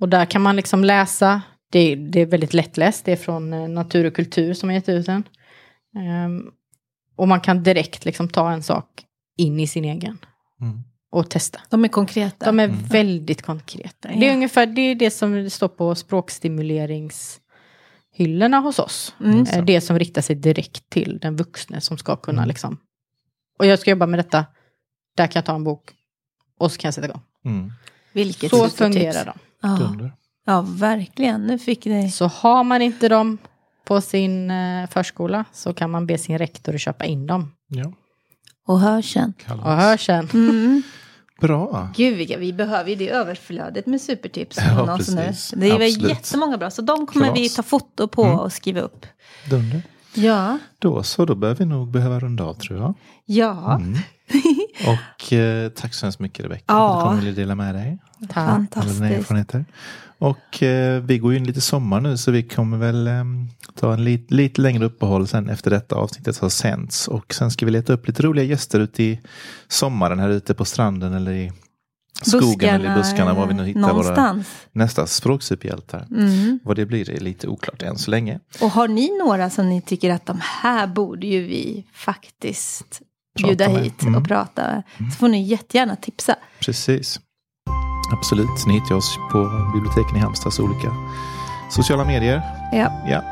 Och 0.00 0.08
där 0.08 0.24
kan 0.24 0.42
man 0.42 0.56
liksom 0.56 0.84
läsa, 0.84 1.42
det, 1.70 1.94
det 1.94 2.20
är 2.20 2.26
väldigt 2.26 2.54
lättläst, 2.54 3.04
det 3.04 3.12
är 3.12 3.16
från 3.16 3.52
eh, 3.52 3.68
Natur 3.68 4.04
och 4.04 4.14
kultur 4.14 4.54
som 4.54 4.68
har 4.68 4.74
gett 4.74 4.88
ut 4.88 5.06
den. 5.06 5.24
Eh, 5.96 6.28
Och 7.16 7.28
man 7.28 7.40
kan 7.40 7.62
direkt 7.62 8.04
liksom 8.04 8.28
ta 8.28 8.52
en 8.52 8.62
sak 8.62 9.04
in 9.36 9.60
i 9.60 9.66
sin 9.66 9.84
egen 9.84 10.18
Mm. 10.60 10.78
och 11.10 11.30
testa. 11.30 11.60
De 11.70 11.84
är 11.84 11.88
konkreta. 11.88 12.46
De 12.46 12.60
är 12.60 12.68
väldigt 12.90 13.42
konkreta. 13.42 14.08
Det 14.08 14.14
är 14.14 14.28
Ja. 14.28 14.34
ungefär 14.34 14.66
det, 14.66 14.80
är 14.80 14.94
det 14.94 15.10
som 15.10 15.50
står 15.50 15.68
på 15.68 15.94
språkstimuleringshyllorna 15.94 18.58
hos 18.60 18.78
oss. 18.78 19.14
Mm. 19.20 19.40
Eh, 19.40 19.64
Det 19.64 19.80
som 19.80 19.98
riktar 19.98 20.22
sig 20.22 20.36
direkt 20.36 20.90
till 20.90 21.18
den 21.18 21.36
vuxne 21.36 21.80
som 21.80 21.98
ska 21.98 22.16
kunna 22.16 22.38
Mm. 22.42 22.48
liksom... 22.48 22.78
Och 23.58 23.66
jag 23.66 23.78
ska 23.78 23.90
jobba 23.90 24.06
med 24.06 24.18
detta, 24.18 24.46
där 25.16 25.26
kan 25.26 25.40
jag 25.40 25.44
ta 25.44 25.54
en 25.54 25.64
bok 25.64 25.90
och 26.58 26.72
så 26.72 26.78
kan 26.78 26.88
jag 26.88 26.94
sätta 26.94 27.06
igång. 27.08 27.20
Mm. 27.44 27.72
Vilket 28.12 28.50
Så 28.50 28.68
fungerar 28.68 29.24
de. 29.24 29.38
Ja. 29.62 30.10
Ja, 30.48 30.60
verkligen. 30.68 31.46
Nu 31.46 31.58
fick 31.58 31.84
ni... 31.84 32.10
Så 32.10 32.26
har 32.26 32.64
man 32.64 32.82
inte 32.82 33.08
dem 33.08 33.38
på 33.84 34.00
sin 34.00 34.50
eh, 34.50 34.88
förskola 34.90 35.44
så 35.52 35.74
kan 35.74 35.90
man 35.90 36.06
be 36.06 36.18
sin 36.18 36.38
rektor 36.38 36.74
att 36.74 36.80
köpa 36.80 37.04
in 37.04 37.26
dem. 37.26 37.52
Ja. 37.68 37.92
Och 38.66 38.80
hörseln. 38.80 39.32
Kalas. 39.46 39.64
Och 39.66 39.72
hör 39.72 39.96
sen. 39.96 40.28
Mm. 40.34 40.82
Bra. 41.40 41.88
Gud, 41.96 42.28
vi 42.38 42.52
behöver 42.52 42.90
ju 42.90 42.96
det 42.96 43.08
överflödet 43.10 43.86
med 43.86 44.00
supertips. 44.00 44.56
Ja, 44.56 44.76
från 44.76 44.88
oss 44.88 45.08
nu. 45.08 45.16
precis. 45.22 45.54
Det 45.56 45.68
är 45.70 45.74
Absolut. 45.74 46.10
jättemånga 46.10 46.58
bra, 46.58 46.70
så 46.70 46.82
de 46.82 47.06
kommer 47.06 47.26
Kalas. 47.26 47.40
vi 47.40 47.48
ta 47.48 47.62
foto 47.62 48.08
på 48.08 48.24
Mm. 48.24 48.38
och 48.38 48.52
skriva 48.52 48.80
upp. 48.80 49.06
Dunder. 49.50 49.82
Ja, 50.14 50.58
Då 50.78 51.02
så, 51.02 51.24
då 51.24 51.34
bör 51.34 51.54
vi 51.54 51.64
nog 51.64 51.90
behöva 51.90 52.20
runda 52.20 52.44
av 52.44 52.54
tror 52.54 52.78
jag. 52.78 52.94
ja. 53.24 53.76
Mm. 53.76 53.94
Och 54.86 55.32
eh, 55.32 55.68
tack 55.68 55.94
så 55.94 56.06
hemskt 56.06 56.18
mycket 56.20 56.44
Rebecka 56.44 56.64
Ja. 56.66 56.92
att 56.92 56.98
du 57.00 57.04
kom 57.08 57.12
och 57.18 57.22
ville 57.24 57.32
dela 57.36 57.54
med 57.54 57.74
dig. 57.74 57.98
Tack. 58.28 58.36
Alla 58.36 58.46
dina 58.46 58.68
fantastiskt. 58.70 59.02
erfarenheter. 59.02 59.64
Och 60.20 60.62
eh, 60.62 61.02
vi 61.02 61.18
går 61.18 61.32
ju 61.32 61.38
in 61.38 61.44
lite 61.44 61.60
sommar 61.60 62.00
nu 62.00 62.16
så 62.16 62.30
vi 62.30 62.42
kommer 62.42 62.76
väl 62.78 63.06
eh, 63.06 63.24
ta 63.74 63.92
en 63.92 64.04
lit, 64.04 64.30
lite 64.30 64.60
längre 64.60 64.84
uppehåll 64.84 65.28
sen 65.28 65.48
efter 65.48 65.70
detta 65.70 65.94
avsnittet 65.96 66.38
har 66.38 66.48
sänds. 66.48 67.08
Och 67.08 67.34
sen 67.34 67.50
ska 67.50 67.66
vi 67.66 67.72
leta 67.72 67.92
upp 67.92 68.06
lite 68.06 68.22
roliga 68.22 68.44
gäster 68.44 68.80
ute 68.80 69.02
i 69.02 69.20
sommaren 69.68 70.18
här 70.18 70.28
ute 70.28 70.54
på 70.54 70.64
stranden 70.64 71.12
eller 71.14 71.32
i 71.32 71.52
skogen 72.22 72.74
eller 72.74 72.92
i 72.92 72.94
buskarna 72.94 73.34
var 73.34 73.46
vi 73.46 73.54
nu 73.54 73.64
hittar 73.64 73.80
våra 73.80 73.92
någonstans. 73.92 74.46
nästa 74.72 75.06
språksuperhjältar. 75.06 76.06
Mm. 76.10 76.60
Vad 76.64 76.76
det 76.76 76.86
blir 76.86 77.10
är 77.10 77.20
lite 77.20 77.48
oklart 77.48 77.82
än 77.82 77.98
så 77.98 78.10
länge. 78.10 78.40
Och 78.60 78.70
har 78.70 78.88
ni 78.88 79.18
några 79.18 79.50
som 79.50 79.68
ni 79.68 79.82
tycker 79.82 80.10
att 80.10 80.26
de 80.26 80.38
här 80.42 80.86
borde 80.86 81.26
ju 81.26 81.42
vi 81.46 81.84
faktiskt 81.94 83.02
bjuda 83.46 83.68
med. 83.68 83.82
hit 83.82 84.02
Mm. 84.02 84.14
och 84.22 84.28
prata 84.28 84.82
så 85.12 85.18
får 85.18 85.28
ni 85.28 85.42
jättegärna 85.42 85.96
tipsa. 85.96 86.34
Precis. 86.60 87.20
Absolut, 88.12 88.66
ni 88.66 88.72
hittar 88.74 88.94
oss 88.94 89.18
på 89.32 89.50
biblioteken 89.74 90.16
i 90.16 90.20
Halmstads 90.20 90.58
olika 90.60 90.92
sociala 91.70 92.04
medier. 92.04 92.42
Ja. 92.72 92.92
Ja. 93.08 93.22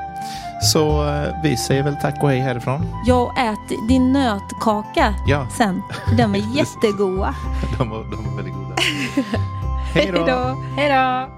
Så 0.62 1.08
eh, 1.08 1.42
vi 1.42 1.56
säger 1.56 1.82
väl 1.82 1.96
tack 2.02 2.22
och 2.22 2.28
hej 2.30 2.40
härifrån. 2.40 2.86
Jag 3.06 3.30
äter 3.38 3.88
din 3.88 4.12
nötkaka 4.12 5.14
Ja, 5.26 5.46
sen. 5.56 5.82
De 6.16 6.34
är 6.34 6.38
jättegoda. 6.56 7.34
de 7.78 7.90
var, 7.90 8.04
de 8.04 8.24
var 8.28 8.36
väldigt 8.36 8.54
goda. 8.54 8.74
Hej 9.94 10.12
då. 10.12 10.62
Hej 10.76 10.88
då! 10.88 11.28